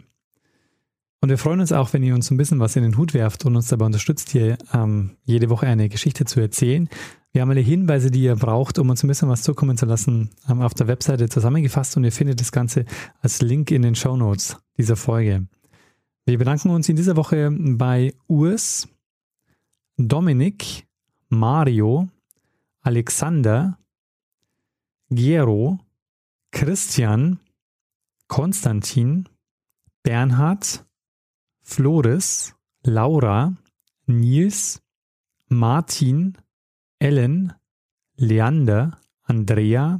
Und 1.21 1.29
wir 1.29 1.39
freuen 1.39 1.59
uns 1.59 1.71
auch, 1.71 1.91
wenn 1.91 2.03
ihr 2.03 2.13
uns 2.13 2.29
ein 2.29 2.37
bisschen 2.37 2.59
was 2.59 2.75
in 2.75 2.83
den 2.83 2.97
Hut 2.99 3.15
werft 3.15 3.47
und 3.47 3.55
uns 3.55 3.69
dabei 3.69 3.87
unterstützt, 3.87 4.29
hier 4.29 4.59
ähm, 4.75 5.17
jede 5.25 5.49
Woche 5.49 5.65
eine 5.65 5.89
Geschichte 5.89 6.25
zu 6.25 6.39
erzählen. 6.39 6.87
Wir 7.31 7.41
haben 7.41 7.49
alle 7.49 7.61
Hinweise, 7.61 8.11
die 8.11 8.21
ihr 8.21 8.35
braucht, 8.35 8.77
um 8.77 8.91
uns 8.91 9.03
ein 9.03 9.07
bisschen 9.07 9.27
was 9.27 9.41
zukommen 9.41 9.75
zu 9.75 9.87
lassen, 9.87 10.29
ähm, 10.47 10.61
auf 10.61 10.75
der 10.75 10.87
Webseite 10.87 11.29
zusammengefasst 11.29 11.97
und 11.97 12.03
ihr 12.03 12.11
findet 12.11 12.39
das 12.41 12.51
Ganze 12.51 12.85
als 13.21 13.41
Link 13.41 13.71
in 13.71 13.81
den 13.81 13.95
Show 13.95 14.15
Notes 14.15 14.57
dieser 14.77 14.95
Folge. 14.95 15.47
Wir 16.25 16.37
bedanken 16.37 16.69
uns 16.69 16.89
in 16.89 16.95
dieser 16.95 17.15
Woche 17.15 17.49
bei 17.51 18.13
Urs, 18.27 18.87
Dominik, 19.97 20.85
Mario, 21.29 22.07
Alexander, 22.81 23.79
Gero, 25.13 25.77
Christian, 26.51 27.39
Konstantin, 28.27 29.27
Bernhard, 30.03 30.85
Floris, 31.61 32.55
Laura, 32.85 33.53
Nils, 34.07 34.81
Martin, 35.49 36.37
Ellen, 36.99 37.53
Leander, 38.17 38.97
Andrea, 39.23 39.99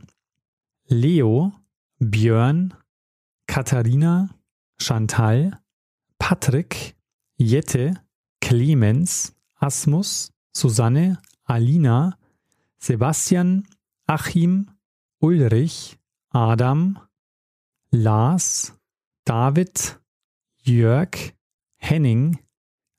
Leo, 0.88 1.52
Björn, 2.00 2.74
Katharina, 3.48 4.30
Chantal, 4.80 5.52
Patrick, 6.20 6.96
Jette, 7.38 7.94
Clemens, 8.40 9.34
Asmus, 9.60 10.32
Susanne, 10.54 11.18
Alina, 11.46 12.18
Sebastian, 12.80 13.64
Achim, 14.08 14.68
Ulrich, 15.22 16.00
Adam, 16.32 17.00
Lars, 17.92 18.74
David, 19.24 20.00
Jörg, 20.64 21.34
Henning, 21.78 22.40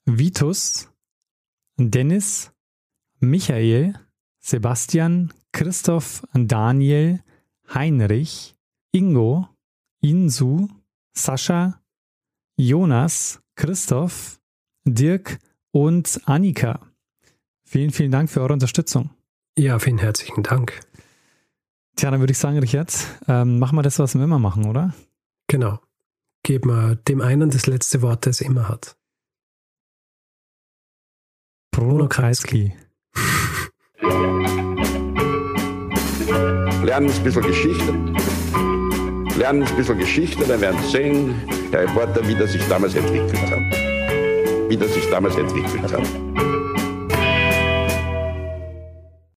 Vitus, 0.07 0.89
Dennis, 1.77 2.53
Michael, 3.19 3.95
Sebastian, 4.39 5.33
Christoph, 5.53 6.23
Daniel, 6.33 7.25
Heinrich, 7.75 8.57
Ingo, 8.93 9.49
Insu, 10.01 10.69
Sascha, 11.13 11.81
Jonas, 12.57 13.41
Christoph, 13.57 14.41
Dirk 14.85 15.39
und 15.73 16.21
Annika. 16.27 16.81
Vielen, 17.65 17.91
vielen 17.91 18.13
Dank 18.13 18.31
für 18.31 18.43
eure 18.43 18.53
Unterstützung. 18.53 19.11
Ja, 19.59 19.79
vielen 19.79 19.99
herzlichen 19.99 20.43
Dank. 20.43 20.81
Tja, 21.97 22.11
dann 22.11 22.21
würde 22.21 22.33
ich 22.33 22.39
sagen, 22.39 22.59
Richard, 22.59 22.93
ähm, 23.29 23.59
machen 23.59 23.77
wir 23.77 23.83
das, 23.83 23.99
was 23.99 24.15
wir 24.15 24.25
immer 24.25 24.39
machen, 24.39 24.67
oder? 24.67 24.95
Genau. 25.47 25.79
Geben 26.43 26.71
wir 26.71 26.97
dem 26.97 27.21
einen 27.21 27.51
das 27.51 27.67
letzte 27.67 28.03
Wort, 28.03 28.27
das 28.27 28.41
er 28.41 28.49
immer 28.49 28.69
hat. 28.69 28.97
Bruno 31.71 32.09
Kreisky. 32.09 32.75
Lernen 36.83 37.11
ein 37.11 37.25
bisschen 37.25 37.43
Geschichte. 37.43 37.93
Lernen 39.39 39.63
ein 39.63 39.77
bisschen 39.77 39.99
Geschichte, 39.99 40.45
dann 40.45 40.61
werden 40.61 40.81
Sie 40.83 40.91
sehen, 40.91 41.35
der 41.73 41.83
Reporter, 41.83 42.27
wie 42.27 42.35
das 42.35 42.53
sich 42.53 42.67
damals 42.69 42.95
entwickelt 42.95 43.51
hat. 43.51 43.61
Wie 44.69 44.77
das 44.77 44.93
sich 44.93 45.09
damals 45.11 45.37
entwickelt 45.37 45.93
hat. 45.93 46.32